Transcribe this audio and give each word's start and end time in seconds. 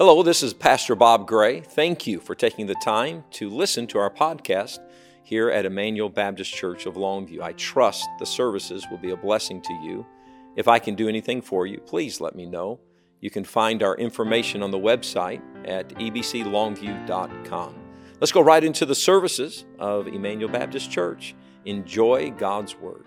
Hello, 0.00 0.22
this 0.22 0.42
is 0.42 0.54
Pastor 0.54 0.94
Bob 0.94 1.26
Gray. 1.26 1.60
Thank 1.60 2.06
you 2.06 2.20
for 2.20 2.34
taking 2.34 2.66
the 2.66 2.74
time 2.76 3.22
to 3.32 3.50
listen 3.50 3.86
to 3.88 3.98
our 3.98 4.08
podcast 4.08 4.78
here 5.22 5.50
at 5.50 5.66
Emmanuel 5.66 6.08
Baptist 6.08 6.54
Church 6.54 6.86
of 6.86 6.94
Longview. 6.94 7.42
I 7.42 7.52
trust 7.52 8.08
the 8.18 8.24
services 8.24 8.86
will 8.90 8.96
be 8.96 9.10
a 9.10 9.16
blessing 9.18 9.60
to 9.60 9.74
you. 9.74 10.06
If 10.56 10.68
I 10.68 10.78
can 10.78 10.94
do 10.94 11.06
anything 11.06 11.42
for 11.42 11.66
you, 11.66 11.80
please 11.80 12.18
let 12.18 12.34
me 12.34 12.46
know. 12.46 12.80
You 13.20 13.28
can 13.28 13.44
find 13.44 13.82
our 13.82 13.94
information 13.96 14.62
on 14.62 14.70
the 14.70 14.78
website 14.78 15.42
at 15.68 15.90
ebclongview.com. 15.90 17.74
Let's 18.20 18.32
go 18.32 18.40
right 18.40 18.64
into 18.64 18.86
the 18.86 18.94
services 18.94 19.66
of 19.78 20.08
Emmanuel 20.08 20.50
Baptist 20.50 20.90
Church. 20.90 21.34
Enjoy 21.66 22.30
God's 22.30 22.74
Word. 22.74 23.04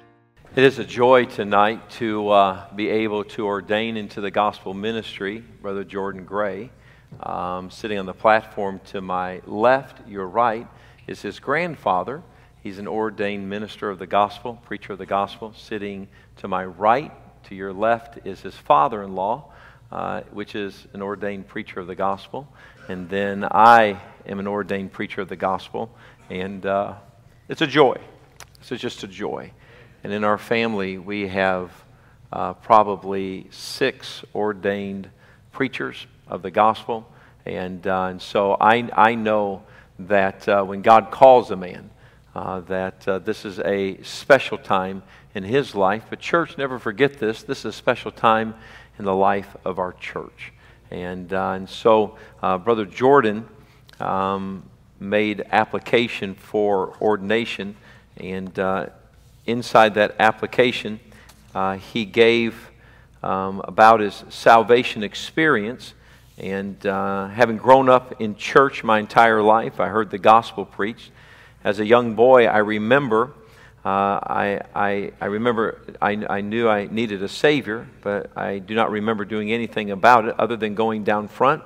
It 0.56 0.64
is 0.64 0.78
a 0.78 0.86
joy 0.86 1.26
tonight 1.26 1.90
to 1.98 2.30
uh, 2.30 2.72
be 2.76 2.88
able 2.88 3.24
to 3.24 3.48
ordain 3.48 3.98
into 3.98 4.22
the 4.22 4.30
gospel 4.30 4.76
ministry 4.76 5.44
Brother 5.60 5.84
Jordan 5.84 6.24
Gray. 6.24 6.70
Um, 7.20 7.70
sitting 7.70 8.00
on 8.00 8.06
the 8.06 8.14
platform 8.14 8.82
to 8.88 9.02
my 9.02 9.42
left, 9.46 10.08
your 10.08 10.28
right, 10.28 10.68
is 11.08 11.22
his 11.22 11.40
grandfather. 11.40 12.24
He's 12.62 12.80
an 12.80 12.88
ordained 12.88 13.50
minister 13.50 13.90
of 13.90 14.00
the 14.00 14.08
gospel, 14.08 14.62
preacher 14.66 14.94
of 14.94 15.00
the 15.00 15.06
gospel. 15.06 15.54
Sitting 15.56 16.08
to 16.38 16.48
my 16.48 16.66
right, 16.66 17.12
to 17.46 17.56
your 17.56 17.74
left, 17.74 18.26
is 18.26 18.42
his 18.42 18.56
father 18.56 19.04
in 19.04 19.16
law, 19.16 19.52
uh, 19.92 20.22
which 20.32 20.56
is 20.56 20.88
an 20.94 21.02
ordained 21.02 21.48
preacher 21.48 21.80
of 21.80 21.88
the 21.88 21.96
gospel. 21.96 22.48
And 22.88 23.10
then 23.10 23.44
I 23.44 24.02
am 24.26 24.40
an 24.40 24.48
ordained 24.48 24.92
preacher 24.92 25.22
of 25.22 25.30
the 25.30 25.36
gospel. 25.36 25.96
And 26.30 26.66
uh, 26.66 26.96
it's 27.50 27.62
a 27.62 27.68
joy. 27.68 27.98
It's 28.60 28.82
just 28.82 29.04
a 29.04 29.08
joy. 29.08 29.52
And 30.04 30.12
in 30.12 30.24
our 30.24 30.38
family, 30.38 30.98
we 30.98 31.28
have 31.28 31.72
uh, 32.32 32.54
probably 32.54 33.48
six 33.52 34.24
ordained 34.34 35.10
preachers 35.52 36.08
of 36.34 36.42
the 36.42 36.52
gospel. 36.52 37.08
And, 37.46 37.86
uh, 37.86 38.06
and 38.06 38.22
so 38.22 38.58
I, 38.60 38.90
I 38.94 39.16
know 39.16 39.64
that 40.00 40.50
uh, 40.50 40.64
when 40.64 40.82
God 40.82 41.12
calls 41.12 41.52
a 41.52 41.56
man, 41.56 41.92
uh, 42.36 42.62
that 42.62 43.08
uh, 43.08 43.20
this 43.20 43.46
is 43.46 43.60
a 43.60 44.02
special 44.02 44.58
time 44.58 45.04
in 45.36 45.44
his 45.44 45.76
life. 45.76 46.06
But, 46.10 46.20
church, 46.20 46.58
never 46.58 46.80
forget 46.80 47.20
this. 47.20 47.44
This 47.44 47.60
is 47.60 47.66
a 47.66 47.72
special 47.72 48.12
time 48.12 48.56
in 48.98 49.06
the 49.06 49.16
life 49.16 49.56
of 49.64 49.78
our 49.78 49.94
church. 49.94 50.52
And, 50.90 51.32
uh, 51.32 51.52
and 51.52 51.70
so, 51.70 52.18
uh, 52.42 52.58
Brother 52.58 52.86
Jordan 52.86 53.48
um, 54.00 54.64
made 55.00 55.46
application 55.52 56.34
for 56.34 56.96
ordination. 57.00 57.76
And 58.18 58.90
inside 59.46 59.94
that 59.96 60.16
application, 60.20 61.00
he 61.94 62.06
gave 62.06 62.72
um, 63.22 63.62
about 63.66 64.00
his 64.02 64.24
salvation 64.30 65.04
experience. 65.04 65.94
And 66.38 66.84
uh, 66.86 67.28
having 67.28 67.58
grown 67.58 67.90
up 67.90 68.20
in 68.20 68.36
church 68.36 68.84
my 68.84 69.00
entire 69.00 69.42
life, 69.42 69.80
I 69.80 69.88
heard 69.90 70.10
the 70.10 70.18
gospel 70.18 70.66
preached. 70.66 71.12
As 71.64 71.80
a 71.80 71.86
young 71.86 72.16
boy, 72.16 72.48
I 72.48 72.58
remember, 72.58 73.34
uh, 73.86 74.20
I, 74.24 74.62
I, 74.74 75.12
I, 75.22 75.26
remember 75.26 75.82
I, 76.02 76.12
I 76.28 76.42
knew 76.42 76.68
I 76.68 76.88
needed 76.88 77.22
a 77.22 77.28
Savior, 77.28 77.88
but 78.02 78.36
I 78.36 78.58
do 78.60 78.74
not 78.74 78.90
remember 78.90 79.26
doing 79.26 79.52
anything 79.52 79.92
about 79.92 80.26
it 80.26 80.40
other 80.40 80.58
than 80.58 80.74
going 80.74 81.04
down 81.04 81.28
front 81.28 81.64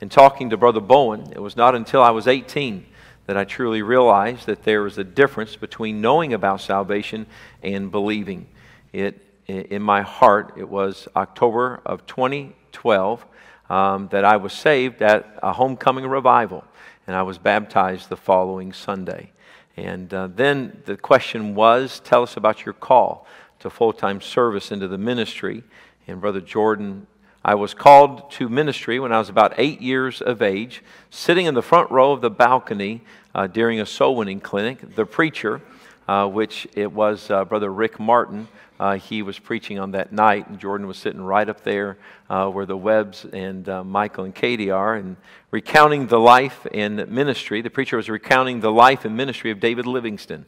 and 0.00 0.10
talking 0.10 0.50
to 0.50 0.56
Brother 0.56 0.80
Bowen. 0.80 1.32
It 1.32 1.40
was 1.40 1.56
not 1.56 1.76
until 1.76 2.02
I 2.02 2.10
was 2.10 2.26
18 2.26 2.86
that 3.26 3.36
I 3.36 3.44
truly 3.44 3.82
realized 3.82 4.46
that 4.46 4.64
there 4.64 4.82
was 4.82 4.98
a 4.98 5.04
difference 5.04 5.54
between 5.54 6.00
knowing 6.00 6.32
about 6.32 6.60
salvation 6.60 7.26
and 7.62 7.90
believing. 7.90 8.48
It, 8.92 9.22
in 9.46 9.82
my 9.82 10.02
heart, 10.02 10.54
it 10.56 10.68
was 10.68 11.08
October 11.14 11.80
of 11.86 12.06
2012 12.06 13.24
um, 13.68 14.08
that 14.08 14.24
I 14.24 14.36
was 14.36 14.52
saved 14.52 15.02
at 15.02 15.38
a 15.42 15.52
homecoming 15.52 16.06
revival, 16.06 16.64
and 17.06 17.14
I 17.14 17.22
was 17.22 17.38
baptized 17.38 18.08
the 18.08 18.16
following 18.16 18.72
Sunday. 18.72 19.30
And 19.76 20.12
uh, 20.12 20.28
then 20.34 20.82
the 20.86 20.96
question 20.96 21.54
was 21.54 22.00
tell 22.00 22.22
us 22.22 22.36
about 22.36 22.64
your 22.64 22.72
call 22.72 23.26
to 23.60 23.70
full 23.70 23.92
time 23.92 24.20
service 24.20 24.72
into 24.72 24.88
the 24.88 24.98
ministry. 24.98 25.62
And 26.06 26.20
Brother 26.20 26.40
Jordan, 26.40 27.06
I 27.44 27.54
was 27.54 27.74
called 27.74 28.30
to 28.32 28.48
ministry 28.48 28.98
when 28.98 29.12
I 29.12 29.18
was 29.18 29.28
about 29.28 29.54
eight 29.56 29.80
years 29.80 30.20
of 30.20 30.42
age, 30.42 30.82
sitting 31.10 31.46
in 31.46 31.54
the 31.54 31.62
front 31.62 31.90
row 31.90 32.12
of 32.12 32.20
the 32.20 32.30
balcony 32.30 33.02
uh, 33.34 33.46
during 33.46 33.80
a 33.80 33.86
soul 33.86 34.16
winning 34.16 34.40
clinic. 34.40 34.96
The 34.96 35.06
preacher, 35.06 35.60
uh, 36.08 36.26
which 36.26 36.66
it 36.74 36.90
was 36.90 37.30
uh, 37.30 37.44
Brother 37.44 37.72
Rick 37.72 38.00
Martin, 38.00 38.48
uh, 38.80 38.96
he 38.96 39.22
was 39.22 39.38
preaching 39.38 39.78
on 39.78 39.90
that 39.92 40.12
night, 40.12 40.48
and 40.48 40.58
Jordan 40.58 40.86
was 40.86 40.98
sitting 40.98 41.20
right 41.20 41.48
up 41.48 41.62
there 41.64 41.98
uh, 42.30 42.48
where 42.48 42.66
the 42.66 42.76
Webbs 42.76 43.26
and 43.32 43.68
uh, 43.68 43.82
Michael 43.82 44.24
and 44.24 44.34
Katie 44.34 44.70
are, 44.70 44.94
and 44.94 45.16
recounting 45.50 46.06
the 46.06 46.20
life 46.20 46.66
and 46.72 47.08
ministry. 47.08 47.60
The 47.60 47.70
preacher 47.70 47.96
was 47.96 48.08
recounting 48.08 48.60
the 48.60 48.70
life 48.70 49.04
and 49.04 49.16
ministry 49.16 49.50
of 49.50 49.60
David 49.60 49.86
Livingstone. 49.86 50.46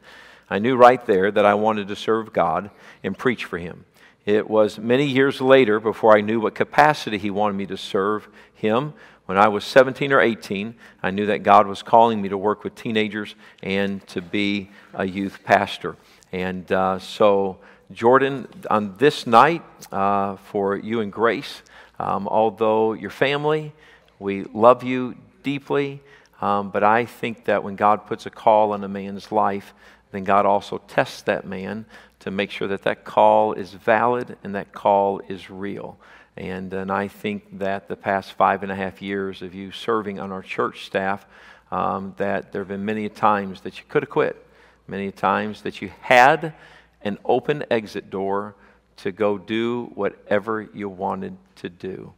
I 0.49 0.59
knew 0.59 0.77
right 0.77 1.05
there 1.07 1.31
that 1.31 1.45
I 1.45 1.55
wanted 1.55 1.89
to 1.89 1.97
serve 1.97 2.33
God 2.33 2.71
and 3.03 3.17
preach 3.17 3.45
for 3.45 3.59
him. 3.59 3.85
It 4.27 4.51
was 4.51 4.79
many 4.79 5.07
years 5.07 5.41
later 5.41 5.81
before 5.81 6.17
I 6.17 6.21
knew 6.21 6.41
what 6.41 6.55
capacity 6.55 7.19
he 7.19 7.31
wanted 7.31 7.55
me 7.55 7.67
to 7.67 7.77
serve 7.77 8.29
him. 8.55 8.93
When 9.27 9.39
I 9.39 9.49
was 9.49 9.65
17 9.65 10.13
or 10.13 10.21
18, 10.21 10.75
I 11.03 11.11
knew 11.11 11.27
that 11.27 11.43
God 11.43 11.67
was 11.67 11.83
calling 11.83 12.21
me 12.21 12.29
to 12.29 12.37
work 12.37 12.65
with 12.65 12.75
teenagers 12.75 13.35
and 13.63 14.07
to 14.09 14.21
be 14.21 14.71
a 14.93 15.07
youth 15.07 15.45
pastor. 15.45 15.97
And 16.33 16.71
uh, 16.71 16.99
so 16.99 17.59
Jordan, 17.93 18.47
on 18.71 18.97
this 18.99 19.27
night 19.27 19.65
uh, 19.91 20.37
for 20.37 20.77
you 20.77 21.01
and 21.01 21.13
Grace, 21.13 21.63
um, 21.99 22.29
although 22.29 22.93
your 22.93 23.11
family, 23.11 23.73
we 24.21 24.45
love 24.45 24.85
you 24.85 25.17
deeply, 25.43 26.01
um, 26.41 26.71
but 26.71 26.85
I 26.85 27.05
think 27.05 27.47
that 27.47 27.65
when 27.65 27.75
God 27.75 28.07
puts 28.07 28.27
a 28.27 28.31
call 28.31 28.73
on 28.73 28.85
a 28.85 28.89
man's 28.89 29.33
life, 29.33 29.75
then 30.13 30.23
God 30.23 30.47
also 30.47 30.79
tests 30.79 31.23
that 31.23 31.47
man 31.47 31.85
to 32.21 32.31
make 32.31 32.51
sure 32.51 32.69
that 32.69 32.83
that 32.83 33.05
call 33.05 33.55
is 33.55 33.73
valid 33.73 34.37
and 34.45 34.55
that 34.55 34.73
call 34.73 35.21
is 35.29 35.51
real. 35.51 35.99
And, 36.37 36.73
and 36.73 36.93
I 36.93 37.09
think 37.09 37.59
that 37.59 37.89
the 37.89 37.97
past 37.97 38.33
five 38.35 38.63
and 38.63 38.71
a 38.71 38.77
half 38.77 39.03
years 39.03 39.43
of 39.43 39.53
you 39.53 39.73
serving 39.73 40.21
on 40.21 40.31
our 40.31 40.43
church 40.43 40.87
staff, 40.87 41.27
um, 41.73 42.15
that 42.19 42.53
there 42.53 42.61
have 42.61 42.69
been 42.69 42.85
many 42.85 43.09
times 43.09 43.63
that 43.63 43.79
you 43.79 43.85
could 43.89 44.05
have 44.05 44.11
quit, 44.11 44.47
many 44.87 45.11
times 45.11 45.63
that 45.63 45.83
you 45.83 45.91
had 46.01 46.55
an 47.03 47.19
open 47.25 47.65
exit 47.71 48.11
door 48.11 48.55
to 48.99 49.13
go 49.13 49.39
do 49.39 49.91
whatever 49.95 50.69
you 50.75 50.89
wanted 50.89 51.37
to 51.57 51.69
do. 51.69 52.13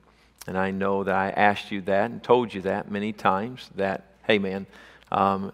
And 0.46 0.58
I 0.58 0.72
know 0.72 1.04
that 1.04 1.14
I 1.14 1.30
asked 1.30 1.70
you 1.70 1.80
that 1.82 2.10
and 2.10 2.22
told 2.22 2.52
you 2.52 2.62
that 2.62 2.90
many 2.90 3.12
times 3.12 3.70
that, 3.76 4.04
hey, 4.26 4.38
man, 4.38 4.66
um, 5.12 5.52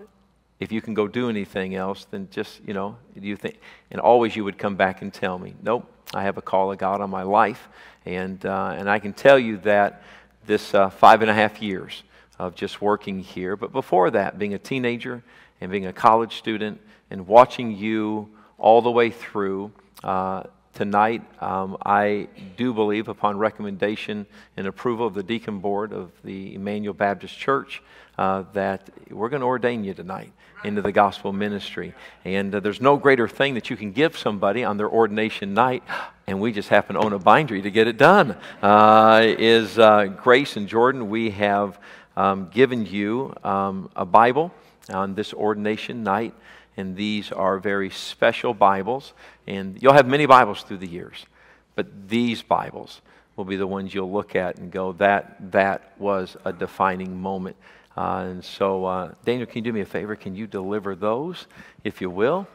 if 0.60 0.72
you 0.72 0.80
can 0.80 0.94
go 0.94 1.06
do 1.06 1.28
anything 1.28 1.74
else, 1.74 2.06
then 2.10 2.28
just, 2.30 2.60
you 2.66 2.72
know, 2.72 2.96
do 3.18 3.26
you 3.26 3.36
think, 3.36 3.58
and 3.90 4.00
always 4.00 4.34
you 4.34 4.44
would 4.44 4.58
come 4.58 4.76
back 4.76 5.02
and 5.02 5.12
tell 5.12 5.38
me, 5.38 5.54
nope, 5.62 5.86
I 6.14 6.22
have 6.22 6.38
a 6.38 6.42
call 6.42 6.72
of 6.72 6.78
God 6.78 7.00
on 7.00 7.10
my 7.10 7.22
life. 7.22 7.68
And, 8.06 8.44
uh, 8.44 8.74
and 8.76 8.88
I 8.88 8.98
can 8.98 9.12
tell 9.12 9.38
you 9.38 9.58
that 9.58 10.02
this 10.46 10.72
uh, 10.74 10.88
five 10.88 11.20
and 11.20 11.30
a 11.30 11.34
half 11.34 11.60
years 11.60 12.02
of 12.38 12.54
just 12.54 12.80
working 12.80 13.20
here, 13.20 13.56
but 13.56 13.72
before 13.72 14.10
that, 14.12 14.38
being 14.38 14.54
a 14.54 14.58
teenager 14.58 15.22
and 15.60 15.70
being 15.70 15.86
a 15.86 15.92
college 15.92 16.38
student 16.38 16.80
and 17.10 17.26
watching 17.26 17.76
you 17.76 18.30
all 18.58 18.82
the 18.82 18.90
way 18.90 19.10
through. 19.10 19.72
Uh, 20.02 20.42
tonight, 20.74 21.22
um, 21.42 21.76
I 21.84 22.28
do 22.56 22.74
believe, 22.74 23.08
upon 23.08 23.38
recommendation 23.38 24.26
and 24.56 24.66
approval 24.66 25.06
of 25.06 25.14
the 25.14 25.22
deacon 25.22 25.60
board 25.60 25.92
of 25.92 26.10
the 26.22 26.54
Emmanuel 26.54 26.94
Baptist 26.94 27.36
Church, 27.38 27.82
uh, 28.18 28.44
that 28.52 28.90
we're 29.10 29.28
going 29.28 29.40
to 29.40 29.46
ordain 29.46 29.84
you 29.84 29.94
tonight 29.94 30.32
into 30.64 30.82
the 30.82 30.92
gospel 30.92 31.32
ministry. 31.32 31.94
And 32.24 32.54
uh, 32.54 32.60
there's 32.60 32.80
no 32.80 32.96
greater 32.96 33.28
thing 33.28 33.54
that 33.54 33.70
you 33.70 33.76
can 33.76 33.92
give 33.92 34.18
somebody 34.18 34.64
on 34.64 34.76
their 34.76 34.88
ordination 34.88 35.54
night, 35.54 35.84
and 36.26 36.40
we 36.40 36.52
just 36.52 36.68
happen 36.68 36.94
to 36.94 37.00
own 37.00 37.12
a 37.12 37.18
bindery 37.18 37.62
to 37.62 37.70
get 37.70 37.86
it 37.86 37.96
done. 37.96 38.36
Uh, 38.60 39.22
is 39.24 39.78
uh, 39.78 40.06
Grace 40.06 40.56
and 40.56 40.68
Jordan, 40.68 41.08
we 41.08 41.30
have 41.30 41.78
um, 42.16 42.48
given 42.48 42.86
you 42.86 43.32
um, 43.44 43.88
a 43.94 44.04
Bible 44.04 44.52
on 44.92 45.14
this 45.14 45.32
ordination 45.32 46.02
night 46.02 46.34
and 46.78 46.94
these 46.94 47.32
are 47.32 47.58
very 47.58 47.90
special 47.90 48.54
Bibles. 48.54 49.12
And 49.48 49.82
you'll 49.82 49.94
have 49.94 50.06
many 50.06 50.26
Bibles 50.26 50.62
through 50.62 50.78
the 50.78 50.86
years, 50.86 51.26
but 51.74 52.08
these 52.08 52.40
Bibles 52.40 53.02
will 53.34 53.44
be 53.44 53.56
the 53.56 53.66
ones 53.66 53.92
you'll 53.92 54.12
look 54.12 54.36
at 54.36 54.58
and 54.58 54.70
go, 54.70 54.92
that, 54.92 55.50
that 55.50 55.92
was 55.98 56.36
a 56.44 56.52
defining 56.52 57.20
moment. 57.20 57.56
Uh, 57.96 58.26
and 58.28 58.44
so, 58.44 58.84
uh, 58.84 59.12
Daniel, 59.24 59.44
can 59.46 59.56
you 59.56 59.62
do 59.62 59.72
me 59.72 59.80
a 59.80 59.84
favor? 59.84 60.14
Can 60.14 60.36
you 60.36 60.46
deliver 60.46 60.94
those, 60.94 61.48
if 61.82 62.00
you 62.00 62.10
will? 62.10 62.46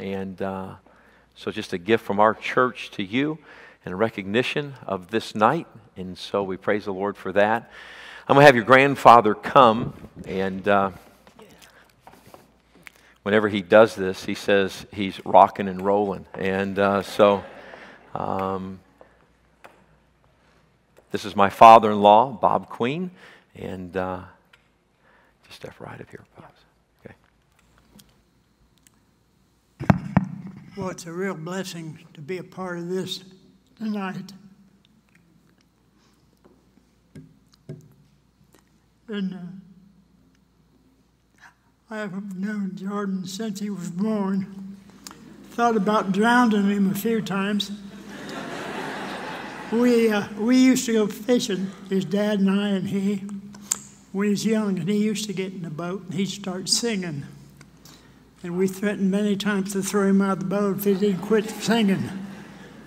And 0.00 0.42
uh, 0.42 0.74
so, 1.36 1.52
just 1.52 1.72
a 1.72 1.78
gift 1.78 2.04
from 2.04 2.18
our 2.18 2.34
church 2.34 2.90
to 2.92 3.04
you 3.04 3.38
and 3.84 3.96
recognition 3.96 4.74
of 4.88 5.10
this 5.10 5.36
night. 5.36 5.68
And 5.96 6.18
so, 6.18 6.42
we 6.42 6.56
praise 6.56 6.86
the 6.86 6.92
Lord 6.92 7.16
for 7.16 7.30
that. 7.30 7.70
I'm 8.26 8.34
going 8.34 8.42
to 8.42 8.46
have 8.46 8.56
your 8.56 8.64
grandfather 8.64 9.36
come 9.36 9.94
and. 10.26 10.66
Whenever 13.28 13.50
he 13.50 13.60
does 13.60 13.94
this, 13.94 14.24
he 14.24 14.32
says 14.32 14.86
he's 14.90 15.20
rocking 15.26 15.68
and 15.68 15.84
rolling. 15.84 16.24
And 16.32 16.78
uh, 16.78 17.02
so, 17.02 17.44
um, 18.14 18.80
this 21.10 21.26
is 21.26 21.36
my 21.36 21.50
father 21.50 21.90
in 21.90 22.00
law, 22.00 22.30
Bob 22.30 22.70
Queen. 22.70 23.10
And 23.54 23.94
uh, 23.94 24.22
just 25.44 25.56
step 25.56 25.78
right 25.78 26.00
up 26.00 26.08
here, 26.08 26.24
Pops. 26.36 26.60
Okay. 27.04 27.14
Well, 30.74 30.88
it's 30.88 31.04
a 31.04 31.12
real 31.12 31.34
blessing 31.34 31.98
to 32.14 32.22
be 32.22 32.38
a 32.38 32.42
part 32.42 32.78
of 32.78 32.88
this 32.88 33.24
tonight. 33.76 34.32
And 39.06 39.34
uh, 39.34 39.67
I 41.90 41.96
have 42.00 42.36
known 42.36 42.72
Jordan 42.74 43.26
since 43.26 43.60
he 43.60 43.70
was 43.70 43.90
born. 43.90 44.76
Thought 45.52 45.74
about 45.74 46.12
drowning 46.12 46.68
him 46.68 46.90
a 46.90 46.94
few 46.94 47.22
times. 47.22 47.72
we, 49.72 50.10
uh, 50.10 50.28
we 50.38 50.58
used 50.58 50.84
to 50.84 50.92
go 50.92 51.06
fishing, 51.06 51.70
his 51.88 52.04
dad 52.04 52.40
and 52.40 52.50
I 52.50 52.68
and 52.68 52.88
he, 52.88 53.24
when 54.12 54.26
he 54.26 54.30
was 54.32 54.44
young, 54.44 54.78
and 54.78 54.86
he 54.86 54.98
used 54.98 55.24
to 55.28 55.32
get 55.32 55.54
in 55.54 55.62
the 55.62 55.70
boat 55.70 56.02
and 56.02 56.12
he'd 56.12 56.26
start 56.26 56.68
singing. 56.68 57.24
And 58.42 58.58
we 58.58 58.68
threatened 58.68 59.10
many 59.10 59.34
times 59.34 59.72
to 59.72 59.82
throw 59.82 60.08
him 60.08 60.20
out 60.20 60.32
of 60.32 60.38
the 60.40 60.44
boat 60.44 60.76
if 60.76 60.84
he 60.84 60.92
didn't 60.92 61.22
quit 61.22 61.48
singing. 61.48 62.10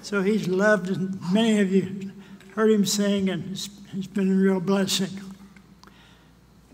So 0.04 0.22
he's 0.22 0.48
loved, 0.48 0.92
and 0.92 1.20
many 1.34 1.60
of 1.60 1.72
you 1.72 2.12
heard 2.54 2.70
him 2.70 2.86
sing, 2.86 3.30
and 3.32 3.52
it's, 3.52 3.68
it's 3.98 4.06
been 4.06 4.32
a 4.32 4.36
real 4.36 4.60
blessing. 4.60 5.10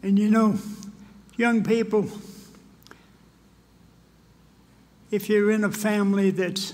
And 0.03 0.19
you 0.19 0.29
know, 0.29 0.59
young 1.38 1.63
people, 1.63 2.10
if 5.12 5.30
you're 5.30 5.51
in 5.51 5.63
a 5.63 5.72
family 5.72 6.31
that's 6.31 6.74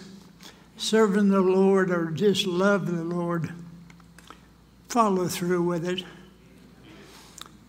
serving 0.77 1.29
the 1.29 1.41
Lord 1.41 1.91
or 1.91 2.09
just 2.11 2.47
love 2.47 2.87
the 2.87 3.03
Lord, 3.03 3.53
follow 4.89 5.27
through 5.27 5.63
with 5.63 5.87
it. 5.87 6.03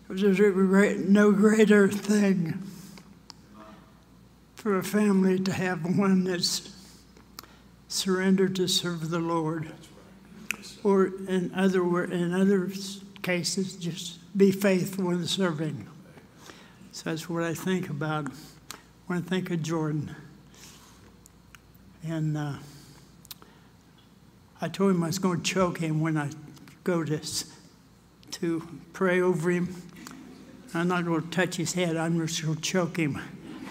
There's 0.08 0.38
no 1.08 1.32
greater 1.32 1.88
thing 1.88 2.62
for 4.54 4.78
a 4.78 4.84
family 4.84 5.38
to 5.40 5.52
have 5.52 5.98
one 5.98 6.24
that's 6.24 6.70
surrendered 7.88 8.56
to 8.56 8.68
serve 8.68 9.10
the 9.10 9.18
Lord. 9.18 9.72
Or 10.82 11.06
in 11.06 11.50
other 11.54 12.04
in 12.04 12.32
other 12.34 12.70
cases, 13.22 13.76
just 13.76 14.18
be 14.36 14.52
faithful 14.52 15.10
in 15.10 15.26
serving. 15.26 15.88
So 16.94 17.10
that's 17.10 17.28
what 17.28 17.42
I 17.42 17.54
think 17.54 17.90
about 17.90 18.28
when 19.08 19.18
I 19.18 19.20
think 19.20 19.50
of 19.50 19.60
Jordan. 19.64 20.14
And 22.06 22.38
uh, 22.38 22.52
I 24.60 24.68
told 24.68 24.92
him 24.92 25.02
I 25.02 25.08
was 25.08 25.18
going 25.18 25.40
to 25.40 25.44
choke 25.44 25.78
him 25.78 26.00
when 26.00 26.16
I 26.16 26.30
go 26.84 27.02
to, 27.02 27.20
to 28.30 28.68
pray 28.92 29.20
over 29.20 29.50
him. 29.50 29.74
I'm 30.72 30.86
not 30.86 31.04
going 31.04 31.22
to 31.22 31.30
touch 31.30 31.56
his 31.56 31.72
head. 31.72 31.96
I'm 31.96 32.16
just 32.24 32.40
going 32.40 32.54
to 32.54 32.62
choke 32.62 32.96
him. 32.96 33.20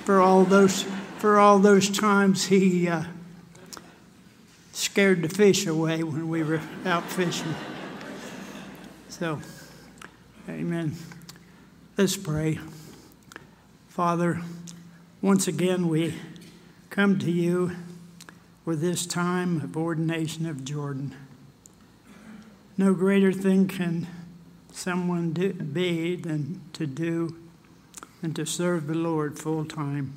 For 0.04 0.20
all 0.20 0.44
those, 0.44 0.84
for 1.18 1.40
all 1.40 1.60
those 1.60 1.90
times 1.90 2.48
he 2.48 2.90
uh, 2.90 3.06
scared 4.74 5.22
the 5.22 5.30
fish 5.30 5.66
away 5.66 6.04
when 6.04 6.28
we 6.28 6.44
were 6.44 6.60
out 6.84 7.06
fishing. 7.06 7.56
So, 9.08 9.40
amen. 10.50 10.98
Let's 11.96 12.18
pray. 12.18 12.60
Father, 13.94 14.42
once 15.22 15.48
again 15.48 15.88
we 15.88 16.16
come 16.90 17.19
to 17.19 17.30
you 17.30 17.75
for 18.66 18.75
this 18.75 19.06
time 19.06 19.62
of 19.62 19.78
ordination 19.78 20.48
of 20.48 20.66
Jordan. 20.66 21.16
No 22.75 22.95
greater 22.95 23.31
thing 23.31 23.68
can 23.68 24.07
someone 24.72 25.31
do, 25.34 25.54
be 25.54 26.16
than 26.16 26.62
to 26.74 26.88
do 26.88 27.36
and 28.24 28.36
to 28.36 28.48
serve 28.48 28.88
the 28.88 28.95
Lord 28.95 29.38
full 29.38 29.63
time. 29.63 30.16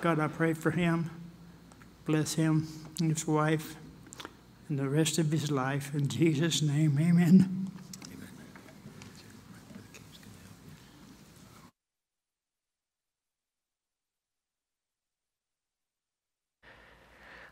God, 0.00 0.20
I 0.20 0.28
pray 0.28 0.52
for 0.52 0.70
him. 0.70 1.10
Bless 2.04 2.34
him 2.34 2.68
and 3.00 3.10
his 3.10 3.26
wife 3.26 3.74
and 4.68 4.78
the 4.78 4.88
rest 4.88 5.18
of 5.18 5.32
his 5.32 5.50
life. 5.50 5.92
In 5.96 6.06
Jesus' 6.06 6.62
name, 6.62 6.96
amen. 7.00 7.63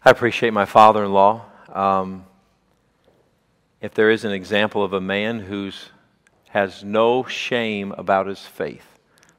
I 0.04 0.10
appreciate 0.10 0.52
my 0.52 0.64
father 0.64 1.04
in 1.04 1.12
law. 1.12 1.44
Um, 1.72 2.26
if 3.80 3.94
there 3.94 4.10
is 4.10 4.24
an 4.24 4.32
example 4.32 4.82
of 4.82 4.92
a 4.92 5.00
man 5.00 5.38
who 5.38 5.70
has 6.48 6.82
no 6.82 7.22
shame 7.22 7.92
about 7.92 8.26
his 8.26 8.40
faith, 8.40 8.84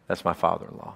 that's 0.07 0.24
my 0.24 0.31
father 0.31 0.68
in 0.71 0.77
law. 0.77 0.95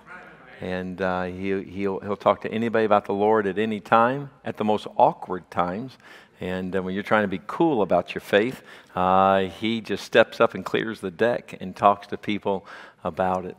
And 0.62 1.02
uh, 1.02 1.24
he, 1.24 1.64
he'll, 1.64 2.00
he'll 2.00 2.16
talk 2.16 2.44
to 2.44 2.50
anybody 2.50 2.86
about 2.86 3.04
the 3.04 3.14
Lord 3.14 3.46
at 3.46 3.60
any 3.60 3.82
time, 3.82 4.30
at 4.46 4.56
the 4.56 4.64
most 4.64 4.88
awkward 4.96 5.52
times. 5.52 5.98
And 6.40 6.74
uh, 6.74 6.82
when 6.82 6.94
you're 6.94 7.04
trying 7.04 7.24
to 7.26 7.28
be 7.28 7.42
cool 7.46 7.82
about 7.82 8.16
your 8.16 8.22
faith, 8.22 8.62
uh, 8.96 9.42
he 9.42 9.82
just 9.82 10.06
steps 10.06 10.40
up 10.40 10.54
and 10.54 10.64
clears 10.64 11.02
the 11.02 11.12
deck 11.12 11.58
and 11.60 11.76
talks 11.76 12.08
to 12.08 12.18
people 12.18 12.66
about 13.04 13.44
it. 13.44 13.58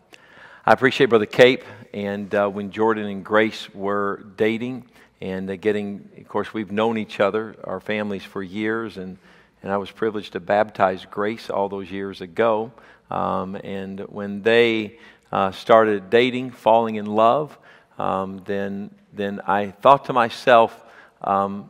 I 0.64 0.72
appreciate 0.72 1.11
Brother 1.11 1.26
Cape. 1.26 1.64
And 1.93 2.34
uh, 2.34 2.49
when 2.49 2.70
Jordan 2.70 3.04
and 3.04 3.22
Grace 3.22 3.69
were 3.75 4.25
dating, 4.38 4.87
and 5.20 5.50
uh, 5.50 5.56
getting, 5.56 6.08
of 6.16 6.28
course, 6.28 6.54
we've 6.54 6.70
known 6.70 6.98
each 6.98 7.20
other, 7.20 7.56
our 7.64 7.80
families, 7.80 8.24
for 8.24 8.42
years, 8.42 8.96
and, 8.96 9.18
and 9.62 9.72
I 9.72 9.76
was 9.76 9.90
privileged 9.90 10.32
to 10.32 10.40
baptize 10.40 11.04
Grace 11.04 11.50
all 11.50 11.68
those 11.68 11.90
years 11.90 12.20
ago. 12.20 12.72
Um, 13.10 13.56
and 13.56 14.00
when 14.00 14.42
they 14.42 14.98
uh, 15.32 15.50
started 15.50 16.10
dating, 16.10 16.52
falling 16.52 16.96
in 16.96 17.06
love, 17.06 17.58
um, 17.98 18.42
then, 18.46 18.90
then 19.12 19.40
I 19.46 19.72
thought 19.72 20.04
to 20.04 20.12
myself, 20.12 20.84
um, 21.22 21.68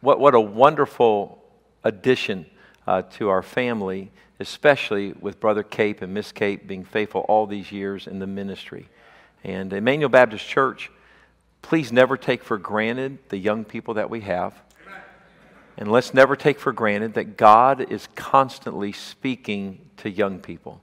what, 0.00 0.18
what 0.18 0.34
a 0.34 0.40
wonderful 0.40 1.42
addition 1.84 2.46
uh, 2.86 3.02
to 3.02 3.28
our 3.28 3.42
family, 3.42 4.10
especially 4.40 5.12
with 5.12 5.40
Brother 5.40 5.62
Cape 5.62 6.00
and 6.00 6.14
Miss 6.14 6.32
Cape 6.32 6.66
being 6.66 6.84
faithful 6.84 7.22
all 7.28 7.46
these 7.46 7.70
years 7.70 8.06
in 8.06 8.18
the 8.18 8.26
ministry. 8.26 8.88
And 9.44 9.72
Emmanuel 9.72 10.08
Baptist 10.08 10.46
Church 10.46 10.90
Please 11.62 11.92
never 11.92 12.16
take 12.16 12.42
for 12.42 12.56
granted 12.56 13.18
the 13.28 13.38
young 13.38 13.64
people 13.64 13.94
that 13.94 14.10
we 14.10 14.22
have. 14.22 14.54
And 15.76 15.92
let's 15.92 16.12
never 16.12 16.34
take 16.34 16.58
for 16.58 16.72
granted 16.72 17.14
that 17.14 17.36
God 17.36 17.92
is 17.92 18.08
constantly 18.16 18.90
speaking 18.92 19.80
to 19.98 20.10
young 20.10 20.40
people. 20.40 20.82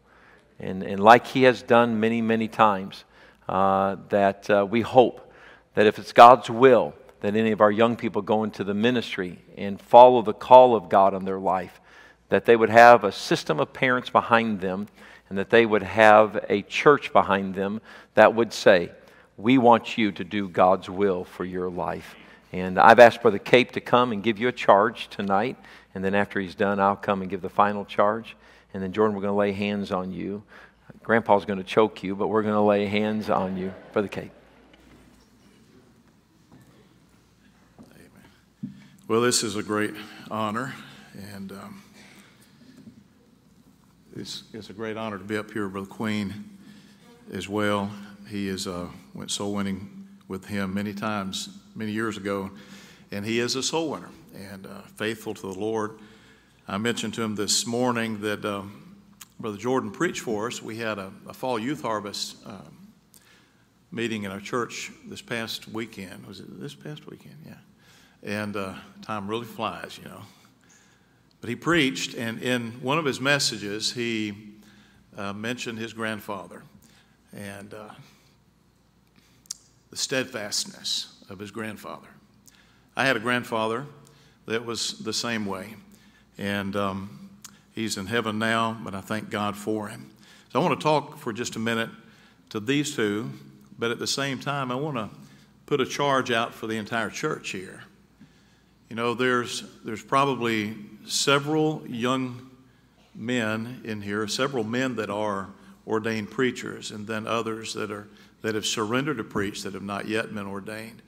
And, 0.58 0.84
and 0.84 1.01
like 1.01 1.27
He 1.27 1.44
has 1.44 1.62
done 1.62 2.00
many, 2.00 2.22
many 2.22 2.48
times, 2.48 3.03
uh, 3.50 3.98
that 4.10 4.50
uh, 4.50 4.65
we 4.70 4.82
hope 4.82 5.34
that 5.74 5.86
if 5.86 6.00
it's 6.00 6.13
God's 6.13 6.50
will, 6.50 6.94
that 7.20 7.36
any 7.36 7.51
of 7.51 7.60
our 7.60 7.72
young 7.72 7.96
people 7.96 8.22
go 8.22 8.44
into 8.44 8.63
the 8.63 8.74
ministry 8.74 9.39
and 9.58 9.82
follow 9.82 10.22
the 10.22 10.34
call 10.34 10.75
of 10.75 10.88
God 10.88 11.13
on 11.13 11.25
their 11.25 11.39
life, 11.39 11.82
that 12.29 12.46
they 12.46 12.55
would 12.55 12.70
have 12.70 13.03
a 13.03 13.12
system 13.12 13.60
of 13.60 13.74
parents 13.74 14.10
behind 14.10 14.62
them, 14.62 14.88
and 15.27 15.38
that 15.38 15.50
they 15.50 15.65
would 15.65 15.84
have 15.84 16.46
a 16.50 16.62
church 16.62 17.12
behind 17.12 17.55
them 17.55 17.82
that 18.13 18.34
would 18.34 18.53
say, 18.53 18.91
we 19.38 19.58
want 19.58 19.98
you 19.98 20.12
to 20.13 20.24
do 20.24 20.48
God's 20.48 20.89
will 20.89 21.24
for 21.24 21.46
your 21.46 21.70
life. 21.70 22.15
And 22.51 22.80
I've 22.80 23.00
asked 23.00 23.22
Brother 23.22 23.39
Cape 23.39 23.72
to 23.74 23.82
come 23.82 24.12
and 24.12 24.24
give 24.24 24.39
you 24.39 24.48
a 24.48 24.51
charge 24.54 25.10
tonight. 25.10 25.58
And 25.94 26.04
then 26.04 26.15
after 26.15 26.39
he's 26.39 26.56
done, 26.56 26.80
I'll 26.80 26.96
come 26.96 27.22
and 27.22 27.30
give 27.30 27.42
the 27.42 27.50
final 27.50 27.84
charge. 27.84 28.38
And 28.74 28.82
then, 28.82 28.94
Jordan, 28.94 29.15
we're 29.15 29.22
going 29.22 29.34
to 29.34 29.38
lay 29.38 29.51
hands 29.51 29.92
on 29.92 30.13
you. 30.13 30.44
Grandpa's 31.04 31.46
going 31.46 31.60
to 31.60 31.65
choke 31.65 32.04
you, 32.04 32.15
but 32.15 32.27
we're 32.27 32.44
going 32.44 32.54
to 32.54 32.62
lay 32.62 32.86
hands 32.86 33.30
on 33.30 33.58
you. 33.58 33.74
Brother 33.94 34.08
Cape. 34.08 34.32
Amen. 37.80 38.75
Well, 39.08 39.22
this 39.22 39.44
is 39.44 39.56
a 39.56 39.63
great 39.63 39.94
honor. 40.32 40.74
And 41.34 41.51
um, 41.51 41.84
it's, 44.15 44.44
it's 44.54 44.70
a 44.70 44.74
great 44.74 44.98
honor 44.98 45.18
to 45.18 45.24
be 45.24 45.38
up 45.38 45.51
here 45.51 45.68
Brother 45.68 45.88
Queen 45.88 46.34
as 47.32 47.48
well. 47.48 47.92
He 48.27 48.48
is 48.48 48.67
uh, 48.67 48.88
went 49.13 49.32
soul 49.32 49.53
winning 49.53 50.08
with 50.27 50.46
him 50.46 50.74
many 50.74 50.94
times, 50.94 51.50
many 51.75 51.91
years 51.91 52.17
ago, 52.17 52.51
and 53.12 53.25
he 53.25 53.39
is 53.39 53.55
a 53.55 53.63
soul 53.63 53.91
winner 53.91 54.10
and 54.36 54.65
uh, 54.65 54.82
faithful 54.96 55.34
to 55.34 55.41
the 55.41 55.60
Lord. 55.60 56.00
I 56.67 56.77
mentioned 56.77 57.13
to 57.15 57.22
him 57.22 57.36
this 57.36 57.67
morning 57.67 58.22
that 58.22 58.44
um, 58.44 58.98
Brother 59.39 59.58
Jordan 59.58 59.91
preached 59.91 60.22
for 60.22 60.48
us. 60.48 60.62
We 60.62 60.77
had 60.77 60.98
a, 60.98 61.12
a 61.27 61.34
fall 61.34 61.60
youth 61.60 61.82
harvest 61.82 62.38
um, 62.46 62.75
meeting 63.91 64.24
in 64.24 64.32
our 64.32 64.39
church 64.39 64.91
this 65.05 65.22
past 65.22 65.67
weekend. 65.67 66.25
Was 66.25 66.39
it 66.39 66.60
this 66.60 66.74
past 66.74 67.08
weekend? 67.08 67.36
Yeah. 67.46 67.53
And 68.24 68.55
uh, 68.55 68.74
time 69.03 69.27
really 69.27 69.46
flies, 69.46 70.00
you 70.01 70.10
know. 70.10 70.22
But 71.41 71.50
he 71.50 71.55
preached, 71.55 72.15
and 72.15 72.41
in 72.41 72.72
one 72.82 72.98
of 72.98 73.05
his 73.05 73.22
messages, 73.22 73.94
he 73.94 74.34
uh, 75.15 75.34
mentioned 75.34 75.77
his 75.77 75.94
grandfather. 75.94 76.63
And 77.32 77.74
uh, 77.74 77.89
the 79.95 80.01
steadfastness 80.01 81.23
of 81.29 81.39
his 81.39 81.51
grandfather. 81.51 82.09
I 82.97 83.05
had 83.05 83.15
a 83.15 83.19
grandfather 83.21 83.85
that 84.45 84.65
was 84.65 84.99
the 84.99 85.13
same 85.13 85.45
way, 85.45 85.75
and 86.37 86.75
um, 86.75 87.29
he's 87.71 87.95
in 87.95 88.05
heaven 88.05 88.37
now, 88.37 88.77
but 88.83 88.93
I 88.93 88.99
thank 88.99 89.29
God 89.29 89.55
for 89.55 89.87
him. 89.87 90.11
So 90.51 90.59
I 90.59 90.61
want 90.61 90.77
to 90.77 90.83
talk 90.83 91.17
for 91.17 91.31
just 91.31 91.55
a 91.55 91.59
minute 91.59 91.89
to 92.49 92.59
these 92.59 92.93
two, 92.93 93.31
but 93.79 93.89
at 93.89 93.97
the 93.97 94.05
same 94.05 94.37
time, 94.37 94.69
I 94.69 94.75
want 94.75 94.97
to 94.97 95.09
put 95.65 95.79
a 95.79 95.85
charge 95.85 96.29
out 96.29 96.53
for 96.53 96.67
the 96.67 96.75
entire 96.75 97.09
church 97.09 97.51
here. 97.51 97.81
You 98.89 98.97
know, 98.97 99.13
there's, 99.13 99.63
there's 99.85 100.03
probably 100.03 100.75
several 101.05 101.87
young 101.87 102.49
men 103.15 103.79
in 103.85 104.01
here, 104.01 104.27
several 104.27 104.65
men 104.65 104.97
that 104.97 105.09
are 105.09 105.51
ordained 105.87 106.31
preachers, 106.31 106.91
and 106.91 107.07
then 107.07 107.25
others 107.27 107.73
that, 107.75 107.91
are, 107.91 108.09
that 108.45 108.53
have 108.53 108.65
surrendered 108.67 109.17
to 109.17 109.23
preach 109.23 109.63
that 109.63 109.73
have 109.73 109.81
not 109.81 110.07
yet 110.07 110.31
been 110.31 110.45
ordained. 110.45 111.01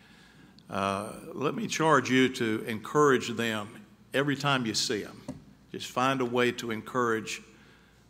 Uh, 0.71 1.11
let 1.35 1.53
me 1.53 1.67
charge 1.67 2.09
you 2.09 2.27
to 2.27 2.63
encourage 2.65 3.29
them 3.29 3.69
every 4.11 4.35
time 4.35 4.65
you 4.65 4.73
see 4.73 5.03
them. 5.03 5.21
Just 5.71 5.85
find 5.85 6.19
a 6.19 6.25
way 6.25 6.51
to 6.53 6.71
encourage 6.71 7.43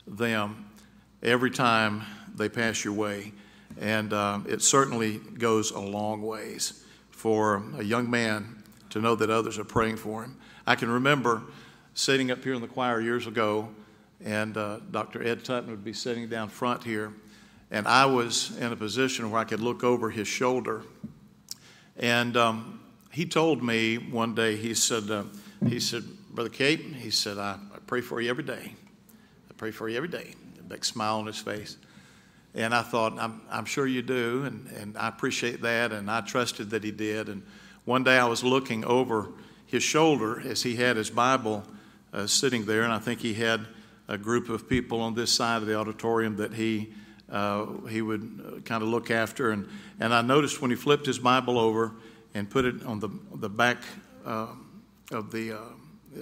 them 0.07 0.69
every 1.22 1.51
time 1.51 2.03
they 2.36 2.48
pass 2.48 2.86
your 2.86 2.93
way. 2.93 3.34
And 3.81 4.13
um, 4.13 4.46
it 4.48 4.62
certainly 4.62 5.17
goes 5.17 5.72
a 5.72 5.79
long 5.79 6.22
ways 6.22 6.86
for 7.12 7.63
a 7.77 7.84
young 7.84 8.10
man 8.10 8.63
to 8.91 9.01
know 9.01 9.15
that 9.15 9.29
others 9.29 9.60
are 9.60 9.65
praying 9.65 9.98
for 9.98 10.24
him. 10.24 10.38
I 10.65 10.75
can 10.75 10.89
remember 10.89 11.41
sitting 11.96 12.31
up 12.31 12.46
here 12.46 12.53
in 12.53 12.62
the 12.62 12.67
choir 12.69 13.01
years 13.01 13.27
ago, 13.27 13.67
and 14.24 14.55
uh, 14.55 14.79
Dr. 14.91 15.22
Ed 15.22 15.43
Tutton 15.43 15.69
would 15.69 15.84
be 15.84 15.91
sitting 15.91 16.29
down 16.29 16.48
front 16.48 16.81
here, 16.81 17.12
and 17.70 17.88
I 17.88 18.06
was 18.06 18.58
in 18.58 18.72
a 18.72 18.76
position 18.76 19.30
where 19.30 19.42
I 19.42 19.44
could 19.44 19.60
look 19.60 19.84
over 19.84 20.10
his 20.10 20.28
shoulder. 20.28 20.84
And 21.98 22.38
um, 22.38 22.80
he 23.12 23.26
told 23.26 23.64
me 23.64 23.98
one 23.98 24.36
day, 24.36 24.56
he 24.56 24.74
said, 24.74 25.10
uh, 25.10 25.24
he 25.68 25.80
said, 25.80 26.04
Brother 26.32 26.50
Cape, 26.50 26.96
he 26.96 27.10
said, 27.10 27.38
I, 27.38 27.58
I 27.74 27.80
pray 27.88 28.02
for 28.02 28.22
you 28.22 28.30
every 28.30 28.44
day. 28.44 28.74
I 29.50 29.54
pray 29.58 29.72
for 29.72 29.90
you 29.90 29.98
every 29.98 30.10
day. 30.10 30.34
A 30.60 30.64
big 30.64 30.86
smile 30.86 31.18
on 31.18 31.26
his 31.26 31.40
face. 31.40 31.78
And 32.54 32.74
I 32.74 32.82
thought, 32.82 33.18
I'm, 33.20 33.42
I'm 33.52 33.66
sure 33.66 33.86
you 33.86 34.02
do, 34.02 34.44
and, 34.46 34.68
and 34.78 34.98
I 34.98 35.08
appreciate 35.10 35.62
that, 35.62 35.92
and 35.92 36.10
I 36.10 36.22
trusted 36.22 36.70
that 36.72 36.84
he 36.84 36.92
did. 36.92 37.28
And 37.30 37.44
one 37.86 38.04
day 38.04 38.18
I 38.18 38.26
was 38.26 38.44
looking 38.44 38.86
over 38.86 39.30
his 39.66 39.84
shoulder 39.84 40.42
as 40.42 40.64
he 40.64 40.76
had 40.76 40.96
his 40.96 41.10
Bible 41.10 41.64
uh, 42.14 42.26
sitting 42.26 42.66
there, 42.66 42.84
and 42.84 42.94
I 42.94 43.00
think 43.00 43.20
he 43.20 43.34
had 43.34 43.68
a 44.08 44.18
group 44.18 44.50
of 44.50 44.70
people 44.70 45.02
on 45.02 45.14
this 45.14 45.32
side 45.32 45.62
of 45.62 45.68
the 45.68 45.76
auditorium 45.76 46.38
that 46.38 46.54
he 46.54 46.94
uh, 47.31 47.65
he 47.89 48.01
would 48.01 48.22
uh, 48.46 48.60
kind 48.62 48.84
of 48.84 48.89
look 48.89 49.12
after. 49.12 49.51
And, 49.51 49.67
and 50.00 50.13
I 50.13 50.22
noticed 50.22 50.62
when 50.62 50.72
he 50.72 50.77
flipped 50.77 51.05
his 51.05 51.19
Bible 51.19 51.60
over 51.60 51.93
and 52.34 52.50
put 52.50 52.65
it 52.65 52.84
on 52.86 53.00
the, 53.00 53.10
the 53.36 53.50
back 53.50 53.77
uh, 54.25 54.48
of 55.12 55.31
the, 55.31 55.53
uh, 55.53 55.62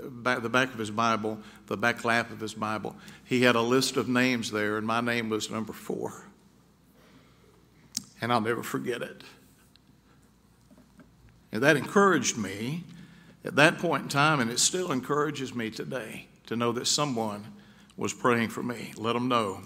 back, 0.10 0.42
the 0.42 0.50
back 0.50 0.74
of 0.74 0.80
his 0.80 0.92
Bible, 0.92 1.40
the 1.68 1.78
back 1.78 2.04
lap 2.06 2.32
of 2.32 2.40
his 2.40 2.54
Bible, 2.54 2.96
he 3.24 3.44
had 3.44 3.56
a 3.56 3.62
list 3.62 3.98
of 3.98 4.08
names 4.08 4.52
there, 4.52 4.78
and 4.78 4.86
my 4.86 5.02
name 5.02 5.30
was 5.30 5.50
number 5.50 5.74
four. 5.74 6.26
And 8.22 8.32
I'll 8.32 8.42
never 8.42 8.64
forget 8.64 9.02
it. 9.02 9.24
And 11.52 11.62
that 11.64 11.78
encouraged 11.78 12.38
me 12.38 12.84
at 13.44 13.56
that 13.56 13.78
point 13.78 14.04
in 14.04 14.10
time, 14.10 14.40
and 14.40 14.50
it 14.50 14.60
still 14.60 14.92
encourages 14.92 15.54
me 15.54 15.70
today 15.70 16.28
to 16.48 16.56
know 16.56 16.72
that 16.72 16.88
someone 16.88 17.46
was 17.96 18.14
praying 18.14 18.50
for 18.50 18.64
me. 18.64 18.94
Let 18.98 19.14
them 19.14 19.28
know 19.28 19.62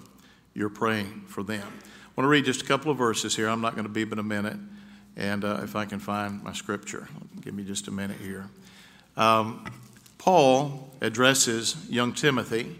you're 0.53 0.69
praying 0.69 1.23
for 1.27 1.43
them. 1.43 1.65
I 1.65 2.21
want 2.21 2.25
to 2.25 2.29
read 2.29 2.45
just 2.45 2.61
a 2.61 2.65
couple 2.65 2.91
of 2.91 2.97
verses 2.97 3.35
here. 3.35 3.47
I'm 3.47 3.61
not 3.61 3.75
going 3.75 3.85
to 3.85 3.91
be 3.91 4.03
but 4.03 4.19
a 4.19 4.23
minute. 4.23 4.57
And 5.15 5.43
uh, 5.43 5.61
if 5.63 5.75
I 5.75 5.85
can 5.85 5.99
find 5.99 6.43
my 6.43 6.53
scripture, 6.53 7.07
give 7.41 7.53
me 7.53 7.63
just 7.63 7.87
a 7.87 7.91
minute 7.91 8.17
here. 8.21 8.49
Um, 9.17 9.65
Paul 10.17 10.89
addresses 11.01 11.75
young 11.89 12.13
Timothy 12.13 12.77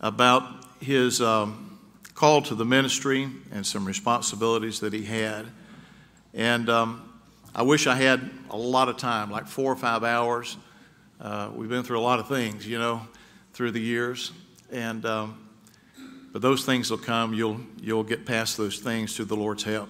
about 0.00 0.64
his 0.80 1.20
um, 1.20 1.78
call 2.14 2.42
to 2.42 2.54
the 2.54 2.64
ministry 2.64 3.28
and 3.52 3.66
some 3.66 3.84
responsibilities 3.84 4.80
that 4.80 4.92
he 4.92 5.04
had. 5.04 5.46
And 6.32 6.68
um, 6.68 7.12
I 7.54 7.62
wish 7.62 7.86
I 7.86 7.94
had 7.94 8.30
a 8.50 8.56
lot 8.56 8.88
of 8.88 8.96
time, 8.96 9.30
like 9.30 9.46
four 9.46 9.72
or 9.72 9.76
five 9.76 10.04
hours. 10.04 10.56
Uh, 11.20 11.50
we've 11.54 11.68
been 11.68 11.84
through 11.84 11.98
a 11.98 12.02
lot 12.02 12.18
of 12.18 12.28
things, 12.28 12.66
you 12.66 12.78
know, 12.78 13.06
through 13.52 13.70
the 13.70 13.80
years. 13.80 14.32
And 14.70 15.06
um, 15.06 15.43
but 16.34 16.42
those 16.42 16.64
things 16.64 16.90
will 16.90 16.98
come. 16.98 17.32
You'll, 17.32 17.60
you'll 17.80 18.02
get 18.02 18.26
past 18.26 18.56
those 18.56 18.80
things 18.80 19.14
through 19.14 19.26
the 19.26 19.36
Lord's 19.36 19.62
help. 19.62 19.88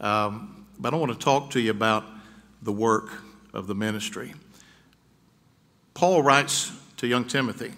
Um, 0.00 0.64
but 0.78 0.94
I 0.94 0.96
want 0.96 1.12
to 1.12 1.18
talk 1.18 1.50
to 1.50 1.60
you 1.60 1.70
about 1.70 2.02
the 2.62 2.72
work 2.72 3.10
of 3.52 3.66
the 3.66 3.74
ministry. 3.74 4.32
Paul 5.92 6.22
writes 6.22 6.72
to 6.96 7.06
young 7.06 7.26
Timothy. 7.26 7.74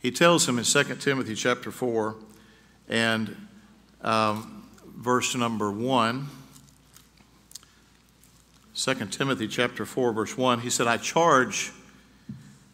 He 0.00 0.10
tells 0.10 0.46
him 0.46 0.58
in 0.58 0.64
2 0.64 0.84
Timothy 0.96 1.34
chapter 1.34 1.70
4 1.70 2.14
and 2.90 3.34
um, 4.02 4.68
verse 4.98 5.34
number 5.34 5.72
1. 5.72 6.28
2 8.74 8.94
Timothy 9.06 9.48
chapter 9.48 9.86
4 9.86 10.12
verse 10.12 10.36
1 10.36 10.60
he 10.60 10.70
said 10.70 10.86
I 10.86 10.96
charge 10.96 11.72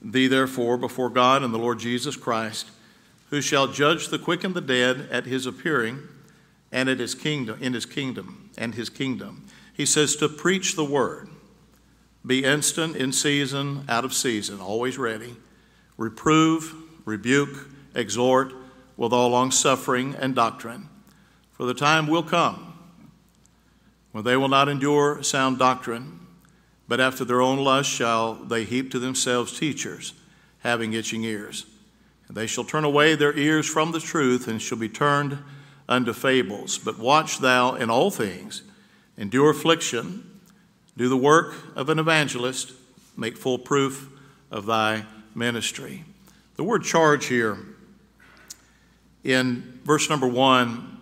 thee 0.00 0.28
therefore 0.28 0.76
before 0.76 1.08
God 1.08 1.42
and 1.42 1.52
the 1.52 1.58
Lord 1.58 1.80
Jesus 1.80 2.16
Christ 2.16 2.70
who 3.30 3.40
shall 3.40 3.66
judge 3.66 4.08
the 4.08 4.18
quick 4.18 4.44
and 4.44 4.54
the 4.54 4.60
dead 4.60 5.08
at 5.10 5.26
his 5.26 5.46
appearing 5.46 6.00
and 6.72 6.88
at 6.88 6.98
his 6.98 7.14
kingdom 7.14 7.58
in 7.60 7.74
his 7.74 7.86
kingdom 7.86 8.50
and 8.56 8.74
his 8.74 8.88
kingdom. 8.88 9.46
He 9.72 9.86
says 9.86 10.16
to 10.16 10.28
preach 10.28 10.74
the 10.74 10.84
word. 10.84 11.28
Be 12.24 12.44
instant 12.44 12.96
in 12.96 13.12
season 13.12 13.84
out 13.88 14.04
of 14.04 14.12
season 14.12 14.60
always 14.60 14.98
ready. 14.98 15.36
Reprove 15.96 16.74
rebuke 17.04 17.68
exhort 17.94 18.52
with 18.96 19.12
all 19.12 19.30
longsuffering 19.30 20.14
and 20.16 20.34
doctrine. 20.34 20.88
For 21.52 21.64
the 21.66 21.74
time 21.74 22.06
will 22.06 22.22
come 22.22 22.74
when 24.12 24.24
they 24.24 24.36
will 24.36 24.48
not 24.48 24.68
endure 24.68 25.22
sound 25.22 25.58
doctrine 25.58 26.20
but 26.88 27.00
after 27.00 27.24
their 27.24 27.40
own 27.40 27.58
lust 27.58 27.90
shall 27.90 28.34
they 28.34 28.64
heap 28.64 28.90
to 28.90 28.98
themselves 28.98 29.58
teachers 29.58 30.14
having 30.60 30.92
itching 30.92 31.24
ears 31.24 31.66
they 32.30 32.46
shall 32.46 32.64
turn 32.64 32.84
away 32.84 33.14
their 33.14 33.36
ears 33.36 33.66
from 33.66 33.92
the 33.92 34.00
truth 34.00 34.48
and 34.48 34.60
shall 34.60 34.78
be 34.78 34.88
turned 34.88 35.38
unto 35.88 36.12
fables. 36.12 36.78
But 36.78 36.98
watch 36.98 37.38
thou 37.38 37.74
in 37.74 37.90
all 37.90 38.10
things, 38.10 38.62
endure 39.16 39.50
affliction, 39.50 40.40
do 40.96 41.08
the 41.08 41.16
work 41.16 41.54
of 41.76 41.88
an 41.88 41.98
evangelist, 41.98 42.72
make 43.16 43.36
full 43.36 43.58
proof 43.58 44.10
of 44.50 44.66
thy 44.66 45.04
ministry. 45.34 46.04
The 46.56 46.64
word 46.64 46.84
charge 46.84 47.26
here 47.26 47.58
in 49.22 49.80
verse 49.84 50.08
number 50.08 50.26
one, 50.26 50.98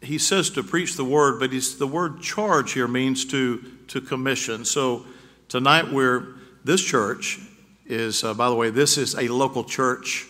he 0.00 0.16
says 0.16 0.50
to 0.50 0.62
preach 0.62 0.96
the 0.96 1.04
word, 1.04 1.40
but 1.40 1.50
the 1.50 1.86
word 1.86 2.20
charge 2.20 2.72
here 2.72 2.86
means 2.86 3.24
to, 3.26 3.64
to 3.88 4.00
commission. 4.00 4.64
So 4.64 5.04
tonight 5.48 5.90
we're, 5.92 6.24
this 6.64 6.80
church 6.80 7.40
is, 7.88 8.24
uh, 8.24 8.34
by 8.34 8.48
the 8.48 8.54
way, 8.54 8.70
this 8.70 8.98
is 8.98 9.14
a 9.14 9.28
local 9.28 9.64
church 9.64 10.26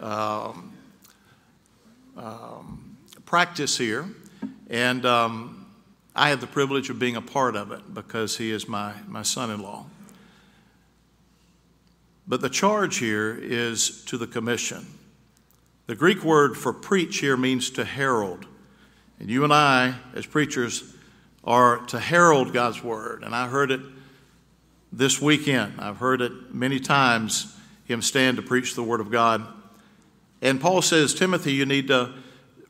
um, 0.00 0.72
um, 2.16 2.96
practice 3.24 3.78
here, 3.78 4.06
and 4.68 5.04
um, 5.06 5.66
I 6.14 6.30
have 6.30 6.40
the 6.40 6.46
privilege 6.46 6.90
of 6.90 6.98
being 6.98 7.16
a 7.16 7.22
part 7.22 7.56
of 7.56 7.72
it 7.72 7.94
because 7.94 8.36
he 8.36 8.50
is 8.50 8.68
my, 8.68 8.94
my 9.06 9.22
son 9.22 9.50
in 9.50 9.60
law. 9.60 9.86
But 12.26 12.40
the 12.40 12.48
charge 12.48 12.98
here 12.98 13.38
is 13.40 14.04
to 14.06 14.18
the 14.18 14.26
commission. 14.26 14.86
The 15.86 15.94
Greek 15.94 16.24
word 16.24 16.56
for 16.56 16.72
preach 16.72 17.18
here 17.18 17.36
means 17.36 17.70
to 17.70 17.84
herald. 17.84 18.46
And 19.20 19.30
you 19.30 19.44
and 19.44 19.52
I, 19.52 19.94
as 20.14 20.26
preachers, 20.26 20.94
are 21.44 21.78
to 21.86 22.00
herald 22.00 22.52
God's 22.52 22.82
word. 22.82 23.22
And 23.22 23.34
I 23.34 23.46
heard 23.46 23.70
it 23.70 23.80
this 24.96 25.20
weekend. 25.20 25.74
I've 25.78 25.98
heard 25.98 26.22
it 26.22 26.54
many 26.54 26.80
times, 26.80 27.54
him 27.84 28.00
stand 28.00 28.38
to 28.38 28.42
preach 28.42 28.74
the 28.74 28.82
Word 28.82 29.00
of 29.00 29.10
God. 29.10 29.46
And 30.40 30.58
Paul 30.58 30.80
says, 30.80 31.14
Timothy, 31.14 31.52
you 31.52 31.66
need 31.66 31.88
to 31.88 32.14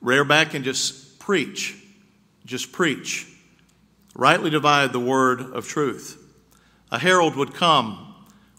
rear 0.00 0.24
back 0.24 0.52
and 0.52 0.64
just 0.64 1.20
preach. 1.20 1.76
Just 2.44 2.72
preach. 2.72 3.32
Rightly 4.14 4.50
divide 4.50 4.92
the 4.92 5.00
word 5.00 5.40
of 5.40 5.68
truth. 5.68 6.20
A 6.90 6.98
herald 6.98 7.36
would 7.36 7.54
come 7.54 8.14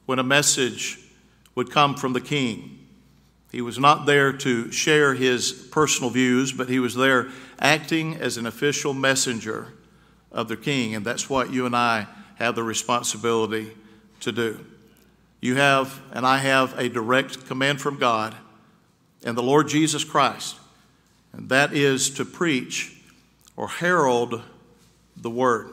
when 0.06 0.20
a 0.20 0.24
message 0.24 1.00
would 1.56 1.70
come 1.70 1.96
from 1.96 2.14
the 2.14 2.22
king. 2.22 2.88
He 3.52 3.62
was 3.62 3.80
not 3.80 4.06
there 4.06 4.32
to 4.32 4.72
share 4.72 5.14
his 5.14 5.52
personal 5.52 6.10
views, 6.10 6.54
but 6.54 6.70
he 6.70 6.80
was 6.80 6.96
there 6.96 7.30
acting 7.60 8.16
as 8.16 8.38
an 8.38 8.46
official 8.46 8.94
messenger 8.94 9.74
of 10.32 10.48
the 10.48 10.58
king. 10.58 10.96
And 10.96 11.06
that's 11.06 11.30
what 11.30 11.52
you 11.52 11.66
and 11.66 11.76
I 11.76 12.08
have 12.38 12.56
the 12.56 12.63
responsibility 12.63 13.72
to 14.22 14.32
do. 14.32 14.65
You 15.41 15.56
have, 15.56 16.01
and 16.12 16.25
I 16.25 16.38
have, 16.38 16.77
a 16.77 16.89
direct 16.89 17.48
command 17.48 17.82
from 17.82 17.98
God 17.98 18.36
and 19.24 19.38
the 19.38 19.44
Lord 19.44 19.67
Jesus 19.67 20.03
Christ, 20.03 20.56
and 21.34 21.50
that 21.50 21.74
is 21.74 22.10
to 22.12 22.25
preach 22.25 22.96
or 23.56 23.67
herald 23.67 24.41
the 25.15 25.29
word. 25.29 25.70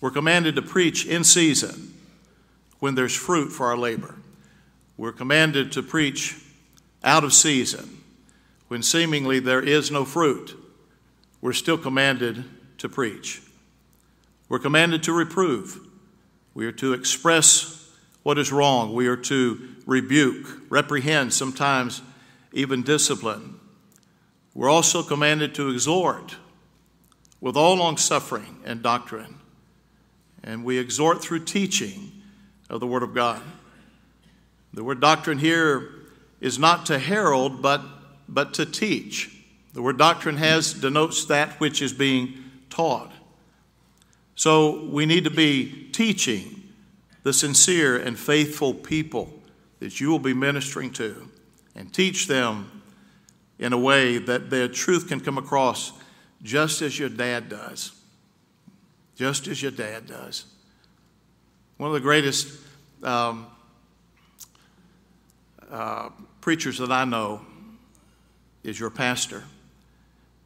We're 0.00 0.10
commanded 0.10 0.56
to 0.56 0.62
preach 0.62 1.06
in 1.06 1.24
season 1.24 1.94
when 2.78 2.94
there's 2.94 3.14
fruit 3.14 3.50
for 3.50 3.66
our 3.66 3.76
labor. 3.76 4.14
We're 4.96 5.12
commanded 5.12 5.72
to 5.72 5.82
preach 5.82 6.36
out 7.04 7.24
of 7.24 7.32
season 7.32 8.00
when 8.68 8.82
seemingly 8.82 9.40
there 9.40 9.60
is 9.60 9.90
no 9.90 10.04
fruit, 10.04 10.56
we're 11.40 11.52
still 11.52 11.76
commanded 11.76 12.44
to 12.78 12.88
preach. 12.88 13.42
We're 14.50 14.58
commanded 14.58 15.04
to 15.04 15.12
reprove. 15.12 15.78
We 16.52 16.66
are 16.66 16.72
to 16.72 16.92
express 16.92 17.88
what 18.24 18.36
is 18.36 18.50
wrong. 18.50 18.92
We 18.92 19.06
are 19.06 19.16
to 19.16 19.76
rebuke, 19.86 20.46
reprehend, 20.68 21.32
sometimes 21.32 22.02
even 22.52 22.82
discipline. 22.82 23.60
We're 24.52 24.68
also 24.68 25.04
commanded 25.04 25.54
to 25.54 25.70
exhort 25.70 26.34
with 27.40 27.56
all 27.56 27.76
long 27.76 27.96
suffering 27.96 28.58
and 28.64 28.82
doctrine. 28.82 29.38
And 30.42 30.64
we 30.64 30.78
exhort 30.78 31.22
through 31.22 31.44
teaching 31.44 32.10
of 32.68 32.80
the 32.80 32.88
Word 32.88 33.04
of 33.04 33.14
God. 33.14 33.40
The 34.72 34.82
word 34.82 35.00
doctrine 35.00 35.38
here 35.38 35.90
is 36.40 36.58
not 36.58 36.86
to 36.86 36.98
herald, 36.98 37.62
but, 37.62 37.82
but 38.28 38.54
to 38.54 38.66
teach. 38.66 39.30
The 39.74 39.82
word 39.82 39.98
doctrine 39.98 40.36
has 40.36 40.72
denotes 40.72 41.24
that 41.26 41.60
which 41.60 41.82
is 41.82 41.92
being 41.92 42.34
taught. 42.68 43.12
So 44.34 44.84
we 44.86 45.06
need 45.06 45.24
to 45.24 45.30
be 45.30 45.88
teaching 45.92 46.72
the 47.22 47.32
sincere 47.32 47.96
and 47.96 48.18
faithful 48.18 48.72
people 48.72 49.32
that 49.80 50.00
you 50.00 50.10
will 50.10 50.18
be 50.18 50.34
ministering 50.34 50.90
to 50.92 51.28
and 51.74 51.92
teach 51.92 52.26
them 52.26 52.82
in 53.58 53.72
a 53.72 53.78
way 53.78 54.18
that 54.18 54.50
their 54.50 54.68
truth 54.68 55.08
can 55.08 55.20
come 55.20 55.36
across 55.36 55.92
just 56.42 56.80
as 56.82 56.98
your 56.98 57.08
dad 57.08 57.48
does. 57.48 57.92
Just 59.16 59.46
as 59.48 59.60
your 59.62 59.70
dad 59.70 60.06
does. 60.06 60.46
One 61.76 61.88
of 61.88 61.94
the 61.94 62.00
greatest 62.00 62.58
um, 63.02 63.46
uh, 65.70 66.10
preachers 66.40 66.78
that 66.78 66.90
I 66.90 67.04
know 67.04 67.42
is 68.62 68.78
your 68.78 68.90
pastor. 68.90 69.44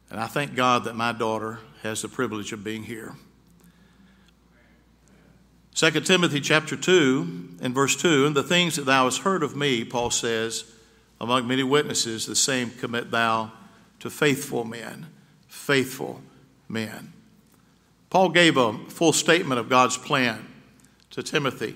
And 0.09 0.19
I 0.19 0.27
thank 0.27 0.55
God 0.55 0.85
that 0.85 0.95
my 0.95 1.11
daughter 1.11 1.59
has 1.83 2.01
the 2.01 2.09
privilege 2.09 2.53
of 2.53 2.63
being 2.63 2.83
here. 2.83 3.15
2 5.75 5.91
Timothy 5.91 6.39
chapter 6.39 6.77
2 6.77 7.57
and 7.61 7.75
verse 7.75 7.97
2 7.97 8.25
And 8.25 8.35
the 8.35 8.43
things 8.43 8.77
that 8.77 8.85
thou 8.85 9.03
hast 9.03 9.23
heard 9.23 9.43
of 9.43 9.57
me, 9.57 9.83
Paul 9.83 10.09
says, 10.09 10.63
among 11.19 11.47
many 11.47 11.63
witnesses, 11.63 12.25
the 12.25 12.35
same 12.35 12.71
commit 12.71 13.11
thou 13.11 13.51
to 13.99 14.09
faithful 14.09 14.63
men. 14.63 15.07
Faithful 15.49 16.21
men. 16.69 17.11
Paul 18.09 18.29
gave 18.29 18.55
a 18.55 18.77
full 18.87 19.11
statement 19.11 19.59
of 19.59 19.67
God's 19.67 19.97
plan 19.97 20.47
to 21.09 21.21
Timothy. 21.21 21.75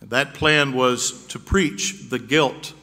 That 0.00 0.34
plan 0.34 0.72
was 0.72 1.26
to 1.26 1.40
preach 1.40 2.10
the 2.10 2.20
guilt 2.20 2.74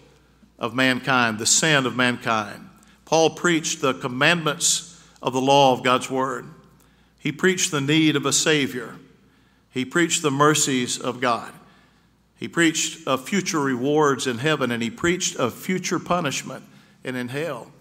of 0.58 0.76
mankind, 0.76 1.40
the 1.40 1.46
sin 1.46 1.86
of 1.86 1.96
mankind. 1.96 2.68
Paul 3.06 3.30
preached 3.30 3.80
the 3.80 3.94
commandments 3.94 5.02
of 5.22 5.32
the 5.32 5.42
law 5.42 5.72
of 5.72 5.84
God's 5.84 6.12
Word. 6.12 6.48
He 7.18 7.32
preached 7.32 7.72
the 7.72 7.80
need 7.80 8.18
of 8.18 8.26
a 8.26 8.34
Savior. 8.34 8.96
He 9.72 9.86
preached 9.86 10.22
the 10.22 10.32
mercies 10.32 10.98
of 10.98 11.22
God. 11.22 11.52
He 12.36 12.48
preached 12.48 13.08
of 13.08 13.28
future 13.28 13.60
rewards 13.60 14.28
in 14.28 14.38
heaven, 14.38 14.72
and 14.72 14.82
he 14.82 14.90
preached 14.90 15.36
of 15.36 15.54
future 15.54 16.00
punishment 16.00 16.64
and 17.04 17.16
in 17.16 17.28
hell. 17.28 17.72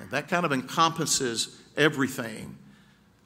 And 0.00 0.10
that 0.10 0.28
kind 0.28 0.44
of 0.44 0.52
encompasses 0.52 1.60
everything 1.76 2.56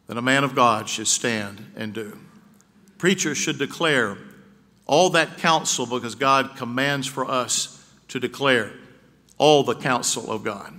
that 0.06 0.16
a 0.16 0.22
man 0.22 0.44
of 0.44 0.54
God 0.54 0.88
should 0.88 1.06
stand 1.06 1.72
and 1.76 1.92
do. 1.92 2.18
Preachers 2.98 3.38
should 3.38 3.58
declare 3.58 4.18
all 4.86 5.10
that 5.10 5.38
counsel 5.38 5.86
because 5.86 6.14
God 6.14 6.56
commands 6.56 7.06
for 7.06 7.30
us 7.30 7.88
to 8.08 8.18
declare 8.18 8.72
all 9.38 9.62
the 9.62 9.76
counsel 9.76 10.30
of 10.30 10.42
God 10.42 10.74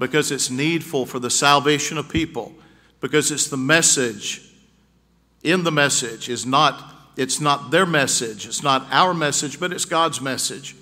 because 0.00 0.32
it's 0.32 0.50
needful 0.50 1.04
for 1.04 1.18
the 1.18 1.28
salvation 1.30 1.98
of 1.98 2.08
people, 2.08 2.54
because 3.00 3.30
it's 3.30 3.48
the 3.48 3.56
message 3.56 4.49
in 5.42 5.64
the 5.64 5.72
message 5.72 6.28
is 6.28 6.44
not 6.46 6.90
it's 7.16 7.40
not 7.40 7.70
their 7.70 7.84
message, 7.84 8.46
it's 8.46 8.62
not 8.62 8.86
our 8.90 9.12
message, 9.12 9.60
but 9.60 9.72
it's 9.72 9.84
God's 9.84 10.20
message. 10.20 10.74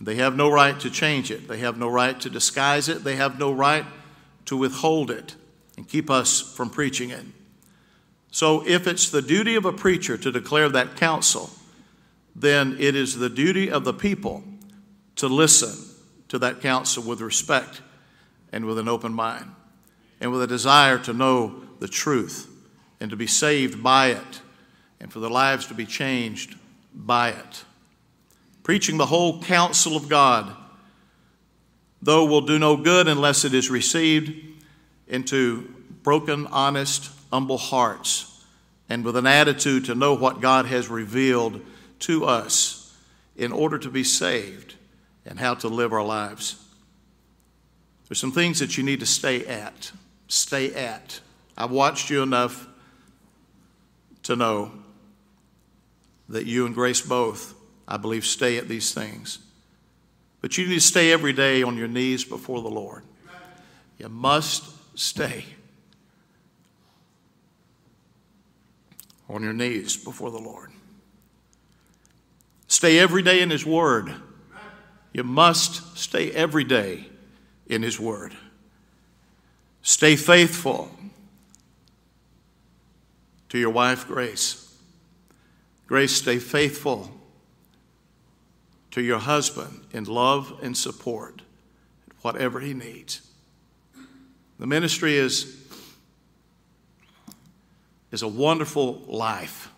They 0.00 0.16
have 0.16 0.36
no 0.36 0.50
right 0.50 0.78
to 0.80 0.90
change 0.90 1.30
it. 1.30 1.48
They 1.48 1.58
have 1.58 1.78
no 1.78 1.88
right 1.88 2.20
to 2.20 2.28
disguise 2.28 2.88
it. 2.88 3.02
They 3.02 3.16
have 3.16 3.38
no 3.38 3.52
right 3.52 3.86
to 4.44 4.56
withhold 4.56 5.10
it 5.10 5.36
and 5.76 5.88
keep 5.88 6.10
us 6.10 6.40
from 6.40 6.70
preaching 6.70 7.10
it. 7.10 7.24
So, 8.30 8.66
if 8.66 8.86
it's 8.86 9.08
the 9.08 9.22
duty 9.22 9.54
of 9.54 9.64
a 9.64 9.72
preacher 9.72 10.18
to 10.18 10.30
declare 10.30 10.68
that 10.68 10.96
counsel, 10.96 11.50
then 12.36 12.76
it 12.78 12.94
is 12.94 13.16
the 13.16 13.30
duty 13.30 13.70
of 13.70 13.84
the 13.84 13.94
people 13.94 14.44
to 15.16 15.28
listen 15.28 15.94
to 16.28 16.38
that 16.40 16.60
counsel 16.60 17.02
with 17.02 17.20
respect 17.20 17.80
and 18.52 18.66
with 18.66 18.78
an 18.78 18.88
open 18.88 19.14
mind 19.14 19.50
and 20.20 20.30
with 20.30 20.42
a 20.42 20.46
desire 20.46 20.98
to 20.98 21.12
know 21.12 21.62
the 21.80 21.88
truth 21.88 22.47
and 23.00 23.10
to 23.10 23.16
be 23.16 23.26
saved 23.26 23.82
by 23.82 24.08
it 24.08 24.40
and 25.00 25.12
for 25.12 25.20
their 25.20 25.30
lives 25.30 25.66
to 25.66 25.74
be 25.74 25.86
changed 25.86 26.56
by 26.94 27.30
it. 27.30 27.64
Preaching 28.62 28.98
the 28.98 29.06
whole 29.06 29.40
counsel 29.42 29.96
of 29.96 30.08
God, 30.08 30.54
though, 32.02 32.24
will 32.24 32.42
do 32.42 32.58
no 32.58 32.76
good 32.76 33.08
unless 33.08 33.44
it 33.44 33.54
is 33.54 33.70
received 33.70 34.32
into 35.06 35.74
broken, 36.02 36.46
honest, 36.48 37.10
humble 37.30 37.58
hearts 37.58 38.44
and 38.88 39.04
with 39.04 39.16
an 39.16 39.26
attitude 39.26 39.84
to 39.86 39.94
know 39.94 40.14
what 40.14 40.40
God 40.40 40.66
has 40.66 40.88
revealed 40.88 41.60
to 42.00 42.24
us 42.24 42.96
in 43.36 43.52
order 43.52 43.78
to 43.78 43.90
be 43.90 44.04
saved 44.04 44.74
and 45.26 45.38
how 45.38 45.54
to 45.54 45.68
live 45.68 45.92
our 45.92 46.04
lives. 46.04 46.64
There's 48.08 48.18
some 48.18 48.32
things 48.32 48.58
that 48.60 48.78
you 48.78 48.82
need 48.82 49.00
to 49.00 49.06
stay 49.06 49.44
at. 49.46 49.92
Stay 50.28 50.72
at. 50.72 51.20
I've 51.56 51.70
watched 51.70 52.08
you 52.08 52.22
enough 52.22 52.66
to 54.28 54.36
know 54.36 54.70
that 56.28 56.44
you 56.44 56.66
and 56.66 56.74
Grace 56.74 57.00
both, 57.00 57.54
I 57.88 57.96
believe, 57.96 58.26
stay 58.26 58.58
at 58.58 58.68
these 58.68 58.92
things. 58.92 59.38
But 60.42 60.58
you 60.58 60.68
need 60.68 60.74
to 60.74 60.80
stay 60.82 61.12
every 61.12 61.32
day 61.32 61.62
on 61.62 61.78
your 61.78 61.88
knees 61.88 62.26
before 62.26 62.60
the 62.60 62.68
Lord. 62.68 63.04
You 63.96 64.10
must 64.10 64.64
stay 64.98 65.46
on 69.30 69.42
your 69.42 69.54
knees 69.54 69.96
before 69.96 70.30
the 70.30 70.38
Lord. 70.38 70.72
Stay 72.66 72.98
every 72.98 73.22
day 73.22 73.40
in 73.40 73.48
His 73.48 73.64
Word. 73.64 74.14
You 75.14 75.24
must 75.24 75.96
stay 75.96 76.30
every 76.32 76.64
day 76.64 77.06
in 77.66 77.82
His 77.82 77.98
Word. 77.98 78.36
Stay 79.80 80.16
faithful 80.16 80.90
to 83.48 83.58
your 83.58 83.70
wife, 83.70 84.06
Grace. 84.06 84.76
Grace, 85.86 86.14
stay 86.14 86.38
faithful 86.38 87.10
to 88.90 89.02
your 89.02 89.18
husband 89.18 89.86
in 89.92 90.04
love 90.04 90.58
and 90.62 90.76
support, 90.76 91.42
whatever 92.22 92.60
he 92.60 92.74
needs. 92.74 93.22
The 94.58 94.66
ministry 94.66 95.16
is, 95.16 95.56
is 98.10 98.22
a 98.22 98.28
wonderful 98.28 99.02
life. 99.06 99.70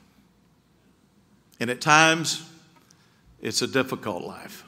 And 1.61 1.71
at 1.71 1.81
times, 1.81 2.49
it's 3.41 3.63
a 3.63 3.67
difficult 3.67 4.25
life. 4.25 4.65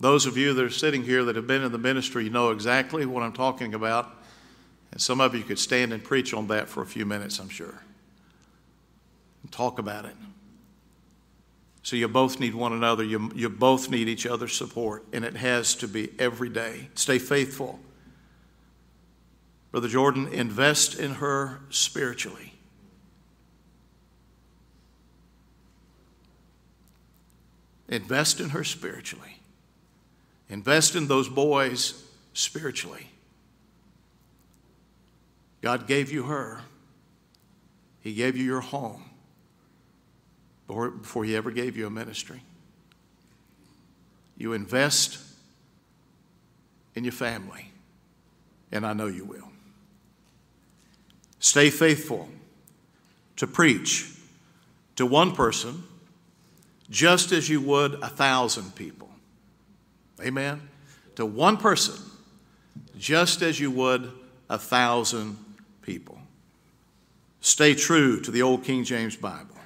Those 0.00 0.26
of 0.26 0.36
you 0.36 0.54
that 0.54 0.64
are 0.64 0.70
sitting 0.70 1.02
here 1.02 1.24
that 1.24 1.36
have 1.36 1.46
been 1.46 1.62
in 1.62 1.72
the 1.72 1.78
ministry 1.78 2.28
know 2.28 2.50
exactly 2.50 3.04
what 3.06 3.22
I'm 3.22 3.32
talking 3.32 3.74
about. 3.74 4.17
And 4.98 5.02
some 5.04 5.20
of 5.20 5.32
you 5.32 5.44
could 5.44 5.60
stand 5.60 5.92
and 5.92 6.02
preach 6.02 6.34
on 6.34 6.48
that 6.48 6.68
for 6.68 6.82
a 6.82 6.86
few 6.86 7.06
minutes, 7.06 7.38
I'm 7.38 7.48
sure. 7.48 7.84
And 9.44 9.52
talk 9.52 9.78
about 9.78 10.04
it. 10.06 10.16
So 11.84 11.94
you 11.94 12.08
both 12.08 12.40
need 12.40 12.52
one 12.52 12.72
another. 12.72 13.04
You, 13.04 13.30
you 13.32 13.48
both 13.48 13.90
need 13.90 14.08
each 14.08 14.26
other's 14.26 14.56
support. 14.56 15.04
And 15.12 15.24
it 15.24 15.36
has 15.36 15.76
to 15.76 15.86
be 15.86 16.10
every 16.18 16.48
day. 16.48 16.88
Stay 16.96 17.20
faithful. 17.20 17.78
Brother 19.70 19.86
Jordan, 19.86 20.26
invest 20.32 20.98
in 20.98 21.12
her 21.12 21.60
spiritually. 21.70 22.54
Invest 27.88 28.40
in 28.40 28.48
her 28.48 28.64
spiritually. 28.64 29.38
Invest 30.48 30.96
in 30.96 31.06
those 31.06 31.28
boys 31.28 32.04
spiritually. 32.32 33.06
God 35.60 35.86
gave 35.86 36.10
you 36.10 36.24
her, 36.24 36.60
He 38.00 38.14
gave 38.14 38.36
you 38.36 38.44
your 38.44 38.60
home 38.60 39.04
before 40.66 41.24
He 41.24 41.36
ever 41.36 41.50
gave 41.50 41.76
you 41.76 41.86
a 41.86 41.90
ministry. 41.90 42.42
You 44.36 44.52
invest 44.52 45.18
in 46.94 47.04
your 47.04 47.12
family, 47.12 47.72
and 48.70 48.86
I 48.86 48.92
know 48.92 49.06
you 49.06 49.24
will. 49.24 49.48
Stay 51.40 51.70
faithful 51.70 52.28
to 53.36 53.46
preach 53.46 54.12
to 54.96 55.06
one 55.06 55.32
person 55.34 55.84
just 56.90 57.32
as 57.32 57.48
you 57.48 57.60
would 57.60 57.94
a 57.94 58.08
thousand 58.08 58.74
people. 58.74 59.08
Amen? 60.20 60.68
to 61.18 61.26
one 61.26 61.56
person, 61.56 61.96
just 62.96 63.42
as 63.42 63.58
you 63.58 63.72
would 63.72 64.12
a 64.48 64.56
thousand 64.56 65.36
people. 65.88 66.18
Stay 67.40 67.74
true 67.74 68.20
to 68.20 68.30
the 68.30 68.42
old 68.42 68.62
King 68.62 68.84
James 68.84 69.16
Bible 69.16 69.56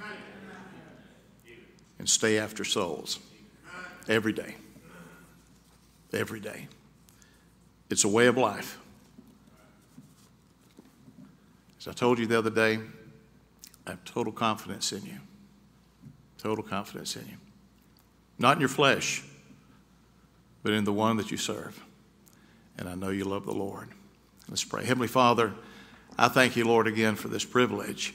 and 1.99 2.09
stay 2.09 2.39
after 2.39 2.63
souls 2.63 3.19
every 4.09 4.33
day. 4.33 4.55
Every 6.13 6.39
day. 6.39 6.69
It's 7.91 8.05
a 8.05 8.09
way 8.09 8.29
of 8.29 8.39
life. 8.39 8.79
As 11.81 11.89
I 11.89 11.93
told 11.93 12.21
you 12.21 12.27
the 12.27 12.39
other 12.39 12.51
day, 12.51 12.79
I 13.85 13.91
have 13.91 14.05
total 14.05 14.33
confidence 14.33 14.93
in 14.93 15.05
you. 15.05 15.19
Total 16.39 16.63
confidence 16.63 17.17
in 17.17 17.27
you. 17.27 17.37
Not 18.39 18.59
in 18.59 18.61
your 18.61 18.69
flesh, 18.69 19.25
but 20.63 20.73
in 20.73 20.85
the 20.85 20.93
one 20.93 21.17
that 21.17 21.33
you 21.33 21.37
serve. 21.37 21.83
And 22.79 22.89
I 22.89 22.95
know 22.95 23.09
you 23.09 23.25
love 23.25 23.45
the 23.45 23.53
Lord. 23.53 23.89
Let's 24.49 24.63
pray. 24.63 24.85
Heavenly 24.85 25.09
Father, 25.09 25.53
I 26.19 26.29
thank 26.29 26.57
you, 26.57 26.65
Lord, 26.65 26.87
again 26.87 27.17
for 27.17 27.29
this 27.29 27.45
privilege 27.45 28.15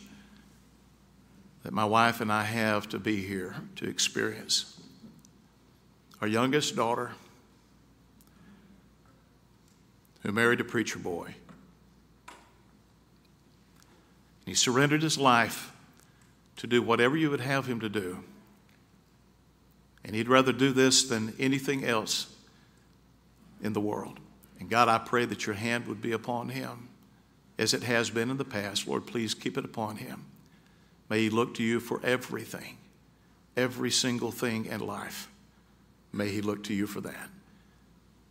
that 1.64 1.74
my 1.74 1.86
wife 1.86 2.22
and 2.22 2.32
I 2.32 2.44
have 2.44 2.88
to 2.90 3.00
be 3.00 3.24
here 3.24 3.56
to 3.78 3.90
experience. 3.90 4.80
Our 6.22 6.28
youngest 6.28 6.76
daughter, 6.76 7.12
who 10.22 10.32
married 10.32 10.62
a 10.62 10.64
preacher 10.64 11.00
boy, 11.00 11.26
and 11.26 11.36
he 14.46 14.54
surrendered 14.54 15.02
his 15.02 15.18
life 15.18 15.74
to 16.58 16.68
do 16.68 16.82
whatever 16.82 17.18
you 17.18 17.30
would 17.30 17.42
have 17.42 17.66
him 17.66 17.80
to 17.80 17.90
do. 17.90 18.24
And 20.06 20.16
he'd 20.16 20.30
rather 20.30 20.54
do 20.54 20.72
this 20.72 21.04
than 21.04 21.34
anything 21.38 21.84
else 21.84 22.34
in 23.62 23.74
the 23.74 23.82
world. 23.82 24.20
And 24.60 24.70
God, 24.70 24.88
I 24.88 25.00
pray 25.00 25.26
that 25.26 25.46
your 25.46 25.56
hand 25.56 25.88
would 25.88 26.02
be 26.02 26.14
upon 26.14 26.50
him 26.50 26.88
as 27.58 27.74
it 27.74 27.84
has 27.84 28.10
been 28.10 28.30
in 28.30 28.38
the 28.38 28.46
past. 28.46 28.88
Lord, 28.88 29.06
please 29.06 29.34
keep 29.34 29.58
it 29.58 29.66
upon 29.66 29.98
him. 29.98 30.26
May 31.10 31.24
he 31.24 31.30
look 31.30 31.54
to 31.56 31.64
you 31.64 31.80
for 31.80 32.02
everything, 32.04 32.78
every 33.56 33.92
single 33.92 34.32
thing 34.32 34.66
in 34.66 34.80
life. 34.80 35.30
May 36.12 36.30
he 36.30 36.42
look 36.42 36.64
to 36.66 36.74
you 36.74 36.88
for 36.88 37.02
that. 37.02 37.30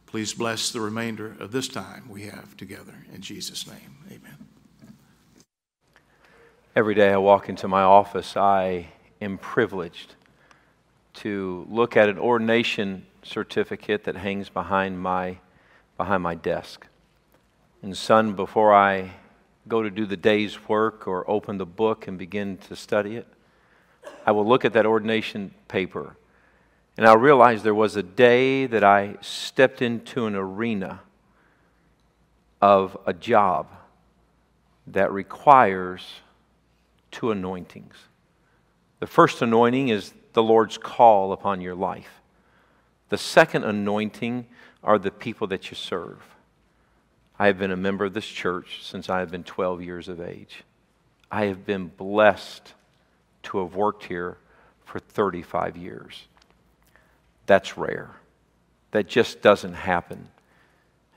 Please 0.06 0.34
bless 0.34 0.70
the 0.70 0.80
remainder 0.80 1.36
of 1.40 1.52
this 1.52 1.68
time 1.68 2.08
we 2.08 2.22
have 2.22 2.56
together. 2.56 2.94
In 3.12 3.20
Jesus' 3.20 3.66
name, 3.66 3.96
amen. 4.08 4.36
Every 6.74 6.94
day 6.94 7.12
I 7.12 7.16
walk 7.16 7.48
into 7.48 7.68
my 7.68 7.82
office, 7.82 8.36
I 8.36 8.88
am 9.20 9.38
privileged 9.38 10.14
to 11.14 11.66
look 11.70 11.96
at 11.96 12.08
an 12.08 12.18
ordination 12.18 13.06
certificate 13.22 14.04
that 14.04 14.16
hangs 14.16 14.48
behind 14.48 15.00
my, 15.00 15.38
behind 15.96 16.22
my 16.22 16.34
desk. 16.34 16.86
And, 17.82 17.96
son, 17.96 18.34
before 18.34 18.74
I 18.74 19.12
go 19.68 19.82
to 19.82 19.90
do 19.90 20.06
the 20.06 20.16
day's 20.16 20.68
work 20.68 21.06
or 21.06 21.28
open 21.30 21.58
the 21.58 21.66
book 21.66 22.06
and 22.08 22.18
begin 22.18 22.56
to 22.68 22.76
study 22.76 23.16
it, 23.16 23.26
I 24.24 24.32
will 24.32 24.46
look 24.46 24.64
at 24.64 24.72
that 24.74 24.86
ordination 24.86 25.52
paper 25.68 26.16
and 26.96 27.06
I'll 27.06 27.18
realize 27.18 27.62
there 27.62 27.74
was 27.74 27.96
a 27.96 28.02
day 28.02 28.66
that 28.66 28.82
I 28.82 29.16
stepped 29.20 29.82
into 29.82 30.26
an 30.26 30.34
arena 30.34 31.00
of 32.62 32.96
a 33.04 33.12
job 33.12 33.68
that 34.86 35.12
requires 35.12 36.06
two 37.10 37.30
anointings. 37.30 37.94
The 39.00 39.06
first 39.06 39.42
anointing 39.42 39.88
is 39.88 40.14
the 40.32 40.42
Lord's 40.42 40.78
call 40.78 41.32
upon 41.32 41.60
your 41.60 41.74
life. 41.74 42.22
The 43.10 43.18
second 43.18 43.64
anointing 43.64 44.46
are 44.82 44.98
the 44.98 45.10
people 45.10 45.46
that 45.48 45.70
you 45.70 45.76
serve. 45.76 46.22
I 47.38 47.46
have 47.46 47.58
been 47.58 47.70
a 47.70 47.76
member 47.76 48.06
of 48.06 48.14
this 48.14 48.26
church 48.26 48.80
since 48.82 49.10
I 49.10 49.20
have 49.20 49.30
been 49.30 49.44
12 49.44 49.82
years 49.82 50.08
of 50.08 50.20
age. 50.20 50.64
I 51.30 51.46
have 51.46 51.66
been 51.66 51.88
blessed 51.88 52.72
to 53.44 53.58
have 53.58 53.74
worked 53.74 54.04
here 54.04 54.38
for 54.84 54.98
35 54.98 55.76
years. 55.76 56.26
That's 57.44 57.76
rare. 57.76 58.10
That 58.92 59.06
just 59.06 59.42
doesn't 59.42 59.74
happen. 59.74 60.28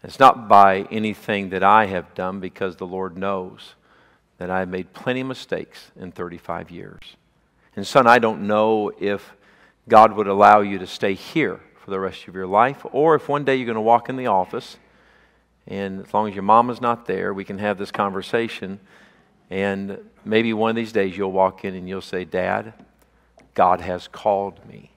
It's 0.04 0.20
not 0.20 0.48
by 0.48 0.88
anything 0.92 1.50
that 1.50 1.64
I 1.64 1.86
have 1.86 2.14
done 2.16 2.40
because 2.40 2.76
the 2.76 2.88
Lord 2.88 3.18
knows 3.18 3.76
that 4.38 4.50
I 4.50 4.60
have 4.60 4.70
made 4.70 4.94
plenty 4.94 5.22
of 5.22 5.28
mistakes 5.28 5.92
in 6.00 6.12
35 6.12 6.72
years. 6.72 7.16
And, 7.76 7.86
son, 7.86 8.08
I 8.08 8.20
don't 8.20 8.48
know 8.48 8.92
if 9.00 9.34
God 9.88 10.14
would 10.14 10.28
allow 10.28 10.62
you 10.62 10.80
to 10.80 10.88
stay 10.88 11.14
here 11.14 11.60
for 11.84 11.92
the 11.92 12.00
rest 12.00 12.28
of 12.28 12.36
your 12.36 12.48
life 12.48 12.86
or 12.92 13.16
if 13.16 13.30
one 13.30 13.44
day 13.46 13.56
you're 13.56 13.66
going 13.66 13.76
to 13.76 13.82
walk 13.82 14.10
in 14.10 14.16
the 14.16 14.28
office 14.28 14.78
and 15.70 16.06
as 16.06 16.14
long 16.14 16.28
as 16.28 16.34
your 16.34 16.44
mama's 16.44 16.82
not 16.82 17.06
there, 17.06 17.34
we 17.34 17.46
can 17.46 17.60
have 17.60 17.78
this 17.78 17.92
conversation. 17.92 18.80
And 19.50 20.00
maybe 20.26 20.52
one 20.52 20.72
of 20.72 20.76
these 20.76 20.92
days 20.92 21.16
you'll 21.16 21.32
walk 21.32 21.64
in 21.64 21.76
and 21.76 21.88
you'll 21.88 22.02
say, 22.02 22.26
Dad, 22.26 22.74
God 23.54 23.80
has 23.80 24.08
called 24.08 24.68
me. 24.68 24.92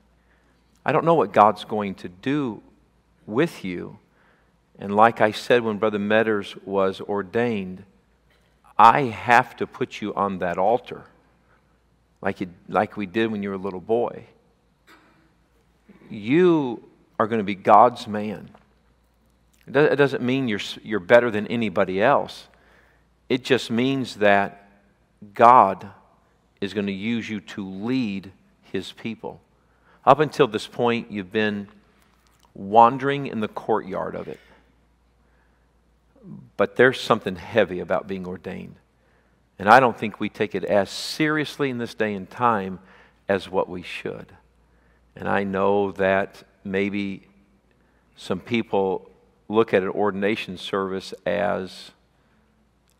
I 0.84 0.92
don't 0.92 1.04
know 1.04 1.14
what 1.14 1.32
God's 1.32 1.64
going 1.64 1.94
to 1.96 2.08
do 2.08 2.62
with 3.26 3.64
you. 3.64 3.98
And 4.78 4.96
like 4.96 5.20
I 5.20 5.30
said 5.30 5.62
when 5.62 5.78
Brother 5.78 5.98
Metters 5.98 6.60
was 6.66 7.00
ordained, 7.00 7.84
I 8.78 9.02
have 9.02 9.54
to 9.56 9.66
put 9.66 10.00
you 10.00 10.14
on 10.14 10.38
that 10.38 10.58
altar 10.58 11.04
like, 12.22 12.40
you, 12.40 12.48
like 12.68 12.96
we 12.96 13.04
did 13.04 13.30
when 13.30 13.42
you 13.42 13.50
were 13.50 13.56
a 13.56 13.58
little 13.58 13.80
boy. 13.80 14.24
You 16.08 16.82
are 17.18 17.26
going 17.26 17.40
to 17.40 17.44
be 17.44 17.56
God's 17.56 18.06
man. 18.06 18.48
It 19.66 19.96
doesn't 19.96 20.22
mean 20.22 20.48
you're, 20.48 20.60
you're 20.82 21.00
better 21.00 21.30
than 21.30 21.46
anybody 21.46 22.02
else. 22.02 22.48
It 23.28 23.44
just 23.44 23.70
means 23.70 24.16
that 24.16 24.68
God 25.34 25.88
is 26.60 26.74
going 26.74 26.86
to 26.86 26.92
use 26.92 27.28
you 27.28 27.40
to 27.40 27.66
lead 27.66 28.32
his 28.72 28.92
people. 28.92 29.40
Up 30.04 30.18
until 30.18 30.48
this 30.48 30.66
point, 30.66 31.10
you've 31.10 31.32
been 31.32 31.68
wandering 32.54 33.26
in 33.26 33.40
the 33.40 33.48
courtyard 33.48 34.14
of 34.14 34.28
it. 34.28 34.40
But 36.56 36.76
there's 36.76 37.00
something 37.00 37.36
heavy 37.36 37.80
about 37.80 38.08
being 38.08 38.26
ordained. 38.26 38.76
And 39.58 39.68
I 39.68 39.80
don't 39.80 39.96
think 39.96 40.18
we 40.18 40.28
take 40.28 40.54
it 40.54 40.64
as 40.64 40.90
seriously 40.90 41.70
in 41.70 41.78
this 41.78 41.94
day 41.94 42.14
and 42.14 42.28
time 42.28 42.80
as 43.28 43.48
what 43.48 43.68
we 43.68 43.82
should. 43.82 44.26
And 45.14 45.28
I 45.28 45.44
know 45.44 45.92
that 45.92 46.42
maybe 46.64 47.28
some 48.16 48.40
people 48.40 49.08
look 49.52 49.74
at 49.74 49.82
an 49.82 49.90
ordination 49.90 50.56
service 50.56 51.12
as 51.26 51.90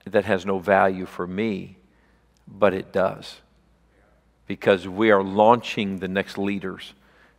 that 0.05 0.25
has 0.25 0.45
no 0.45 0.59
value 0.59 1.07
for 1.07 1.27
me, 1.27 1.77
but 2.47 2.75
it 2.75 2.93
does. 2.93 3.41
Because 4.47 4.87
we 4.87 5.11
are 5.11 5.23
launching 5.23 5.99
the 5.99 6.09
next 6.09 6.37
leaders 6.37 6.93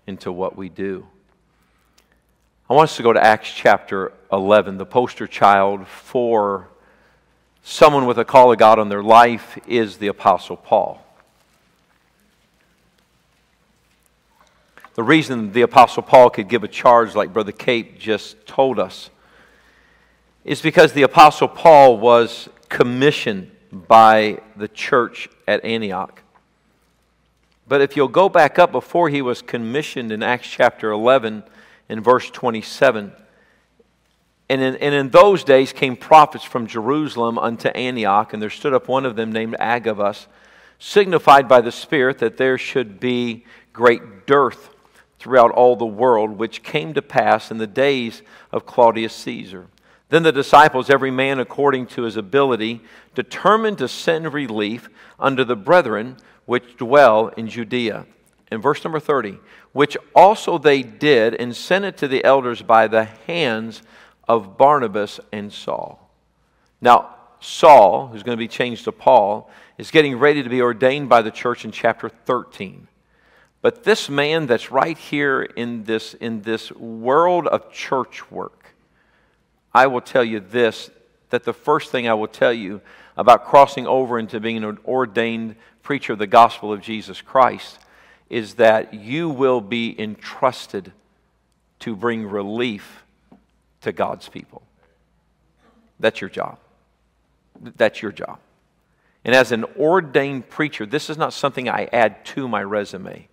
into 0.08 0.32
what 0.32 0.56
we 0.56 0.70
do. 0.70 1.06
I 2.70 2.74
want 2.74 2.90
us 2.90 2.98
to 2.98 3.04
go 3.04 3.14
to 3.14 3.24
Acts 3.24 3.52
chapter 3.54 4.14
11. 4.32 4.78
The 4.78 4.86
poster 4.86 5.28
child 5.28 5.88
for 5.88 6.70
someone 7.62 8.08
with 8.08 8.18
a 8.18 8.26
call 8.26 8.52
of 8.52 8.58
God 8.58 8.80
on 8.80 8.90
their 8.90 9.04
life 9.04 9.60
is 9.68 9.98
the 9.98 10.08
Apostle 10.08 10.58
Paul. 10.58 11.03
The 14.96 15.04
reason 15.04 15.52
the 15.52 15.64
Apostle 15.64 16.04
Paul 16.04 16.30
could 16.30 16.48
give 16.48 16.64
a 16.64 16.68
charge 16.68 17.16
like 17.16 17.34
Brother 17.34 17.52
Cape 17.52 17.98
just 17.98 18.46
told 18.46 18.80
us 18.80 19.10
is 20.46 20.62
because 20.62 20.94
the 20.94 21.04
Apostle 21.04 21.48
Paul 21.48 21.98
was 21.98 22.50
commissioned 22.70 23.50
by 23.72 24.40
the 24.56 24.68
church 24.68 25.30
at 25.48 25.64
Antioch. 25.66 26.22
But 27.68 27.82
if 27.82 27.96
you'll 27.96 28.08
go 28.08 28.30
back 28.30 28.60
up 28.60 28.72
before 28.72 29.10
he 29.10 29.22
was 29.22 29.42
commissioned 29.42 30.12
in 30.12 30.22
Acts 30.22 30.48
chapter 30.48 30.92
11 30.92 31.44
in 31.90 32.02
verse 32.02 32.30
27, 32.30 33.14
and 34.50 34.62
in, 34.62 34.76
and 34.76 34.94
in 34.94 35.10
those 35.10 35.44
days 35.44 35.74
came 35.74 35.96
prophets 35.96 36.44
from 36.44 36.68
Jerusalem 36.68 37.40
unto 37.40 37.70
Antioch, 37.70 38.34
and 38.34 38.42
there 38.42 38.50
stood 38.50 38.74
up 38.74 38.88
one 38.88 39.06
of 39.06 39.16
them 39.16 39.32
named 39.32 39.56
Agabus, 39.60 40.28
signified 40.78 41.48
by 41.48 41.62
the 41.62 41.72
Spirit 41.72 42.20
that 42.20 42.38
there 42.38 42.58
should 42.58 43.00
be 43.00 43.46
great 43.72 44.28
dearth 44.28 44.73
throughout 45.24 45.52
all 45.52 45.78
the 45.78 45.86
world, 45.86 46.38
which 46.38 46.64
came 46.64 46.94
to 46.94 47.02
pass 47.02 47.50
in 47.50 47.58
the 47.58 47.66
days 47.66 48.22
of 48.52 48.66
Claudius 48.66 49.14
Caesar. 49.14 49.68
Then 50.10 50.24
the 50.24 50.34
disciples, 50.34 50.90
every 50.90 51.12
man 51.12 51.40
according 51.40 51.88
to 51.88 52.02
his 52.02 52.18
ability, 52.18 52.82
determined 53.16 53.78
to 53.78 53.88
send 53.88 54.34
relief 54.34 54.90
unto 55.18 55.46
the 55.46 55.56
brethren 55.56 56.18
which 56.46 56.76
dwell 56.76 57.30
in 57.30 57.48
Judea. 57.48 58.06
In 58.52 58.62
verse 58.62 58.84
number 58.84 59.00
30, 59.00 59.40
which 59.72 59.96
also 60.14 60.58
they 60.58 60.84
did 60.84 61.34
and 61.36 61.56
sent 61.56 61.86
it 61.86 61.96
to 61.98 62.10
the 62.10 62.24
elders 62.26 62.62
by 62.62 62.88
the 62.88 63.06
hands 63.06 63.82
of 64.28 64.58
Barnabas 64.58 65.22
and 65.32 65.52
Saul. 65.54 66.12
Now, 66.82 67.16
Saul, 67.40 68.08
who's 68.08 68.24
going 68.24 68.38
to 68.38 68.44
be 68.44 68.50
changed 68.50 68.84
to 68.84 68.92
Paul, 68.92 69.50
is 69.78 69.90
getting 69.90 70.20
ready 70.20 70.44
to 70.44 70.50
be 70.50 70.62
ordained 70.62 71.08
by 71.08 71.22
the 71.22 71.32
church 71.32 71.64
in 71.64 71.72
chapter 71.72 72.10
13. 72.10 72.90
But 73.64 73.86
this 73.86 74.10
man 74.10 74.46
that's 74.46 74.72
right 74.72 74.98
here 74.98 75.42
in 75.42 75.86
this, 75.86 76.16
in 76.16 76.42
this 76.42 76.70
world 76.74 77.48
of 77.48 77.72
church 77.72 78.30
work, 78.30 78.76
I 79.74 79.88
will 79.88 80.02
tell 80.02 80.24
you 80.24 80.42
this 80.42 80.92
that 81.30 81.46
the 81.46 81.54
first 81.54 81.90
thing 81.90 82.08
I 82.08 82.14
will 82.14 82.28
tell 82.28 82.52
you 82.52 82.82
about 83.16 83.46
crossing 83.46 83.88
over 83.88 84.20
into 84.20 84.42
being 84.42 84.64
an 84.66 84.78
ordained 84.86 85.56
preacher 85.82 86.12
of 86.12 86.20
the 86.20 86.28
gospel 86.28 86.74
of 86.74 86.82
Jesus 86.82 87.22
Christ 87.22 87.80
is 88.30 88.56
that 88.56 88.94
you 88.94 89.30
will 89.30 89.62
be 89.62 90.00
entrusted 90.00 90.92
to 91.80 91.96
bring 91.96 92.28
relief 92.28 93.06
to 93.82 93.94
God's 93.94 94.28
people. 94.28 94.62
That's 96.02 96.20
your 96.20 96.30
job. 96.30 96.60
That's 97.78 98.02
your 98.02 98.12
job. 98.12 98.40
And 99.24 99.34
as 99.34 99.54
an 99.54 99.64
ordained 99.78 100.50
preacher, 100.50 100.86
this 100.86 101.10
is 101.10 101.18
not 101.18 101.32
something 101.32 101.70
I 101.70 101.88
add 101.94 102.26
to 102.26 102.50
my 102.50 102.62
resume. 102.62 103.30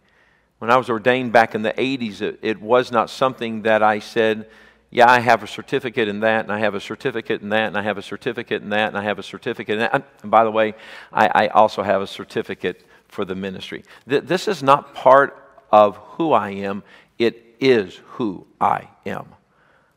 When 0.60 0.70
I 0.70 0.76
was 0.76 0.90
ordained 0.90 1.32
back 1.32 1.54
in 1.54 1.62
the 1.62 1.72
80s, 1.72 2.20
it, 2.20 2.38
it, 2.42 2.60
was 2.60 2.92
not 2.92 3.08
something 3.08 3.62
that 3.62 3.82
I 3.82 3.98
said, 3.98 4.46
yeah, 4.90 5.10
I 5.10 5.18
have 5.20 5.42
a 5.42 5.46
certificate 5.46 6.06
in 6.06 6.20
that, 6.20 6.44
and 6.44 6.52
I 6.52 6.58
have 6.58 6.74
a 6.74 6.80
certificate 6.80 7.40
in 7.40 7.48
that, 7.48 7.68
and 7.68 7.78
I 7.78 7.82
have 7.82 7.96
a 7.96 8.02
certificate 8.02 8.60
in 8.60 8.68
that, 8.68 8.88
and 8.88 8.98
I 8.98 9.02
have 9.02 9.18
a 9.18 9.22
certificate 9.22 9.72
in 9.72 9.78
that. 9.78 10.04
And 10.20 10.30
by 10.30 10.44
the 10.44 10.50
way, 10.50 10.74
I, 11.10 11.46
I 11.46 11.48
also 11.48 11.82
have 11.82 12.02
a 12.02 12.06
certificate 12.06 12.84
for 13.08 13.24
the 13.24 13.34
ministry. 13.34 13.84
Th- 14.06 14.22
this 14.22 14.48
is 14.48 14.62
not 14.62 14.94
part 14.94 15.42
of 15.72 15.96
who 15.96 16.32
I 16.34 16.50
am, 16.50 16.82
it 17.18 17.42
is 17.58 17.98
who 18.04 18.46
I 18.60 18.88
am. 19.06 19.28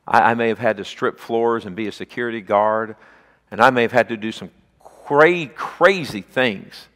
I, 0.08 0.32
I 0.32 0.34
may 0.34 0.48
have 0.48 0.60
had 0.60 0.78
to 0.78 0.86
strip 0.86 1.20
floors 1.20 1.66
and 1.66 1.76
be 1.76 1.88
a 1.88 1.92
security 1.92 2.40
guard, 2.40 2.96
and 3.52 3.60
I 3.60 3.70
may 3.70 3.82
have 3.82 3.92
had 3.92 4.08
to 4.08 4.16
do 4.16 4.32
some 4.32 4.50
cra- 4.80 5.48
crazy 5.48 6.22
things, 6.22 6.88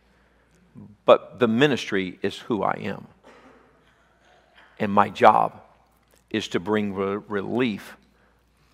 but 1.04 1.40
the 1.40 1.50
ministry 1.50 2.18
is 2.22 2.38
who 2.38 2.64
I 2.64 2.78
am. 2.84 3.08
And 4.80 4.92
my 4.92 5.10
job 5.10 5.62
is 6.30 6.48
to 6.50 6.60
bring 6.60 6.94
re- 6.94 7.22
relief 7.28 7.98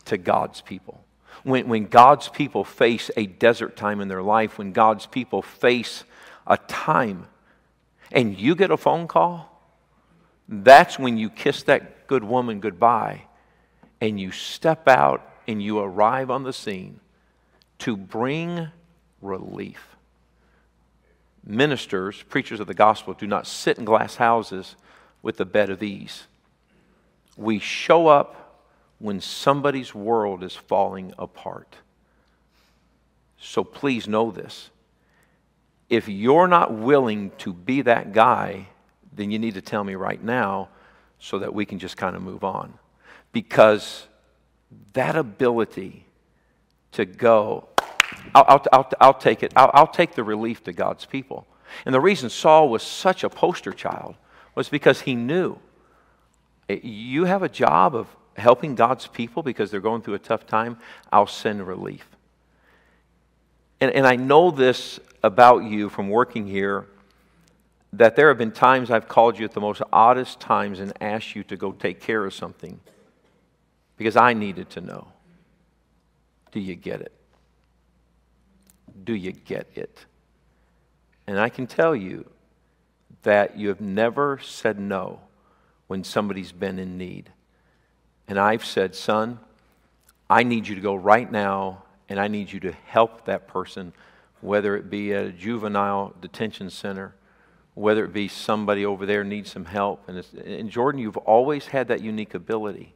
to 0.06 0.18
God's 0.18 0.62
people. 0.62 1.04
When, 1.44 1.68
when 1.68 1.86
God's 1.86 2.30
people 2.30 2.64
face 2.64 3.10
a 3.18 3.26
desert 3.26 3.76
time 3.76 4.02
in 4.02 4.08
their 4.08 4.24
life, 4.24 4.58
when 4.58 4.72
God's 4.72 5.06
people 5.06 5.42
face 5.42 6.04
a 6.46 6.58
time 6.58 7.28
and 8.12 8.38
you 8.38 8.56
get 8.56 8.72
a 8.72 8.78
phone 8.78 9.08
call, 9.08 9.50
that's 10.48 11.00
when 11.00 11.18
you 11.18 11.30
kiss 11.30 11.64
that 11.64 12.08
good 12.08 12.24
woman 12.24 12.60
goodbye 12.60 13.24
and 14.02 14.20
you 14.20 14.32
step 14.32 14.88
out 14.88 15.28
and 15.48 15.62
you 15.62 15.80
arrive 15.80 16.30
on 16.30 16.44
the 16.44 16.54
scene 16.54 17.00
to 17.80 17.98
bring 17.98 18.68
relief. 19.22 19.96
Ministers, 21.46 22.24
preachers 22.24 22.60
of 22.60 22.68
the 22.68 22.74
gospel, 22.74 23.14
do 23.14 23.28
not 23.28 23.48
sit 23.48 23.78
in 23.78 23.86
glass 23.86 24.16
houses 24.16 24.76
with 25.24 25.40
a 25.42 25.46
bed 25.46 25.72
of 25.72 25.82
ease. 25.82 26.28
We 27.36 27.58
show 27.58 28.08
up 28.08 28.60
when 29.00 29.20
somebody's 29.20 29.96
world 29.96 30.44
is 30.44 30.56
falling 30.56 31.14
apart. 31.18 31.78
So 33.40 33.64
please 33.64 34.08
know 34.08 34.30
this. 34.30 34.70
If 35.90 36.08
you're 36.08 36.48
not 36.48 36.74
willing 36.74 37.32
to 37.40 37.52
be 37.52 37.82
that 37.82 38.14
guy, 38.14 38.68
then 39.12 39.32
you 39.32 39.40
need 39.40 39.56
to 39.56 39.62
tell 39.62 39.84
me 39.84 39.96
right 39.96 40.24
now 40.24 40.70
so 41.20 41.40
that 41.40 41.54
we 41.54 41.66
can 41.66 41.80
just 41.80 41.98
kind 41.98 42.16
of 42.16 42.22
move 42.22 42.44
on. 42.44 42.74
Because 43.32 44.08
that 44.94 45.16
ability 45.16 46.06
to 46.94 47.06
go, 47.06 47.68
I'll, 48.36 48.46
I'll, 48.48 48.66
I'll, 48.72 48.92
I'll 49.02 49.14
take 49.14 49.44
it, 49.44 49.54
I'll, 49.56 49.72
I'll 49.74 49.88
take 49.88 50.16
the 50.16 50.24
relief 50.24 50.64
to 50.66 50.74
God's 50.74 51.06
people. 51.06 51.48
And 51.86 51.94
the 51.94 52.02
reason 52.02 52.30
Saul 52.30 52.70
was 52.70 52.84
such 52.84 53.24
a 53.24 53.30
poster 53.30 53.72
child 53.72 54.16
was 54.56 54.70
because 54.70 55.02
he 55.02 55.16
knew 55.16 55.58
eh, 56.70 56.80
you 56.84 57.26
have 57.26 57.44
a 57.44 57.50
job 57.50 57.96
of 57.96 58.08
helping 58.36 58.76
God's 58.76 59.08
people 59.08 59.44
because 59.44 59.72
they're 59.72 59.80
going 59.80 60.02
through 60.02 60.16
a 60.16 60.20
tough 60.20 60.48
time, 60.48 60.78
I'll 61.12 61.28
send 61.28 61.66
relief. 61.68 62.08
And, 63.80 63.92
and 63.92 64.08
I 64.08 64.16
know 64.16 64.52
this 64.52 65.00
about 65.22 65.64
you 65.64 65.90
from 65.90 66.10
working 66.10 66.48
here 66.48 66.88
that 67.94 68.16
there 68.16 68.30
have 68.30 68.40
been 68.40 68.52
times 68.52 68.90
I've 68.90 69.08
called 69.08 69.38
you 69.38 69.46
at 69.46 69.52
the 69.52 69.62
most 69.62 69.82
oddest 69.92 70.40
times 70.40 70.80
and 70.80 70.94
asked 71.00 71.36
you 71.36 71.44
to 71.44 71.56
go 71.56 71.72
take 71.72 72.02
care 72.02 72.26
of 72.26 72.34
something 72.34 72.80
because 73.98 74.16
I 74.16 74.34
needed 74.34 74.72
to 74.72 74.82
know. 74.82 75.08
Do 76.52 76.60
you 76.60 76.76
get 76.76 77.02
it? 77.02 77.14
Do 79.04 79.14
you 79.14 79.32
get 79.32 79.68
it? 79.76 80.06
And 81.28 81.40
I 81.40 81.50
can 81.50 81.68
tell 81.68 81.96
you 81.96 82.30
that 83.24 83.58
you 83.58 83.70
have 83.70 83.82
never 83.82 84.40
said 84.40 84.80
no 84.80 85.20
when 85.88 86.04
somebody's 86.04 86.52
been 86.52 86.80
in 86.80 86.98
need. 86.98 87.32
And 88.28 88.40
I've 88.40 88.66
said, 88.66 88.96
son, 88.96 89.40
I 90.30 90.44
need 90.44 90.68
you 90.68 90.76
to 90.76 90.82
go 90.82 90.96
right 90.96 91.30
now 91.30 91.84
and 92.10 92.20
I 92.20 92.28
need 92.28 92.52
you 92.52 92.60
to 92.62 92.72
help 92.72 93.26
that 93.26 93.48
person, 93.48 93.94
whether 94.42 94.76
it 94.76 94.90
be 94.90 95.14
at 95.14 95.26
a 95.26 95.32
juvenile 95.32 96.14
detention 96.22 96.70
center, 96.70 97.16
whether 97.76 98.06
it 98.06 98.14
be 98.14 98.28
somebody 98.28 98.86
over 98.86 99.06
there 99.06 99.24
needs 99.24 99.52
some 99.52 99.66
help. 99.66 100.08
And, 100.08 100.24
and 100.46 100.70
Jordan, 100.70 101.02
you've 101.02 101.18
always 101.18 101.68
had 101.68 101.88
that 101.88 102.02
unique 102.02 102.34
ability 102.34 102.94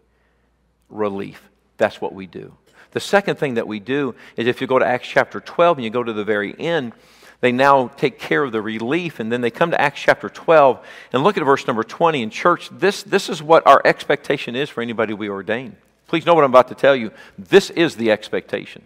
relief. 0.90 1.50
That's 1.78 2.00
what 2.00 2.14
we 2.14 2.28
do. 2.28 2.54
The 2.92 3.00
second 3.00 3.38
thing 3.38 3.56
that 3.56 3.68
we 3.68 3.80
do 3.80 4.16
is 4.36 4.48
if 4.48 4.62
you 4.62 4.68
go 4.68 4.80
to 4.80 4.86
Acts 4.86 5.08
chapter 5.08 5.40
12 5.40 5.78
and 5.78 5.86
you 5.86 5.90
go 5.90 6.04
to 6.04 6.14
the 6.14 6.24
very 6.24 6.58
end, 6.60 6.94
they 7.40 7.52
now 7.52 7.90
take 7.90 8.18
care 8.18 8.44
of 8.44 8.52
the 8.52 8.62
relief, 8.62 9.20
and 9.20 9.32
then 9.32 9.42
they 9.42 9.52
come 9.52 9.72
to 9.72 9.80
Acts 9.80 10.02
chapter 10.02 10.28
12 10.28 10.84
and 11.14 11.24
look 11.24 11.38
at 11.38 11.44
verse 11.44 11.68
number 11.68 11.84
20. 11.84 12.24
In 12.24 12.30
church, 12.30 12.70
this, 12.72 13.04
this 13.04 13.30
is 13.30 13.44
what 13.44 13.66
our 13.68 13.82
expectation 13.86 14.56
is 14.56 14.70
for 14.70 14.82
anybody 14.82 15.14
we 15.14 15.30
ordain. 15.30 15.76
Please 16.08 16.26
know 16.26 16.34
what 16.34 16.44
I'm 16.44 16.52
about 16.52 16.70
to 16.70 16.76
tell 16.76 16.96
you. 16.96 17.12
This 17.38 17.70
is 17.70 17.96
the 17.96 18.12
expectation. 18.12 18.82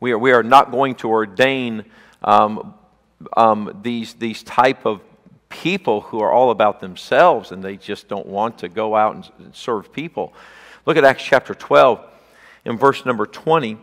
We 0.00 0.12
are, 0.12 0.18
we 0.18 0.32
are 0.32 0.42
not 0.42 0.72
going 0.72 0.96
to 0.96 1.08
ordain 1.08 1.84
um, 2.22 2.74
um, 3.36 3.78
these, 3.82 4.14
these 4.14 4.42
type 4.42 4.84
of 4.84 5.00
people 5.48 6.00
who 6.00 6.20
are 6.20 6.30
all 6.30 6.50
about 6.50 6.80
themselves 6.80 7.52
and 7.52 7.62
they 7.62 7.76
just 7.76 8.08
don't 8.08 8.26
want 8.26 8.58
to 8.58 8.68
go 8.68 8.96
out 8.96 9.30
and 9.38 9.54
serve 9.54 9.92
people. 9.92 10.34
Look 10.86 10.96
at 10.96 11.04
Acts 11.04 11.22
chapter 11.22 11.54
12 11.54 12.00
in 12.64 12.76
verse 12.76 13.06
number 13.06 13.26
20. 13.26 13.78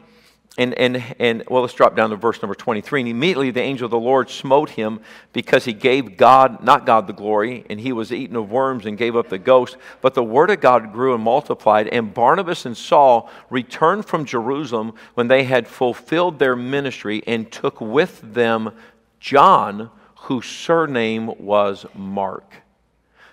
And, 0.56 0.76
and, 0.76 1.04
and 1.18 1.44
well, 1.50 1.64
let's 1.64 1.74
drop 1.74 1.96
down 1.96 2.12
to 2.12 2.16
verse 2.16 2.40
number 2.42 2.54
23. 2.54 3.02
And 3.02 3.10
immediately 3.10 3.50
the 3.50 3.62
angel 3.62 3.86
of 3.86 3.92
the 3.92 3.98
Lord 3.98 4.30
smote 4.30 4.70
him 4.70 5.00
because 5.32 5.66
he 5.66 5.74
gave 5.74 6.16
God, 6.16 6.64
not 6.64 6.86
God, 6.86 7.08
the 7.08 7.14
glory, 7.14 7.66
and 7.72 7.80
he 7.80 7.92
was 7.92 8.12
eaten 8.12 8.36
of 8.36 8.52
worms 8.52 8.86
and 8.86 8.96
gave 8.96 9.16
up 9.16 9.30
the 9.30 9.40
ghost. 9.40 9.78
But 10.02 10.14
the 10.14 10.24
word 10.24 10.52
of 10.52 10.62
God 10.62 10.94
grew 10.94 11.16
and 11.16 11.24
multiplied. 11.24 11.88
And 11.88 12.14
Barnabas 12.14 12.68
and 12.68 12.78
Saul 12.78 13.32
returned 13.50 14.06
from 14.06 14.26
Jerusalem 14.26 14.94
when 15.16 15.28
they 15.28 15.46
had 15.46 15.68
fulfilled 15.68 16.38
their 16.38 16.56
ministry 16.56 17.24
and 17.26 17.52
took 17.52 17.82
with 17.82 18.22
them 18.22 18.74
John, 19.20 19.90
whose 20.16 20.46
surname 20.46 21.32
was 21.40 21.88
Mark. 21.96 22.58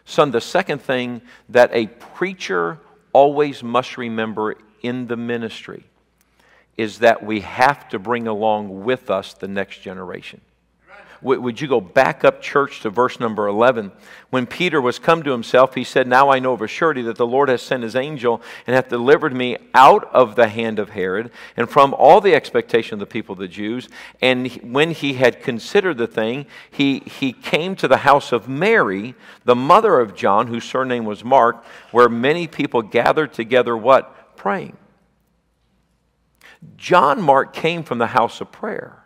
Son, 0.06 0.30
the 0.30 0.40
second 0.40 0.80
thing 0.80 1.20
that 1.50 1.70
a 1.74 1.86
preacher 1.86 2.78
always 3.12 3.62
must 3.62 3.98
remember 3.98 4.56
in 4.80 5.06
the 5.06 5.16
ministry 5.16 5.84
is 6.80 7.00
that 7.00 7.22
we 7.22 7.40
have 7.40 7.90
to 7.90 7.98
bring 7.98 8.26
along 8.26 8.84
with 8.84 9.10
us 9.10 9.34
the 9.34 9.46
next 9.46 9.82
generation. 9.82 10.40
Would 11.22 11.60
you 11.60 11.68
go 11.68 11.82
back 11.82 12.24
up, 12.24 12.40
church, 12.40 12.80
to 12.80 12.88
verse 12.88 13.20
number 13.20 13.46
11? 13.46 13.92
When 14.30 14.46
Peter 14.46 14.80
was 14.80 14.98
come 14.98 15.22
to 15.22 15.30
himself, 15.30 15.74
he 15.74 15.84
said, 15.84 16.08
Now 16.08 16.30
I 16.30 16.38
know 16.38 16.54
of 16.54 16.62
a 16.62 16.66
surety 16.66 17.02
that 17.02 17.16
the 17.16 17.26
Lord 17.26 17.50
has 17.50 17.60
sent 17.60 17.82
his 17.82 17.94
angel 17.94 18.40
and 18.66 18.74
hath 18.74 18.88
delivered 18.88 19.34
me 19.34 19.58
out 19.74 20.04
of 20.14 20.34
the 20.34 20.48
hand 20.48 20.78
of 20.78 20.90
Herod 20.90 21.30
and 21.58 21.68
from 21.68 21.92
all 21.92 22.22
the 22.22 22.34
expectation 22.34 22.94
of 22.94 23.00
the 23.00 23.04
people 23.04 23.34
of 23.34 23.38
the 23.38 23.48
Jews. 23.48 23.90
And 24.22 24.50
when 24.62 24.92
he 24.92 25.12
had 25.12 25.42
considered 25.42 25.98
the 25.98 26.06
thing, 26.06 26.46
he, 26.70 27.00
he 27.00 27.34
came 27.34 27.76
to 27.76 27.88
the 27.88 27.98
house 27.98 28.32
of 28.32 28.48
Mary, 28.48 29.14
the 29.44 29.54
mother 29.54 30.00
of 30.00 30.16
John, 30.16 30.46
whose 30.46 30.64
surname 30.64 31.04
was 31.04 31.22
Mark, 31.22 31.62
where 31.90 32.08
many 32.08 32.46
people 32.46 32.80
gathered 32.80 33.34
together, 33.34 33.76
what? 33.76 34.36
Praying. 34.36 34.78
John 36.76 37.22
Mark 37.22 37.52
came 37.52 37.82
from 37.82 37.98
the 37.98 38.08
house 38.08 38.40
of 38.40 38.52
prayer. 38.52 39.04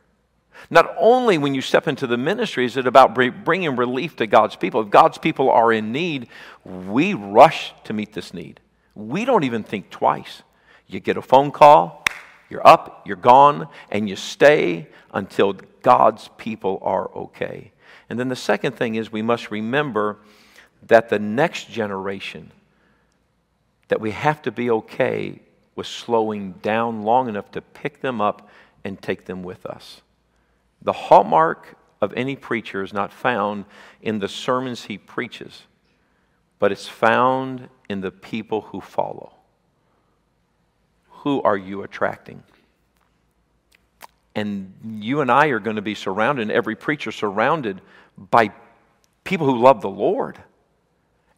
Not 0.71 0.95
only 0.99 1.39
when 1.39 1.55
you 1.55 1.61
step 1.61 1.87
into 1.87 2.07
the 2.07 2.17
ministry 2.17 2.65
is 2.65 2.77
it 2.77 2.87
about 2.87 3.15
bringing 3.15 3.77
relief 3.77 4.17
to 4.17 4.27
God's 4.27 4.57
people. 4.57 4.81
If 4.81 4.91
God's 4.91 5.19
people 5.19 5.51
are 5.51 5.73
in 5.73 5.93
need, 5.93 6.29
we 6.65 7.15
rush 7.15 7.75
to 7.85 7.93
meet 7.93 8.13
this 8.13 8.33
need. 8.33 8.61
We 8.95 9.25
don't 9.25 9.45
even 9.45 9.63
think 9.63 9.91
twice. 9.91 10.43
You 10.87 11.01
get 11.01 11.17
a 11.17 11.23
phone 11.23 11.51
call, 11.51 12.05
you're 12.49 12.67
up, 12.67 13.03
you're 13.07 13.17
gone, 13.17 13.69
and 13.91 14.09
you 14.09 14.17
stay 14.17 14.89
until 15.13 15.55
God's 15.83 16.29
people 16.39 16.79
are 16.83 17.11
okay. 17.15 17.73
And 18.09 18.19
then 18.19 18.29
the 18.29 18.37
second 18.37 18.77
thing 18.77 18.95
is 18.95 19.11
we 19.11 19.23
must 19.23 19.51
remember 19.51 20.19
that 20.87 21.09
the 21.09 21.19
next 21.19 21.71
generation, 21.71 22.53
that 23.89 24.01
we 24.01 24.13
have 24.13 24.43
to 24.43 24.53
be 24.53 24.71
okay 24.71 25.41
was 25.77 25.89
slowing 25.89 26.53
down 26.63 27.03
long 27.03 27.29
enough 27.29 27.51
to 27.53 27.61
pick 27.61 28.01
them 28.01 28.21
up 28.21 28.49
and 28.85 29.01
take 29.01 29.25
them 29.25 29.43
with 29.43 29.67
us. 29.67 30.03
The 30.83 30.93
hallmark 30.93 31.77
of 32.01 32.13
any 32.15 32.37
preacher 32.37 32.83
is 32.83 32.93
not 32.93 33.13
found 33.13 33.65
in 34.03 34.19
the 34.19 34.29
sermons 34.29 34.85
he 34.85 34.99
preaches, 34.99 35.63
but 36.59 36.71
it's 36.71 36.89
found 36.89 37.69
in 37.89 38.01
the 38.01 38.11
people 38.11 38.61
who 38.61 38.81
follow. 38.81 39.33
Who 41.09 41.43
are 41.43 41.57
you 41.57 41.83
attracting? 41.83 42.43
And 44.35 44.75
you 44.85 45.21
and 45.21 45.31
I 45.31 45.47
are 45.47 45.61
going 45.61 45.77
to 45.77 45.83
be 45.83 45.95
surrounded, 45.95 46.51
every 46.51 46.77
preacher 46.77 47.13
surrounded 47.13 47.81
by 48.19 48.51
people 49.23 49.47
who 49.47 49.59
love 49.59 49.81
the 49.81 49.89
Lord. 49.89 50.39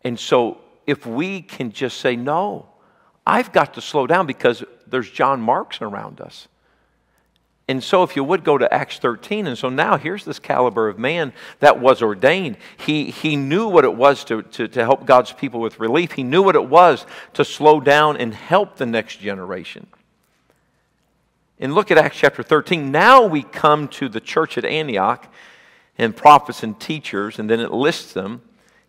And 0.02 0.18
so 0.18 0.60
if 0.86 1.06
we 1.06 1.42
can 1.42 1.72
just 1.72 1.98
say, 2.00 2.16
no, 2.16 2.68
I've 3.26 3.52
got 3.52 3.74
to 3.74 3.80
slow 3.80 4.06
down 4.06 4.26
because 4.26 4.62
there's 4.86 5.10
John 5.10 5.40
Marks 5.40 5.82
around 5.82 6.20
us. 6.20 6.48
And 7.68 7.82
so, 7.82 8.04
if 8.04 8.14
you 8.14 8.22
would 8.22 8.44
go 8.44 8.56
to 8.56 8.72
Acts 8.72 9.00
13, 9.00 9.48
and 9.48 9.58
so 9.58 9.68
now 9.68 9.96
here's 9.96 10.24
this 10.24 10.38
caliber 10.38 10.88
of 10.88 11.00
man 11.00 11.32
that 11.58 11.80
was 11.80 12.00
ordained. 12.00 12.58
He, 12.76 13.10
he 13.10 13.34
knew 13.34 13.66
what 13.66 13.84
it 13.84 13.94
was 13.94 14.22
to, 14.26 14.42
to, 14.42 14.68
to 14.68 14.84
help 14.84 15.04
God's 15.04 15.32
people 15.32 15.58
with 15.58 15.80
relief, 15.80 16.12
he 16.12 16.22
knew 16.22 16.42
what 16.42 16.54
it 16.54 16.68
was 16.68 17.04
to 17.34 17.44
slow 17.44 17.80
down 17.80 18.16
and 18.18 18.32
help 18.32 18.76
the 18.76 18.86
next 18.86 19.18
generation. 19.18 19.88
And 21.58 21.74
look 21.74 21.90
at 21.90 21.98
Acts 21.98 22.18
chapter 22.18 22.44
13. 22.44 22.92
Now 22.92 23.26
we 23.26 23.42
come 23.42 23.88
to 23.88 24.08
the 24.08 24.20
church 24.20 24.56
at 24.58 24.64
Antioch 24.64 25.26
and 25.98 26.14
prophets 26.14 26.62
and 26.62 26.78
teachers, 26.78 27.38
and 27.38 27.50
then 27.50 27.58
it 27.58 27.72
lists 27.72 28.12
them. 28.12 28.42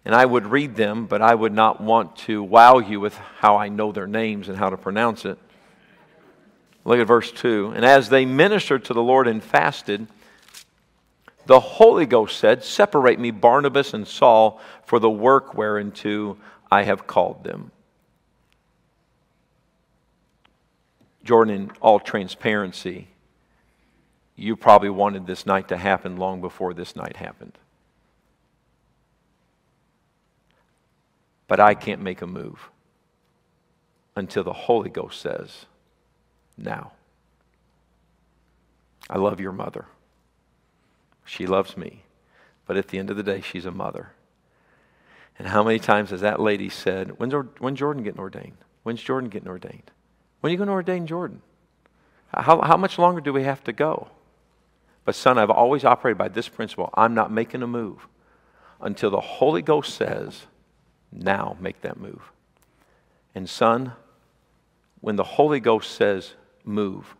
And 0.08 0.15
I 0.15 0.26
would 0.26 0.48
read 0.48 0.78
them, 0.78 1.06
but 1.06 1.22
I 1.22 1.36
would 1.36 1.52
not 1.52 1.82
want 1.82 2.15
to 2.20 2.41
wow 2.41 2.78
you 2.78 3.02
with 3.02 3.13
how 3.17 3.58
I 3.58 3.67
know 3.67 3.91
their 3.91 4.08
names 4.08 4.48
and 4.48 4.58
how 4.58 4.70
to 4.70 4.78
pronounce 4.78 5.26
it. 5.26 5.38
Look 6.86 6.98
at 7.00 7.08
verse 7.08 7.30
2. 7.30 7.74
And 7.76 7.84
as 7.84 8.08
they 8.08 8.24
ministered 8.24 8.86
to 8.86 8.93
the 8.93 9.04
Lord 9.04 9.28
and 9.28 9.43
fasted, 9.43 10.08
the 11.46 11.60
Holy 11.60 12.06
Ghost 12.06 12.39
said, 12.39 12.63
Separate 12.63 13.20
me, 13.20 13.32
Barnabas 13.32 13.93
and 13.93 14.08
Saul, 14.08 14.62
for 14.86 14.98
the 14.98 15.10
work 15.10 15.56
whereunto 15.56 16.38
I 16.72 16.84
have 16.84 17.06
called 17.06 17.43
them. 17.43 17.72
Jordan, 21.26 21.54
in 21.54 21.72
all 21.82 22.00
transparency, 22.00 23.10
you 24.38 24.56
probably 24.56 24.89
wanted 24.89 25.28
this 25.28 25.46
night 25.46 25.67
to 25.67 25.76
happen 25.76 26.15
long 26.15 26.39
before 26.39 26.74
this 26.74 26.96
night 26.96 27.17
happened. 27.17 27.58
But 31.47 31.60
I 31.60 31.73
can't 31.73 32.01
make 32.01 32.21
a 32.21 32.27
move 32.27 32.69
until 34.15 34.43
the 34.43 34.53
Holy 34.53 34.89
Ghost 34.89 35.21
says, 35.21 35.65
now. 36.57 36.91
I 39.10 39.17
love 39.17 39.39
your 39.39 39.51
mother. 39.51 39.86
She 41.23 41.45
loves 41.45 41.77
me. 41.77 42.03
But 42.65 42.77
at 42.77 42.89
the 42.89 42.99
end 42.99 43.10
of 43.10 43.15
the 43.17 43.23
day, 43.23 43.41
she's 43.41 43.65
a 43.65 43.71
mother. 43.71 44.12
And 45.39 45.47
how 45.47 45.63
many 45.63 45.79
times 45.79 46.10
has 46.10 46.21
that 46.21 46.39
lady 46.39 46.69
said, 46.69 47.19
When's, 47.19 47.33
when's 47.60 47.79
Jordan 47.79 48.03
getting 48.03 48.19
ordained? 48.19 48.57
When's 48.83 49.01
Jordan 49.01 49.29
getting 49.29 49.47
ordained? 49.47 49.91
When 50.41 50.49
are 50.49 50.51
you 50.51 50.57
going 50.57 50.67
to 50.67 50.73
ordain 50.73 51.07
Jordan? 51.07 51.41
How, 52.33 52.62
how 52.62 52.75
much 52.75 52.97
longer 52.97 53.21
do 53.21 53.31
we 53.31 53.43
have 53.43 53.63
to 53.65 53.73
go? 53.73 54.10
But, 55.05 55.15
son, 55.15 55.38
I've 55.38 55.49
always 55.49 55.86
operated 55.86 56.17
by 56.17 56.27
this 56.27 56.49
principle 56.49 56.89
I'm 56.93 57.13
not 57.13 57.31
making 57.31 57.62
a 57.62 57.67
move 57.67 58.07
until 58.81 59.10
the 59.10 59.21
Holy 59.21 59.62
Ghost 59.62 59.93
says, 59.93 60.47
Now 61.17 61.58
make 61.60 61.82
that 61.82 61.99
move. 61.99 62.32
And, 63.34 63.49
son, 63.49 63.93
when 65.01 65.15
the 65.15 65.23
Holy 65.23 65.60
Ghost 65.60 65.91
says, 65.91 66.34
move, 66.63 67.15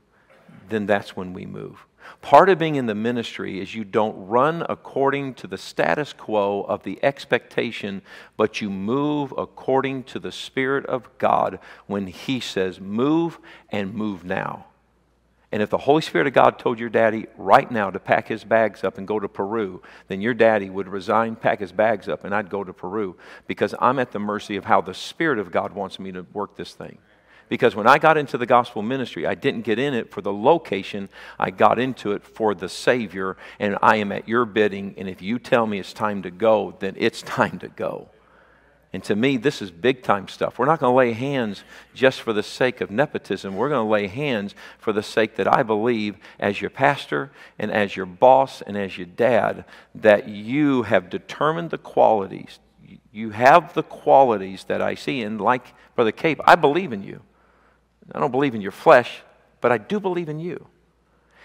then 0.70 0.86
that's 0.86 1.16
when 1.16 1.34
we 1.34 1.46
move. 1.46 1.86
Part 2.22 2.50
of 2.50 2.58
being 2.58 2.76
in 2.76 2.86
the 2.86 2.96
ministry 2.96 3.60
is 3.60 3.76
you 3.76 3.84
don't 3.84 4.28
run 4.28 4.66
according 4.70 5.34
to 5.36 5.48
the 5.48 5.58
status 5.58 6.14
quo 6.14 6.62
of 6.62 6.84
the 6.84 7.00
expectation, 7.04 8.02
but 8.38 8.62
you 8.62 8.70
move 8.70 9.34
according 9.38 10.04
to 10.04 10.20
the 10.20 10.32
Spirit 10.32 10.86
of 10.86 11.10
God 11.18 11.60
when 11.86 12.08
He 12.08 12.40
says, 12.40 12.80
move 12.80 13.40
and 13.70 13.94
move 13.94 14.24
now. 14.24 14.67
And 15.52 15.62
if 15.62 15.70
the 15.70 15.78
Holy 15.78 16.02
Spirit 16.02 16.28
of 16.28 16.34
God 16.34 16.60
told 16.60 16.78
your 16.78 16.90
daddy 16.90 17.28
right 17.38 17.70
now 17.72 17.90
to 17.90 18.00
pack 18.00 18.28
his 18.28 18.44
bags 18.44 18.84
up 18.84 18.98
and 18.98 19.08
go 19.08 19.18
to 19.18 19.30
Peru, 19.30 19.82
then 20.10 20.20
your 20.20 20.34
daddy 20.34 20.70
would 20.70 20.90
resign, 20.90 21.38
pack 21.38 21.60
his 21.60 21.72
bags 21.72 22.10
up, 22.10 22.26
and 22.26 22.36
I'd 22.36 22.50
go 22.50 22.66
to 22.66 22.74
Peru 22.74 23.16
because 23.48 23.74
I'm 23.80 23.98
at 23.98 24.12
the 24.12 24.20
mercy 24.20 24.58
of 24.58 24.66
how 24.66 24.82
the 24.82 24.94
Spirit 24.94 25.40
of 25.40 25.52
God 25.52 25.74
wants 25.74 26.00
me 26.00 26.12
to 26.12 26.26
work 26.34 26.58
this 26.58 26.74
thing. 26.74 26.98
Because 27.50 27.76
when 27.76 27.88
I 27.88 27.98
got 27.98 28.18
into 28.18 28.38
the 28.38 28.46
gospel 28.46 28.82
ministry, 28.82 29.26
I 29.26 29.36
didn't 29.36 29.62
get 29.62 29.80
in 29.80 29.94
it 29.94 30.12
for 30.12 30.22
the 30.22 30.34
location, 30.34 31.08
I 31.40 31.52
got 31.52 31.80
into 31.80 32.12
it 32.12 32.24
for 32.24 32.54
the 32.54 32.68
Savior, 32.68 33.38
and 33.58 33.78
I 33.82 33.98
am 33.98 34.12
at 34.12 34.28
your 34.28 34.44
bidding. 34.44 34.96
And 34.98 35.08
if 35.08 35.22
you 35.22 35.40
tell 35.40 35.66
me 35.66 35.80
it's 35.80 35.94
time 35.94 36.24
to 36.24 36.32
go, 36.32 36.76
then 36.80 36.96
it's 36.98 37.22
time 37.24 37.58
to 37.60 37.70
go. 37.70 38.10
And 38.94 39.04
to 39.04 39.16
me, 39.16 39.38
this 39.38 39.62
is 39.62 39.70
big 39.70 40.02
time 40.02 40.28
stuff. 40.28 40.58
We're 40.58 40.66
not 40.66 40.80
going 40.80 40.92
to 40.92 40.98
lay 40.98 41.12
hands 41.12 41.64
just 41.94 42.22
for 42.22 42.32
the 42.32 42.42
sake 42.42 42.80
of 42.80 42.90
nepotism. 42.90 43.56
We're 43.56 43.70
going 43.70 43.86
to 43.86 43.92
lay 43.92 44.08
hands 44.08 44.56
for 44.80 44.94
the 44.94 45.04
sake 45.04 45.36
that 45.36 45.48
I 45.48 45.64
believe, 45.64 46.18
as 46.40 46.62
your 46.62 46.70
pastor 46.70 47.32
and 47.60 47.70
as 47.70 47.96
your 47.96 48.06
boss 48.06 48.62
and 48.62 48.78
as 48.78 48.98
your 48.98 49.08
dad, 49.08 49.66
that 49.94 50.30
you 50.30 50.84
have 50.84 51.10
determined 51.10 51.70
the 51.70 51.78
qualities. 51.78 52.60
You 53.12 53.32
have 53.32 53.74
the 53.74 53.84
qualities 53.84 54.64
that 54.66 54.82
I 54.82 54.96
see. 54.96 55.22
And 55.22 55.42
like 55.42 55.74
Brother 55.96 56.14
Cape, 56.14 56.40
I 56.46 56.56
believe 56.56 56.94
in 56.94 57.04
you. 57.04 57.22
I 58.16 58.20
don't 58.20 58.32
believe 58.32 58.56
in 58.56 58.62
your 58.62 58.72
flesh, 58.72 59.22
but 59.60 59.72
I 59.72 59.78
do 59.78 60.00
believe 60.00 60.30
in 60.30 60.40
you. 60.40 60.66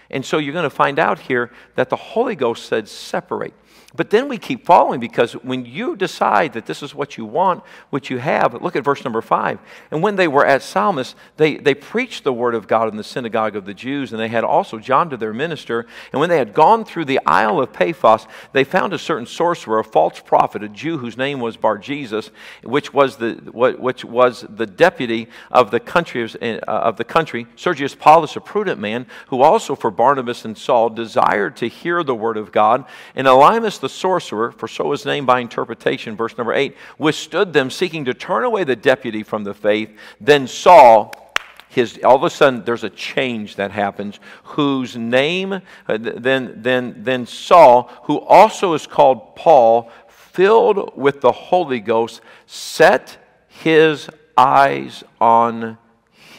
And 0.09 0.25
so 0.25 0.37
you're 0.37 0.53
going 0.53 0.63
to 0.63 0.69
find 0.69 0.99
out 0.99 1.19
here 1.19 1.51
that 1.75 1.89
the 1.89 1.95
Holy 1.95 2.35
Ghost 2.35 2.67
said, 2.67 2.87
separate. 2.87 3.53
But 3.95 4.09
then 4.09 4.27
we 4.27 4.39
keep 4.39 4.65
following 4.65 4.99
because 4.99 5.33
when 5.33 5.65
you 5.65 5.95
decide 5.95 6.53
that 6.53 6.65
this 6.65 6.81
is 6.81 6.95
what 6.95 7.15
you 7.15 7.25
want, 7.25 7.63
what 7.91 8.09
you 8.09 8.17
have, 8.17 8.59
look 8.59 8.75
at 8.75 8.83
verse 8.83 9.03
number 9.03 9.21
five. 9.21 9.59
And 9.91 10.01
when 10.01 10.15
they 10.15 10.27
were 10.27 10.45
at 10.45 10.63
Salamis, 10.63 11.13
they, 11.37 11.57
they 11.57 11.75
preached 11.75 12.23
the 12.23 12.33
word 12.33 12.55
of 12.55 12.67
God 12.67 12.89
in 12.89 12.97
the 12.97 13.03
synagogue 13.03 13.55
of 13.55 13.65
the 13.65 13.73
Jews, 13.73 14.11
and 14.11 14.19
they 14.19 14.29
had 14.29 14.43
also 14.43 14.79
John 14.79 15.11
to 15.11 15.17
their 15.17 15.33
minister. 15.33 15.85
And 16.11 16.19
when 16.19 16.29
they 16.29 16.39
had 16.39 16.55
gone 16.55 16.85
through 16.85 17.05
the 17.05 17.19
Isle 17.27 17.59
of 17.59 17.71
Paphos, 17.71 18.25
they 18.51 18.63
found 18.63 18.93
a 18.93 18.97
certain 18.97 19.27
sorcerer, 19.27 19.77
a 19.77 19.83
false 19.83 20.19
prophet, 20.19 20.63
a 20.63 20.69
Jew 20.69 20.97
whose 20.97 21.15
name 21.15 21.39
was 21.39 21.55
Bar 21.55 21.77
Jesus, 21.77 22.31
which 22.63 22.93
was 22.93 23.17
the, 23.17 23.33
which 23.53 24.03
was 24.03 24.43
the 24.49 24.65
deputy 24.65 25.27
of 25.51 25.69
the 25.69 25.79
country, 25.79 26.23
uh, 26.41 26.57
of 26.67 26.97
the 26.97 27.03
country, 27.03 27.45
Sergius 27.55 27.93
Paulus, 27.93 28.35
a 28.35 28.41
prudent 28.41 28.79
man, 28.79 29.05
who 29.27 29.43
also 29.43 29.75
for 29.75 29.91
Barnabas 29.91 30.45
and 30.45 30.57
Saul 30.57 30.89
desired 30.89 31.55
to 31.57 31.67
hear 31.67 32.01
the 32.01 32.15
word 32.15 32.37
of 32.37 32.51
God. 32.51 32.85
And 33.13 33.27
Elymas 33.27 33.82
the 33.83 33.89
sorcerer, 33.89 34.51
for 34.51 34.67
so 34.67 34.91
is 34.93 35.05
named 35.05 35.27
by 35.27 35.41
interpretation, 35.41 36.15
verse 36.15 36.37
number 36.37 36.53
8, 36.53 36.75
withstood 36.97 37.53
them, 37.53 37.69
seeking 37.69 38.05
to 38.05 38.13
turn 38.13 38.45
away 38.45 38.63
the 38.63 38.75
deputy 38.75 39.21
from 39.21 39.43
the 39.43 39.53
faith. 39.53 39.95
Then 40.19 40.47
Saul, 40.47 41.35
his, 41.69 41.99
all 42.03 42.15
of 42.15 42.23
a 42.23 42.29
sudden 42.29 42.63
there's 42.63 42.85
a 42.85 42.89
change 42.89 43.57
that 43.57 43.71
happens, 43.71 44.19
whose 44.43 44.95
name, 44.95 45.53
uh, 45.53 45.61
then, 45.99 46.61
then, 46.61 46.95
then 47.03 47.27
Saul, 47.27 47.91
who 48.05 48.19
also 48.21 48.73
is 48.73 48.87
called 48.87 49.35
Paul, 49.35 49.91
filled 50.07 50.97
with 50.97 51.21
the 51.21 51.33
Holy 51.33 51.81
Ghost, 51.81 52.21
set 52.47 53.17
his 53.49 54.09
eyes 54.37 55.03
on 55.19 55.77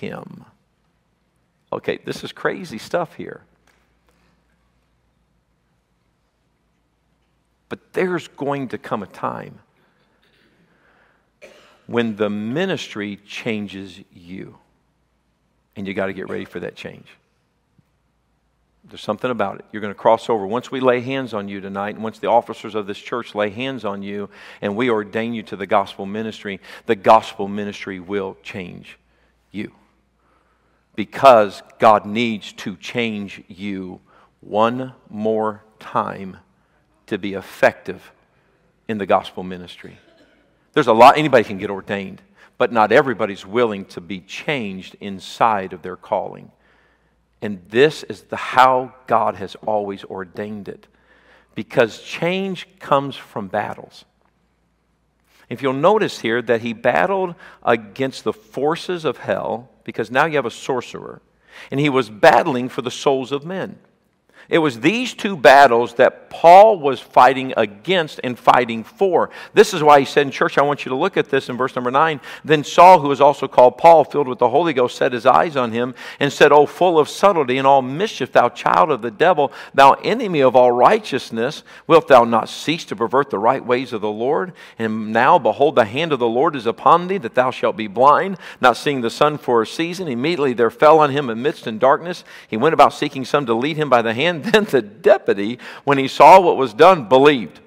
him. 0.00 0.46
Okay, 1.72 1.98
this 2.04 2.24
is 2.24 2.32
crazy 2.32 2.78
stuff 2.78 3.14
here. 3.14 3.42
But 7.74 7.92
there's 7.92 8.28
going 8.28 8.68
to 8.68 8.78
come 8.78 9.02
a 9.02 9.06
time 9.08 9.58
when 11.88 12.14
the 12.14 12.30
ministry 12.30 13.16
changes 13.26 13.98
you. 14.12 14.58
And 15.74 15.84
you 15.84 15.92
got 15.92 16.06
to 16.06 16.12
get 16.12 16.28
ready 16.28 16.44
for 16.44 16.60
that 16.60 16.76
change. 16.76 17.08
There's 18.84 19.00
something 19.00 19.28
about 19.28 19.58
it. 19.58 19.64
You're 19.72 19.80
going 19.80 19.92
to 19.92 19.98
cross 19.98 20.30
over. 20.30 20.46
Once 20.46 20.70
we 20.70 20.78
lay 20.78 21.00
hands 21.00 21.34
on 21.34 21.48
you 21.48 21.60
tonight, 21.60 21.96
and 21.96 22.04
once 22.04 22.20
the 22.20 22.28
officers 22.28 22.76
of 22.76 22.86
this 22.86 22.98
church 22.98 23.34
lay 23.34 23.50
hands 23.50 23.84
on 23.84 24.04
you, 24.04 24.30
and 24.62 24.76
we 24.76 24.88
ordain 24.88 25.34
you 25.34 25.42
to 25.42 25.56
the 25.56 25.66
gospel 25.66 26.06
ministry, 26.06 26.60
the 26.86 26.94
gospel 26.94 27.48
ministry 27.48 27.98
will 27.98 28.36
change 28.44 29.00
you. 29.50 29.72
Because 30.94 31.60
God 31.80 32.06
needs 32.06 32.52
to 32.52 32.76
change 32.76 33.42
you 33.48 34.00
one 34.40 34.92
more 35.10 35.64
time 35.80 36.36
to 37.06 37.18
be 37.18 37.34
effective 37.34 38.12
in 38.88 38.98
the 38.98 39.06
gospel 39.06 39.42
ministry. 39.42 39.98
There's 40.72 40.86
a 40.86 40.92
lot, 40.92 41.16
anybody 41.16 41.44
can 41.44 41.58
get 41.58 41.70
ordained, 41.70 42.20
but 42.58 42.72
not 42.72 42.92
everybody's 42.92 43.46
willing 43.46 43.84
to 43.86 44.00
be 44.00 44.20
changed 44.20 44.96
inside 45.00 45.72
of 45.72 45.82
their 45.82 45.96
calling. 45.96 46.50
And 47.42 47.62
this 47.68 48.02
is 48.04 48.22
the 48.22 48.36
how 48.36 48.94
God 49.06 49.36
has 49.36 49.54
always 49.66 50.04
ordained 50.04 50.68
it. 50.68 50.86
Because 51.54 52.00
change 52.02 52.66
comes 52.80 53.16
from 53.16 53.48
battles. 53.48 54.04
If 55.48 55.62
you'll 55.62 55.74
notice 55.74 56.20
here 56.20 56.42
that 56.42 56.62
he 56.62 56.72
battled 56.72 57.34
against 57.62 58.24
the 58.24 58.32
forces 58.32 59.04
of 59.04 59.18
hell, 59.18 59.70
because 59.84 60.10
now 60.10 60.24
you 60.24 60.36
have 60.36 60.46
a 60.46 60.50
sorcerer, 60.50 61.20
and 61.70 61.78
he 61.78 61.88
was 61.88 62.10
battling 62.10 62.68
for 62.68 62.82
the 62.82 62.90
souls 62.90 63.30
of 63.30 63.44
men. 63.44 63.78
It 64.48 64.58
was 64.58 64.80
these 64.80 65.14
two 65.14 65.36
battles 65.36 65.94
that 65.94 66.30
Paul 66.30 66.78
was 66.78 67.00
fighting 67.00 67.54
against 67.56 68.20
and 68.24 68.38
fighting 68.38 68.84
for. 68.84 69.30
This 69.52 69.72
is 69.72 69.82
why 69.82 70.00
he 70.00 70.04
said 70.04 70.26
in 70.26 70.32
church, 70.32 70.58
I 70.58 70.62
want 70.62 70.84
you 70.84 70.90
to 70.90 70.96
look 70.96 71.16
at 71.16 71.30
this 71.30 71.48
in 71.48 71.56
verse 71.56 71.74
number 71.76 71.90
9. 71.90 72.20
Then 72.44 72.64
Saul, 72.64 73.00
who 73.00 73.10
is 73.12 73.20
also 73.20 73.46
called 73.46 73.78
Paul, 73.78 74.04
filled 74.04 74.28
with 74.28 74.40
the 74.40 74.48
Holy 74.48 74.72
Ghost, 74.72 74.96
set 74.96 75.12
his 75.12 75.26
eyes 75.26 75.56
on 75.56 75.72
him 75.72 75.94
and 76.18 76.32
said, 76.32 76.52
O 76.52 76.66
full 76.66 76.98
of 76.98 77.08
subtlety 77.08 77.56
and 77.56 77.66
all 77.66 77.82
mischief, 77.82 78.32
thou 78.32 78.48
child 78.48 78.90
of 78.90 79.00
the 79.00 79.10
devil, 79.10 79.52
thou 79.72 79.92
enemy 80.04 80.40
of 80.40 80.56
all 80.56 80.72
righteousness, 80.72 81.62
wilt 81.86 82.08
thou 82.08 82.24
not 82.24 82.48
cease 82.48 82.84
to 82.86 82.96
pervert 82.96 83.30
the 83.30 83.38
right 83.38 83.64
ways 83.64 83.92
of 83.92 84.00
the 84.00 84.10
Lord? 84.10 84.52
And 84.78 85.12
now, 85.12 85.38
behold, 85.38 85.76
the 85.76 85.84
hand 85.84 86.12
of 86.12 86.18
the 86.18 86.26
Lord 86.26 86.56
is 86.56 86.66
upon 86.66 87.08
thee, 87.08 87.18
that 87.18 87.34
thou 87.34 87.50
shalt 87.50 87.76
be 87.76 87.86
blind, 87.86 88.38
not 88.60 88.76
seeing 88.76 89.00
the 89.00 89.10
sun 89.10 89.38
for 89.38 89.62
a 89.62 89.66
season. 89.66 90.08
Immediately 90.08 90.54
there 90.54 90.70
fell 90.70 90.98
on 90.98 91.10
him 91.10 91.30
a 91.30 91.36
mist 91.36 91.66
and 91.66 91.78
darkness. 91.78 92.24
He 92.48 92.56
went 92.56 92.74
about 92.74 92.92
seeking 92.92 93.24
some 93.24 93.46
to 93.46 93.54
lead 93.54 93.76
him 93.76 93.88
by 93.88 94.02
the 94.02 94.14
hand 94.14 94.33
and 94.34 94.44
then 94.44 94.64
the 94.64 94.82
deputy, 94.82 95.58
when 95.84 95.98
he 95.98 96.08
saw 96.08 96.40
what 96.40 96.56
was 96.56 96.74
done, 96.74 97.08
believed. 97.08 97.60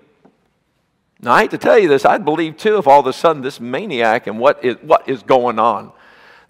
Now, 1.21 1.33
I 1.33 1.41
hate 1.41 1.51
to 1.51 1.57
tell 1.57 1.79
you 1.79 1.87
this, 1.87 2.05
I'd 2.05 2.25
believe 2.25 2.57
too 2.57 2.77
if 2.77 2.87
all 2.87 2.99
of 2.99 3.07
a 3.07 3.13
sudden 3.13 3.41
this 3.41 3.59
maniac 3.59 4.27
and 4.27 4.37
what 4.37 4.63
is, 4.63 4.75
what 4.81 5.07
is 5.09 5.23
going 5.23 5.59
on. 5.59 5.91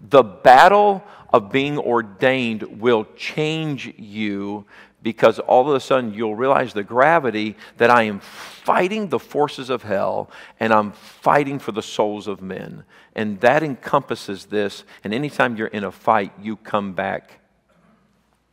The 0.00 0.22
battle 0.22 1.02
of 1.32 1.50
being 1.50 1.78
ordained 1.78 2.80
will 2.80 3.06
change 3.16 3.94
you 3.96 4.66
because 5.00 5.38
all 5.38 5.68
of 5.68 5.74
a 5.74 5.80
sudden 5.80 6.12
you'll 6.12 6.34
realize 6.34 6.74
the 6.74 6.82
gravity 6.82 7.56
that 7.76 7.88
I 7.88 8.02
am 8.04 8.20
fighting 8.20 9.08
the 9.08 9.18
forces 9.18 9.70
of 9.70 9.84
hell 9.84 10.30
and 10.58 10.72
I'm 10.72 10.92
fighting 10.92 11.58
for 11.58 11.72
the 11.72 11.82
souls 11.82 12.26
of 12.26 12.42
men. 12.42 12.84
And 13.14 13.40
that 13.40 13.62
encompasses 13.62 14.46
this. 14.46 14.84
And 15.04 15.14
anytime 15.14 15.56
you're 15.56 15.68
in 15.68 15.84
a 15.84 15.92
fight, 15.92 16.32
you 16.42 16.56
come 16.56 16.92
back 16.92 17.40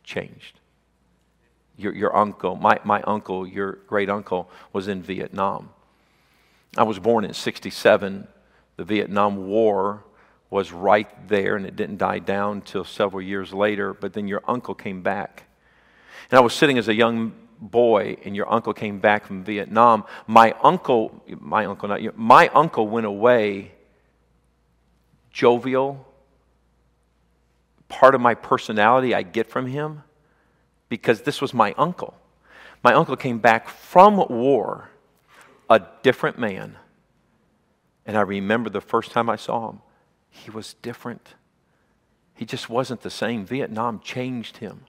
changed 0.04 0.55
your, 1.76 1.94
your 1.94 2.16
uncle, 2.16 2.56
my, 2.56 2.78
my 2.84 3.02
uncle, 3.02 3.46
your 3.46 3.72
great 3.86 4.08
uncle, 4.08 4.50
was 4.72 4.88
in 4.88 5.02
Vietnam. 5.02 5.70
I 6.76 6.82
was 6.82 6.98
born 6.98 7.24
in 7.24 7.34
67. 7.34 8.26
The 8.76 8.84
Vietnam 8.84 9.48
War 9.48 10.04
was 10.50 10.72
right 10.72 11.08
there, 11.28 11.56
and 11.56 11.66
it 11.66 11.76
didn't 11.76 11.98
die 11.98 12.18
down 12.18 12.58
until 12.58 12.84
several 12.84 13.22
years 13.22 13.52
later. 13.52 13.92
But 13.92 14.12
then 14.12 14.28
your 14.28 14.42
uncle 14.46 14.74
came 14.74 15.02
back. 15.02 15.44
And 16.30 16.38
I 16.38 16.40
was 16.40 16.54
sitting 16.54 16.78
as 16.78 16.88
a 16.88 16.94
young 16.94 17.32
boy, 17.60 18.16
and 18.24 18.34
your 18.34 18.50
uncle 18.50 18.72
came 18.72 18.98
back 18.98 19.26
from 19.26 19.44
Vietnam. 19.44 20.04
My 20.26 20.54
uncle, 20.62 21.22
my 21.40 21.66
uncle, 21.66 21.88
not 21.88 22.16
my 22.16 22.48
uncle 22.48 22.88
went 22.88 23.06
away 23.06 23.72
jovial. 25.30 26.06
Part 27.88 28.14
of 28.14 28.20
my 28.20 28.34
personality 28.34 29.14
I 29.14 29.22
get 29.22 29.46
from 29.46 29.66
him 29.66 30.02
because 30.88 31.22
this 31.22 31.40
was 31.40 31.52
my 31.52 31.74
uncle. 31.76 32.14
My 32.82 32.94
uncle 32.94 33.16
came 33.16 33.38
back 33.38 33.68
from 33.68 34.16
war, 34.28 34.90
a 35.68 35.82
different 36.02 36.38
man. 36.38 36.76
And 38.04 38.16
I 38.16 38.20
remember 38.20 38.70
the 38.70 38.80
first 38.80 39.10
time 39.10 39.28
I 39.28 39.36
saw 39.36 39.70
him, 39.70 39.80
he 40.30 40.50
was 40.50 40.74
different. 40.82 41.34
He 42.34 42.44
just 42.44 42.68
wasn't 42.68 43.00
the 43.00 43.10
same. 43.10 43.44
Vietnam 43.44 44.00
changed 44.00 44.58
him. 44.58 44.82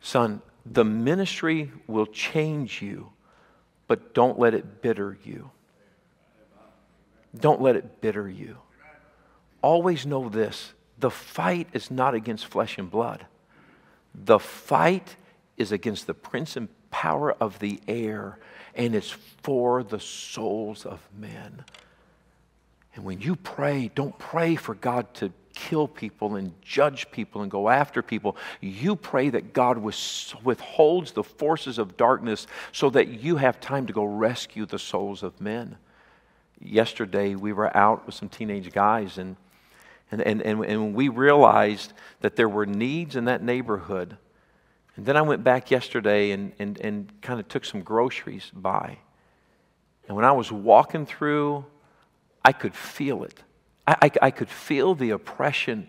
Son, 0.00 0.42
the 0.64 0.84
ministry 0.84 1.72
will 1.86 2.06
change 2.06 2.82
you, 2.82 3.10
but 3.88 4.14
don't 4.14 4.38
let 4.38 4.54
it 4.54 4.82
bitter 4.82 5.18
you. 5.24 5.50
Don't 7.38 7.60
let 7.60 7.76
it 7.76 8.00
bitter 8.00 8.28
you. 8.28 8.58
Always 9.62 10.06
know 10.06 10.28
this 10.28 10.72
the 10.98 11.10
fight 11.10 11.68
is 11.72 11.90
not 11.90 12.14
against 12.14 12.46
flesh 12.46 12.76
and 12.78 12.90
blood. 12.90 13.26
The 14.14 14.38
fight 14.38 15.16
is 15.56 15.72
against 15.72 16.06
the 16.06 16.14
prince 16.14 16.56
and 16.56 16.68
power 16.90 17.32
of 17.40 17.58
the 17.58 17.80
air, 17.86 18.38
and 18.74 18.94
it's 18.94 19.10
for 19.42 19.82
the 19.82 20.00
souls 20.00 20.84
of 20.86 21.00
men. 21.16 21.64
And 22.94 23.04
when 23.04 23.20
you 23.20 23.36
pray, 23.36 23.90
don't 23.94 24.18
pray 24.18 24.56
for 24.56 24.74
God 24.74 25.12
to 25.14 25.32
kill 25.54 25.86
people 25.86 26.36
and 26.36 26.52
judge 26.62 27.10
people 27.10 27.42
and 27.42 27.50
go 27.50 27.68
after 27.68 28.02
people. 28.02 28.36
You 28.60 28.96
pray 28.96 29.30
that 29.30 29.52
God 29.52 29.78
withholds 29.78 31.12
the 31.12 31.22
forces 31.22 31.78
of 31.78 31.96
darkness 31.96 32.46
so 32.72 32.90
that 32.90 33.08
you 33.08 33.36
have 33.36 33.60
time 33.60 33.86
to 33.86 33.92
go 33.92 34.04
rescue 34.04 34.66
the 34.66 34.78
souls 34.78 35.22
of 35.22 35.40
men. 35.40 35.76
Yesterday, 36.60 37.34
we 37.34 37.52
were 37.52 37.74
out 37.76 38.06
with 38.06 38.14
some 38.14 38.28
teenage 38.28 38.72
guys, 38.72 39.18
and 39.18 39.36
and, 40.10 40.20
and, 40.22 40.42
and, 40.42 40.64
and 40.64 40.94
we 40.94 41.08
realized 41.08 41.92
that 42.20 42.36
there 42.36 42.48
were 42.48 42.66
needs 42.66 43.16
in 43.16 43.26
that 43.26 43.42
neighborhood. 43.42 44.16
And 44.96 45.06
then 45.06 45.16
I 45.16 45.22
went 45.22 45.44
back 45.44 45.70
yesterday 45.70 46.32
and, 46.32 46.52
and, 46.58 46.78
and 46.80 47.22
kind 47.22 47.38
of 47.38 47.48
took 47.48 47.64
some 47.64 47.82
groceries 47.82 48.50
by. 48.54 48.98
And 50.08 50.16
when 50.16 50.24
I 50.24 50.32
was 50.32 50.50
walking 50.50 51.06
through, 51.06 51.64
I 52.44 52.52
could 52.52 52.74
feel 52.74 53.22
it. 53.22 53.42
I, 53.86 53.96
I, 54.02 54.10
I 54.22 54.30
could 54.30 54.48
feel 54.48 54.94
the 54.94 55.10
oppression 55.10 55.88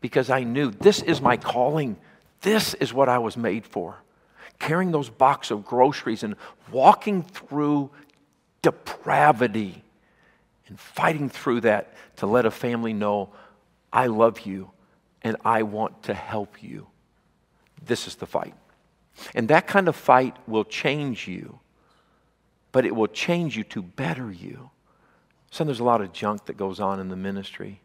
because 0.00 0.30
I 0.30 0.44
knew 0.44 0.70
this 0.70 1.02
is 1.02 1.20
my 1.20 1.36
calling. 1.36 1.98
This 2.40 2.72
is 2.74 2.94
what 2.94 3.10
I 3.10 3.18
was 3.18 3.36
made 3.36 3.66
for. 3.66 4.02
Carrying 4.58 4.92
those 4.92 5.10
box 5.10 5.50
of 5.50 5.64
groceries 5.64 6.22
and 6.22 6.36
walking 6.72 7.22
through 7.22 7.90
depravity 8.62 9.84
and 10.70 10.78
fighting 10.78 11.28
through 11.28 11.62
that 11.62 11.92
to 12.16 12.26
let 12.26 12.46
a 12.46 12.50
family 12.50 12.92
know, 12.92 13.30
I 13.92 14.06
love 14.06 14.40
you 14.46 14.70
and 15.20 15.36
I 15.44 15.64
want 15.64 16.04
to 16.04 16.14
help 16.14 16.62
you. 16.62 16.86
This 17.84 18.06
is 18.06 18.14
the 18.14 18.26
fight. 18.26 18.54
And 19.34 19.48
that 19.48 19.66
kind 19.66 19.88
of 19.88 19.96
fight 19.96 20.36
will 20.46 20.64
change 20.64 21.26
you, 21.26 21.58
but 22.72 22.86
it 22.86 22.94
will 22.94 23.08
change 23.08 23.56
you 23.56 23.64
to 23.64 23.82
better 23.82 24.30
you. 24.30 24.70
So 25.50 25.64
there's 25.64 25.80
a 25.80 25.84
lot 25.84 26.00
of 26.00 26.12
junk 26.12 26.46
that 26.46 26.56
goes 26.56 26.78
on 26.78 27.00
in 27.00 27.08
the 27.08 27.16
ministry. 27.16 27.80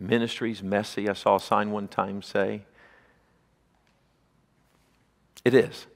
Ministry's 0.00 0.62
messy. 0.62 1.08
I 1.08 1.12
saw 1.12 1.36
a 1.36 1.40
sign 1.40 1.70
one 1.70 1.88
time 1.88 2.22
say, 2.22 2.62
it 5.44 5.52
is. 5.52 5.86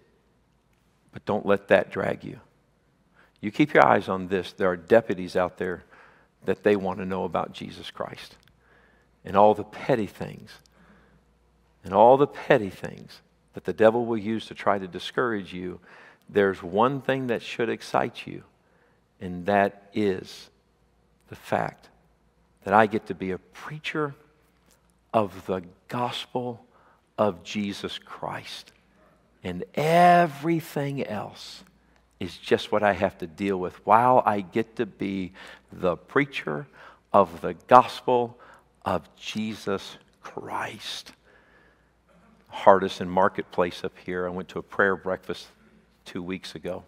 But 1.12 1.24
don't 1.24 1.46
let 1.46 1.68
that 1.68 1.90
drag 1.90 2.22
you. 2.22 2.40
You 3.40 3.50
keep 3.50 3.72
your 3.72 3.86
eyes 3.86 4.08
on 4.08 4.28
this. 4.28 4.52
There 4.52 4.68
are 4.68 4.76
deputies 4.76 5.36
out 5.36 5.56
there 5.56 5.84
that 6.44 6.62
they 6.62 6.76
want 6.76 6.98
to 6.98 7.06
know 7.06 7.24
about 7.24 7.52
Jesus 7.52 7.90
Christ 7.90 8.36
and 9.24 9.36
all 9.36 9.54
the 9.54 9.64
petty 9.64 10.06
things 10.06 10.50
and 11.84 11.94
all 11.94 12.16
the 12.16 12.26
petty 12.26 12.70
things 12.70 13.20
that 13.54 13.64
the 13.64 13.72
devil 13.72 14.06
will 14.06 14.18
use 14.18 14.46
to 14.46 14.54
try 14.54 14.78
to 14.78 14.88
discourage 14.88 15.52
you, 15.52 15.80
there's 16.28 16.62
one 16.62 17.00
thing 17.00 17.26
that 17.26 17.42
should 17.42 17.68
excite 17.68 18.26
you, 18.26 18.42
and 19.20 19.46
that 19.46 19.90
is 19.92 20.50
the 21.28 21.36
fact 21.36 21.88
that 22.64 22.74
I 22.74 22.86
get 22.86 23.06
to 23.06 23.14
be 23.14 23.32
a 23.32 23.38
preacher 23.38 24.14
of 25.12 25.46
the 25.46 25.62
gospel 25.88 26.64
of 27.18 27.42
Jesus 27.42 27.98
Christ. 27.98 28.72
And 29.44 29.64
everything 29.74 31.04
else 31.04 31.64
is 32.22 32.36
just 32.36 32.70
what 32.70 32.82
I 32.82 32.92
have 32.92 33.18
to 33.18 33.26
deal 33.26 33.58
with 33.58 33.84
while 33.84 34.22
I 34.24 34.40
get 34.40 34.76
to 34.76 34.86
be 34.86 35.32
the 35.72 35.96
preacher 35.96 36.66
of 37.12 37.40
the 37.40 37.54
gospel 37.66 38.38
of 38.84 39.14
Jesus 39.16 39.96
Christ. 40.22 41.12
Hardison 42.52 43.08
Marketplace 43.08 43.82
up 43.82 43.92
here. 44.04 44.26
I 44.26 44.30
went 44.30 44.48
to 44.50 44.58
a 44.58 44.62
prayer 44.62 44.94
breakfast 44.94 45.48
two 46.04 46.22
weeks 46.22 46.54
ago. 46.54 46.84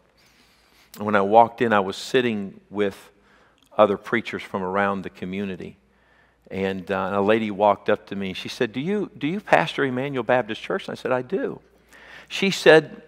And 0.97 1.07
when 1.07 1.17
I 1.17 1.23
walked 1.23 1.61
in, 1.61 1.73
I 1.73 1.81
was 1.81 1.97
sitting 1.97 2.61
with 2.71 3.11
other 3.77 3.97
preachers 3.97 4.43
from 4.43 4.63
around 4.63 5.03
the 5.03 5.11
community. 5.11 5.79
And, 6.51 6.89
uh, 6.91 7.07
and 7.07 7.17
a 7.17 7.21
lady 7.21 7.51
walked 7.51 7.89
up 7.89 8.07
to 8.09 8.17
me. 8.17 8.35
She 8.35 8.49
said, 8.49 8.73
do 8.73 8.81
you, 8.81 9.11
do 9.19 9.27
you 9.27 9.41
pastor 9.41 9.85
Emmanuel 9.85 10.23
Baptist 10.23 10.63
Church? 10.63 10.87
And 10.87 10.93
I 10.93 11.01
said, 11.01 11.11
I 11.11 11.23
do. 11.23 11.61
She 12.29 12.51
said, 12.51 13.03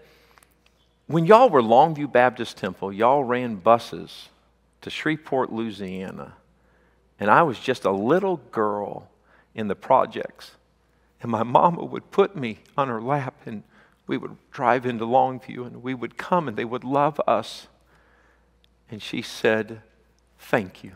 when 1.07 1.27
y'all 1.27 1.49
were 1.49 1.63
Longview 1.63 2.11
Baptist 2.11 2.57
Temple, 2.57 2.93
y'all 2.93 3.23
ran 3.23 3.57
buses 3.57 4.29
to 4.81 4.91
Shreveport, 4.91 5.53
Louisiana, 5.53 6.35
and 7.19 7.31
I 7.31 7.43
was 7.43 7.59
just 7.59 7.85
a 7.85 7.91
little 7.91 8.39
girl 8.51 9.09
in 9.55 9.69
the 9.69 9.75
projects. 9.75 10.53
And 11.23 11.31
my 11.31 11.43
mama 11.43 11.85
would 11.85 12.11
put 12.11 12.37
me 12.37 12.59
on 12.77 12.89
her 12.89 13.01
lap, 13.01 13.35
and 13.47 13.63
we 14.07 14.17
would 14.17 14.37
drive 14.51 14.85
into 14.85 15.05
Longview, 15.05 15.67
and 15.67 15.83
we 15.83 15.95
would 15.95 16.19
come, 16.19 16.49
and 16.49 16.57
they 16.57 16.65
would 16.65 16.85
love 16.85 17.21
us. 17.27 17.69
And 18.91 19.03
she 19.03 19.23
said, 19.23 19.83
Thank 20.39 20.85
you. 20.85 20.93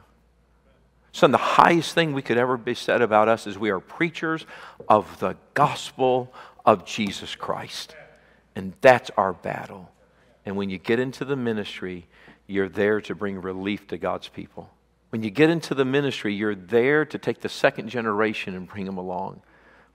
Son, 1.12 1.32
the 1.32 1.38
highest 1.38 1.94
thing 1.94 2.12
we 2.12 2.22
could 2.22 2.36
ever 2.36 2.56
be 2.56 2.74
said 2.74 3.02
about 3.02 3.28
us 3.28 3.46
is 3.46 3.58
we 3.58 3.70
are 3.70 3.80
preachers 3.80 4.44
of 4.88 5.18
the 5.18 5.36
gospel 5.54 6.32
of 6.64 6.84
Jesus 6.84 7.34
Christ. 7.34 7.96
And 8.54 8.74
that's 8.80 9.10
our 9.16 9.32
battle. 9.32 9.90
And 10.44 10.56
when 10.56 10.70
you 10.70 10.78
get 10.78 10.98
into 10.98 11.24
the 11.24 11.36
ministry, 11.36 12.06
you're 12.46 12.68
there 12.68 13.00
to 13.02 13.14
bring 13.14 13.40
relief 13.40 13.86
to 13.88 13.98
God's 13.98 14.28
people. 14.28 14.70
When 15.10 15.22
you 15.22 15.30
get 15.30 15.50
into 15.50 15.74
the 15.74 15.84
ministry, 15.84 16.34
you're 16.34 16.54
there 16.54 17.04
to 17.04 17.18
take 17.18 17.40
the 17.40 17.48
second 17.48 17.88
generation 17.88 18.54
and 18.54 18.68
bring 18.68 18.86
them 18.86 18.96
along. 18.96 19.42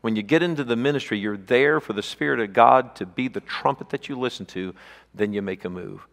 When 0.02 0.16
you 0.16 0.22
get 0.22 0.44
into 0.44 0.64
the 0.64 0.76
ministry, 0.76 1.18
you're 1.18 1.38
there 1.38 1.80
for 1.80 1.94
the 1.94 2.04
Spirit 2.04 2.40
of 2.40 2.54
God 2.54 2.96
to 2.98 3.06
be 3.06 3.28
the 3.28 3.40
trumpet 3.40 3.90
that 3.90 4.08
you 4.08 4.20
listen 4.20 4.46
to, 4.48 4.76
then 5.14 5.34
you 5.34 5.42
make 5.42 5.66
a 5.66 5.70
move. 5.70 6.06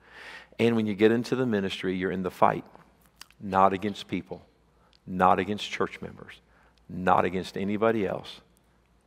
And 0.59 0.76
when 0.76 0.87
you 0.87 0.95
get 0.95 1.12
into 1.12 1.37
the 1.37 1.47
ministry, 1.47 1.95
you're 1.97 2.12
in 2.12 2.22
the 2.22 2.30
fight, 2.30 2.64
not 3.41 3.72
against 3.72 4.09
people, 4.09 4.43
not 5.07 5.39
against 5.39 5.70
church 5.70 6.01
members, 6.01 6.41
not 6.89 7.24
against 7.24 7.57
anybody 7.57 8.07
else, 8.07 8.41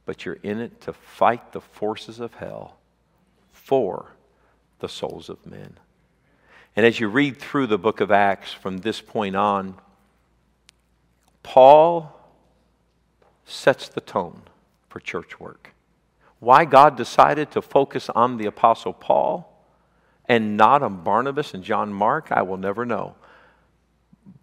but 0.05 0.26
you're 0.26 0.39
in 0.43 0.59
it 0.59 0.82
to 0.82 0.93
fight 0.93 1.51
the 1.51 1.61
forces 1.61 2.19
of 2.19 2.34
hell 2.36 2.78
for 3.51 4.14
the 4.86 4.89
souls 4.89 5.29
of 5.29 5.43
men. 5.47 5.73
And 6.75 6.86
as 6.86 6.99
you 6.99 7.07
read 7.07 7.38
through 7.38 7.65
the 7.65 7.79
book 7.79 8.01
of 8.01 8.11
Acts 8.11 8.53
from 8.53 8.77
this 8.77 9.01
point 9.01 9.36
on, 9.36 9.73
Paul 11.41 12.15
sets 13.45 13.88
the 13.88 14.01
tone 14.01 14.43
for 14.88 14.99
church 14.99 15.39
work. 15.39 15.73
Why 16.38 16.65
God 16.65 16.97
decided 16.97 17.49
to 17.51 17.63
focus 17.63 18.11
on 18.11 18.38
the 18.38 18.45
Apostle 18.45 18.93
Paul 18.93 19.51
and 20.29 20.55
not 20.55 20.83
on 20.83 21.03
Barnabas 21.03 21.55
and 21.55 21.63
John 21.63 21.91
Mark, 21.91 22.27
I 22.31 22.43
will 22.43 22.57
never 22.57 22.86
know. 22.86 23.15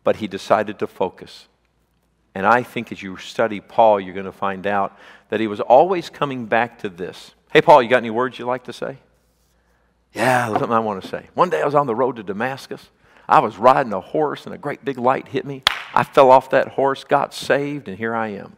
But 0.02 0.16
he 0.16 0.26
decided 0.26 0.80
to 0.80 0.88
focus. 0.88 1.46
And 2.34 2.46
I 2.46 2.64
think 2.64 2.90
as 2.90 3.00
you 3.00 3.16
study 3.16 3.60
Paul, 3.60 4.00
you're 4.00 4.14
going 4.14 4.26
to 4.26 4.32
find 4.32 4.66
out 4.66 4.98
that 5.28 5.38
he 5.38 5.46
was 5.46 5.60
always 5.60 6.10
coming 6.10 6.46
back 6.46 6.80
to 6.80 6.88
this. 6.88 7.30
Hey, 7.52 7.60
Paul, 7.60 7.80
you 7.80 7.88
got 7.88 7.98
any 7.98 8.10
words 8.10 8.40
you'd 8.40 8.46
like 8.46 8.64
to 8.64 8.72
say? 8.72 8.98
Yeah, 10.14 10.48
something 10.48 10.72
I 10.72 10.78
want 10.80 11.02
to 11.02 11.08
say. 11.08 11.28
One 11.34 11.50
day 11.50 11.62
I 11.62 11.64
was 11.64 11.74
on 11.74 11.86
the 11.86 11.94
road 11.94 12.16
to 12.16 12.22
Damascus. 12.22 12.90
I 13.28 13.38
was 13.38 13.56
riding 13.56 13.92
a 13.92 14.00
horse 14.00 14.44
and 14.46 14.54
a 14.54 14.58
great 14.58 14.84
big 14.84 14.98
light 14.98 15.28
hit 15.28 15.46
me. 15.46 15.62
I 15.94 16.04
fell 16.04 16.30
off 16.30 16.50
that 16.50 16.68
horse, 16.68 17.04
got 17.04 17.32
saved, 17.32 17.88
and 17.88 17.96
here 17.96 18.14
I 18.14 18.28
am. 18.28 18.56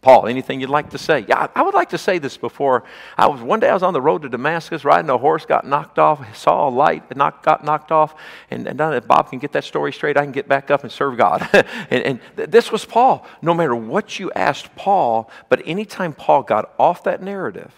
Paul, 0.00 0.28
anything 0.28 0.60
you'd 0.60 0.70
like 0.70 0.90
to 0.90 0.98
say? 0.98 1.24
Yeah, 1.28 1.48
I 1.56 1.62
would 1.62 1.74
like 1.74 1.88
to 1.88 1.98
say 1.98 2.18
this 2.18 2.36
before. 2.36 2.84
I 3.16 3.26
was 3.26 3.40
one 3.40 3.58
day 3.58 3.68
I 3.68 3.74
was 3.74 3.82
on 3.82 3.92
the 3.92 4.00
road 4.00 4.22
to 4.22 4.28
Damascus, 4.28 4.84
riding 4.84 5.10
a 5.10 5.18
horse, 5.18 5.44
got 5.44 5.66
knocked 5.66 5.98
off, 5.98 6.36
saw 6.36 6.68
a 6.68 6.70
light, 6.70 7.16
knocked, 7.16 7.44
got 7.44 7.64
knocked 7.64 7.90
off, 7.90 8.14
and, 8.48 8.68
and 8.68 8.80
if 8.94 9.08
Bob 9.08 9.28
can 9.28 9.40
get 9.40 9.52
that 9.52 9.64
story 9.64 9.92
straight, 9.92 10.16
I 10.16 10.22
can 10.22 10.30
get 10.30 10.46
back 10.48 10.70
up 10.70 10.84
and 10.84 10.92
serve 10.92 11.16
God. 11.16 11.48
and, 11.90 12.02
and 12.04 12.20
th- 12.36 12.50
this 12.50 12.70
was 12.70 12.84
Paul. 12.84 13.26
No 13.42 13.54
matter 13.54 13.74
what 13.74 14.20
you 14.20 14.30
asked 14.32 14.74
Paul, 14.76 15.30
but 15.48 15.62
anytime 15.66 16.12
Paul 16.12 16.44
got 16.44 16.72
off 16.78 17.02
that 17.02 17.20
narrative, 17.20 17.72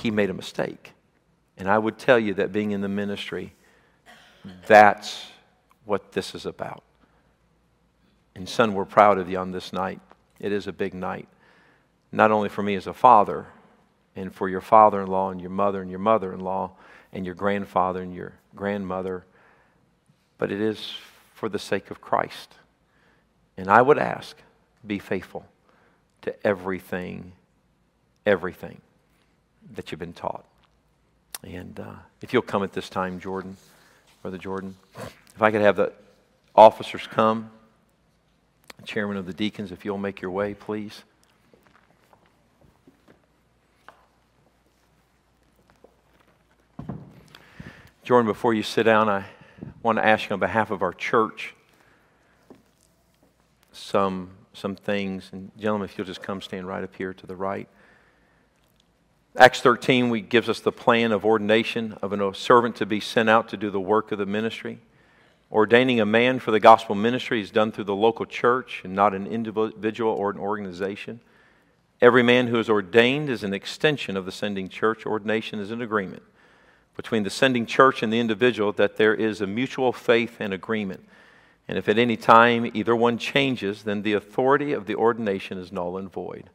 he 0.00 0.12
made 0.12 0.30
a 0.30 0.34
mistake. 0.34 0.92
And 1.60 1.68
I 1.68 1.78
would 1.78 1.98
tell 1.98 2.18
you 2.18 2.34
that 2.34 2.52
being 2.52 2.70
in 2.70 2.80
the 2.80 2.88
ministry, 2.88 3.52
that's 4.66 5.26
what 5.84 6.12
this 6.12 6.34
is 6.34 6.46
about. 6.46 6.82
And 8.34 8.48
son, 8.48 8.72
we're 8.72 8.86
proud 8.86 9.18
of 9.18 9.28
you 9.28 9.36
on 9.36 9.52
this 9.52 9.70
night. 9.70 10.00
It 10.38 10.52
is 10.52 10.66
a 10.66 10.72
big 10.72 10.94
night, 10.94 11.28
not 12.10 12.30
only 12.30 12.48
for 12.48 12.62
me 12.62 12.76
as 12.76 12.86
a 12.86 12.94
father, 12.94 13.46
and 14.16 14.34
for 14.34 14.48
your 14.48 14.62
father 14.62 15.02
in 15.02 15.08
law 15.08 15.30
and 15.30 15.38
your 15.38 15.50
mother 15.50 15.82
and 15.82 15.90
your 15.90 16.00
mother 16.00 16.32
in 16.32 16.40
law 16.40 16.72
and 17.12 17.26
your 17.26 17.34
grandfather 17.34 18.00
and 18.00 18.14
your 18.14 18.32
grandmother, 18.56 19.26
but 20.38 20.50
it 20.50 20.62
is 20.62 20.94
for 21.34 21.50
the 21.50 21.58
sake 21.58 21.90
of 21.90 22.00
Christ. 22.00 22.54
And 23.58 23.68
I 23.68 23.82
would 23.82 23.98
ask, 23.98 24.36
be 24.86 24.98
faithful 24.98 25.44
to 26.22 26.34
everything, 26.46 27.32
everything 28.24 28.80
that 29.74 29.90
you've 29.90 30.00
been 30.00 30.14
taught. 30.14 30.46
And 31.42 31.80
uh, 31.80 31.94
if 32.20 32.32
you'll 32.32 32.42
come 32.42 32.62
at 32.62 32.72
this 32.72 32.88
time, 32.88 33.18
Jordan, 33.20 33.56
Brother 34.22 34.38
Jordan, 34.38 34.76
if 35.34 35.40
I 35.40 35.50
could 35.50 35.62
have 35.62 35.76
the 35.76 35.92
officers 36.54 37.06
come 37.06 37.50
the 38.80 38.86
chairman 38.86 39.16
of 39.16 39.26
the 39.26 39.32
deacons, 39.34 39.72
if 39.72 39.84
you'll 39.84 39.98
make 39.98 40.22
your 40.22 40.30
way, 40.30 40.54
please. 40.54 41.02
Jordan, 48.02 48.26
before 48.26 48.54
you 48.54 48.62
sit 48.62 48.84
down, 48.84 49.08
I 49.08 49.26
want 49.82 49.98
to 49.98 50.04
ask 50.04 50.28
you 50.28 50.34
on 50.34 50.40
behalf 50.40 50.70
of 50.70 50.82
our 50.82 50.92
church 50.92 51.54
some, 53.72 54.30
some 54.52 54.74
things. 54.74 55.28
And, 55.32 55.50
gentlemen, 55.58 55.88
if 55.88 55.96
you'll 55.96 56.06
just 56.06 56.22
come 56.22 56.40
stand 56.40 56.66
right 56.66 56.82
up 56.82 56.94
here 56.96 57.12
to 57.12 57.26
the 57.26 57.36
right. 57.36 57.68
Acts 59.40 59.62
13 59.62 60.10
we, 60.10 60.20
gives 60.20 60.50
us 60.50 60.60
the 60.60 60.70
plan 60.70 61.12
of 61.12 61.24
ordination 61.24 61.96
of 62.02 62.12
a 62.12 62.34
servant 62.34 62.76
to 62.76 62.84
be 62.84 63.00
sent 63.00 63.30
out 63.30 63.48
to 63.48 63.56
do 63.56 63.70
the 63.70 63.80
work 63.80 64.12
of 64.12 64.18
the 64.18 64.26
ministry. 64.26 64.80
Ordaining 65.50 65.98
a 65.98 66.04
man 66.04 66.40
for 66.40 66.50
the 66.50 66.60
gospel 66.60 66.94
ministry 66.94 67.40
is 67.40 67.50
done 67.50 67.72
through 67.72 67.84
the 67.84 67.94
local 67.94 68.26
church 68.26 68.82
and 68.84 68.94
not 68.94 69.14
an 69.14 69.26
individual 69.26 70.12
or 70.12 70.28
an 70.28 70.36
organization. 70.36 71.20
Every 72.02 72.22
man 72.22 72.48
who 72.48 72.58
is 72.58 72.68
ordained 72.68 73.30
is 73.30 73.42
an 73.42 73.54
extension 73.54 74.14
of 74.14 74.26
the 74.26 74.30
sending 74.30 74.68
church. 74.68 75.06
Ordination 75.06 75.58
is 75.58 75.70
an 75.70 75.80
agreement 75.80 76.22
between 76.94 77.22
the 77.22 77.30
sending 77.30 77.64
church 77.64 78.02
and 78.02 78.12
the 78.12 78.20
individual 78.20 78.72
that 78.72 78.98
there 78.98 79.14
is 79.14 79.40
a 79.40 79.46
mutual 79.46 79.90
faith 79.90 80.36
and 80.38 80.52
agreement. 80.52 81.02
And 81.66 81.78
if 81.78 81.88
at 81.88 81.96
any 81.96 82.18
time 82.18 82.70
either 82.74 82.94
one 82.94 83.16
changes, 83.16 83.84
then 83.84 84.02
the 84.02 84.12
authority 84.12 84.74
of 84.74 84.84
the 84.84 84.96
ordination 84.96 85.56
is 85.56 85.72
null 85.72 85.96
and 85.96 86.12
void. 86.12 86.50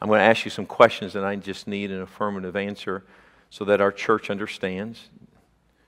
I'm 0.00 0.08
going 0.08 0.18
to 0.18 0.24
ask 0.24 0.44
you 0.44 0.50
some 0.50 0.66
questions 0.66 1.16
and 1.16 1.24
I 1.24 1.36
just 1.36 1.66
need 1.66 1.90
an 1.90 2.02
affirmative 2.02 2.56
answer 2.56 3.04
so 3.50 3.64
that 3.64 3.80
our 3.80 3.92
church 3.92 4.30
understands. 4.30 5.08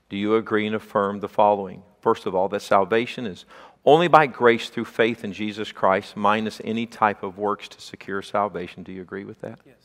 Do 0.09 0.17
you 0.17 0.35
agree 0.35 0.67
and 0.67 0.75
affirm 0.75 1.19
the 1.19 1.29
following? 1.29 1.83
First 2.01 2.25
of 2.25 2.35
all, 2.35 2.49
that 2.49 2.61
salvation 2.61 3.25
is 3.25 3.45
only 3.85 4.07
by 4.07 4.27
grace 4.27 4.69
through 4.69 4.85
faith 4.85 5.23
in 5.23 5.33
Jesus 5.33 5.71
Christ, 5.71 6.15
minus 6.15 6.61
any 6.63 6.85
type 6.85 7.23
of 7.23 7.37
works 7.37 7.67
to 7.69 7.81
secure 7.81 8.21
salvation. 8.21 8.83
Do 8.83 8.91
you 8.91 9.01
agree 9.01 9.23
with 9.23 9.41
that? 9.41 9.59
Yes. 9.65 9.75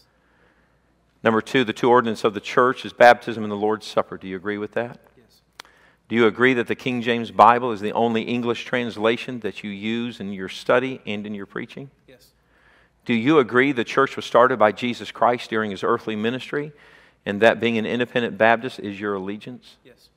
Number 1.22 1.40
two, 1.40 1.64
the 1.64 1.72
two 1.72 1.88
ordinances 1.88 2.24
of 2.24 2.34
the 2.34 2.40
church 2.40 2.84
is 2.84 2.92
baptism 2.92 3.42
and 3.42 3.50
the 3.50 3.56
Lord's 3.56 3.86
Supper. 3.86 4.18
Do 4.18 4.28
you 4.28 4.36
agree 4.36 4.58
with 4.58 4.72
that? 4.72 4.98
Yes. 5.16 5.40
Do 6.08 6.16
you 6.16 6.26
agree 6.26 6.54
that 6.54 6.66
the 6.66 6.74
King 6.74 7.00
James 7.02 7.30
Bible 7.30 7.72
is 7.72 7.80
the 7.80 7.92
only 7.92 8.22
English 8.22 8.64
translation 8.64 9.40
that 9.40 9.64
you 9.64 9.70
use 9.70 10.20
in 10.20 10.32
your 10.32 10.48
study 10.48 11.00
and 11.06 11.26
in 11.26 11.34
your 11.34 11.46
preaching? 11.46 11.90
Do 13.06 13.14
you 13.14 13.38
agree 13.38 13.72
the 13.72 13.84
church 13.84 14.16
was 14.16 14.24
started 14.24 14.58
by 14.58 14.72
Jesus 14.72 15.12
Christ 15.12 15.48
during 15.48 15.70
his 15.70 15.82
earthly 15.84 16.16
ministry 16.16 16.72
and 17.24 17.40
that 17.40 17.60
being 17.60 17.78
an 17.78 17.86
independent 17.86 18.36
Baptist 18.36 18.80
is 18.80 19.00
your 19.00 19.14
allegiance? 19.14 19.76
Yes. 19.84 20.08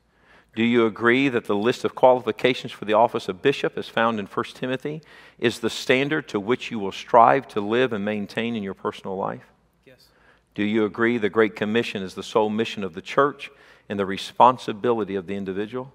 Do 0.55 0.63
you 0.63 0.87
agree 0.87 1.29
that 1.29 1.45
the 1.45 1.55
list 1.55 1.85
of 1.85 1.93
qualifications 1.93 2.71
for 2.71 2.85
the 2.85 2.93
office 2.93 3.29
of 3.29 3.43
bishop, 3.43 3.77
as 3.77 3.87
found 3.87 4.19
in 4.19 4.25
1 4.25 4.45
Timothy, 4.55 5.01
is 5.37 5.59
the 5.59 5.69
standard 5.69 6.27
to 6.29 6.39
which 6.39 6.71
you 6.71 6.79
will 6.79 6.91
strive 6.91 7.47
to 7.49 7.61
live 7.61 7.93
and 7.93 8.03
maintain 8.03 8.55
in 8.55 8.63
your 8.63 8.73
personal 8.73 9.15
life? 9.15 9.45
Yes. 9.85 10.07
Do 10.55 10.63
you 10.63 10.83
agree 10.83 11.19
the 11.19 11.29
Great 11.29 11.55
Commission 11.55 12.01
is 12.01 12.15
the 12.15 12.23
sole 12.23 12.49
mission 12.49 12.83
of 12.83 12.95
the 12.95 13.01
church 13.01 13.51
and 13.87 13.99
the 13.99 14.05
responsibility 14.05 15.13
of 15.13 15.27
the 15.27 15.35
individual? 15.35 15.93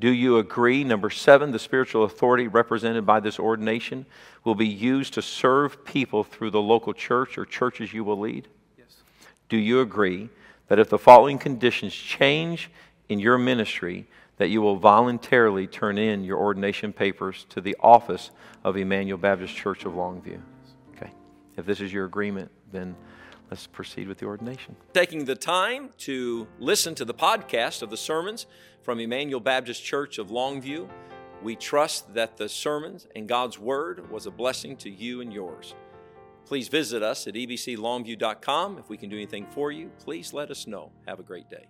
Do 0.00 0.10
you 0.10 0.38
agree, 0.38 0.84
number 0.84 1.10
seven, 1.10 1.50
the 1.50 1.58
spiritual 1.58 2.04
authority 2.04 2.46
represented 2.46 3.04
by 3.04 3.20
this 3.20 3.38
ordination 3.38 4.06
will 4.44 4.54
be 4.54 4.68
used 4.68 5.14
to 5.14 5.22
serve 5.22 5.84
people 5.84 6.22
through 6.22 6.50
the 6.50 6.62
local 6.62 6.92
church 6.92 7.36
or 7.36 7.44
churches 7.44 7.92
you 7.92 8.04
will 8.04 8.18
lead? 8.18 8.46
Yes. 8.78 8.86
Do 9.48 9.56
you 9.56 9.80
agree 9.80 10.28
that 10.68 10.78
if 10.78 10.88
the 10.88 10.98
following 10.98 11.38
conditions 11.38 11.92
change 11.94 12.70
in 13.08 13.18
your 13.18 13.38
ministry 13.38 14.06
that 14.36 14.48
you 14.48 14.62
will 14.62 14.76
voluntarily 14.76 15.66
turn 15.66 15.98
in 15.98 16.22
your 16.24 16.38
ordination 16.38 16.92
papers 16.92 17.44
to 17.50 17.60
the 17.60 17.76
office 17.80 18.30
of 18.62 18.76
Emmanuel 18.76 19.18
Baptist 19.18 19.54
Church 19.54 19.84
of 19.84 19.94
Longview. 19.94 20.40
Okay. 20.96 21.10
If 21.56 21.66
this 21.66 21.80
is 21.80 21.92
your 21.92 22.04
agreement, 22.04 22.50
then 22.72 22.94
let's 23.50 23.66
proceed 23.66 24.08
with 24.08 24.18
the 24.18 24.26
ordination. 24.26 24.76
Taking 24.92 25.24
the 25.24 25.34
time 25.34 25.90
to 25.98 26.46
listen 26.58 26.94
to 26.96 27.04
the 27.04 27.14
podcast 27.14 27.82
of 27.82 27.90
the 27.90 27.96
sermons 27.96 28.46
from 28.82 29.00
Emmanuel 29.00 29.40
Baptist 29.40 29.84
Church 29.84 30.18
of 30.18 30.28
Longview, 30.28 30.88
we 31.42 31.56
trust 31.56 32.14
that 32.14 32.36
the 32.36 32.48
sermons 32.48 33.06
and 33.14 33.28
God's 33.28 33.58
Word 33.58 34.10
was 34.10 34.26
a 34.26 34.30
blessing 34.30 34.76
to 34.78 34.90
you 34.90 35.20
and 35.20 35.32
yours. 35.32 35.74
Please 36.46 36.68
visit 36.68 37.02
us 37.02 37.26
at 37.26 37.34
ebclongview.com. 37.34 38.78
If 38.78 38.88
we 38.88 38.96
can 38.96 39.10
do 39.10 39.16
anything 39.16 39.46
for 39.50 39.70
you, 39.70 39.90
please 39.98 40.32
let 40.32 40.50
us 40.50 40.66
know. 40.66 40.90
Have 41.06 41.20
a 41.20 41.22
great 41.22 41.50
day. 41.50 41.66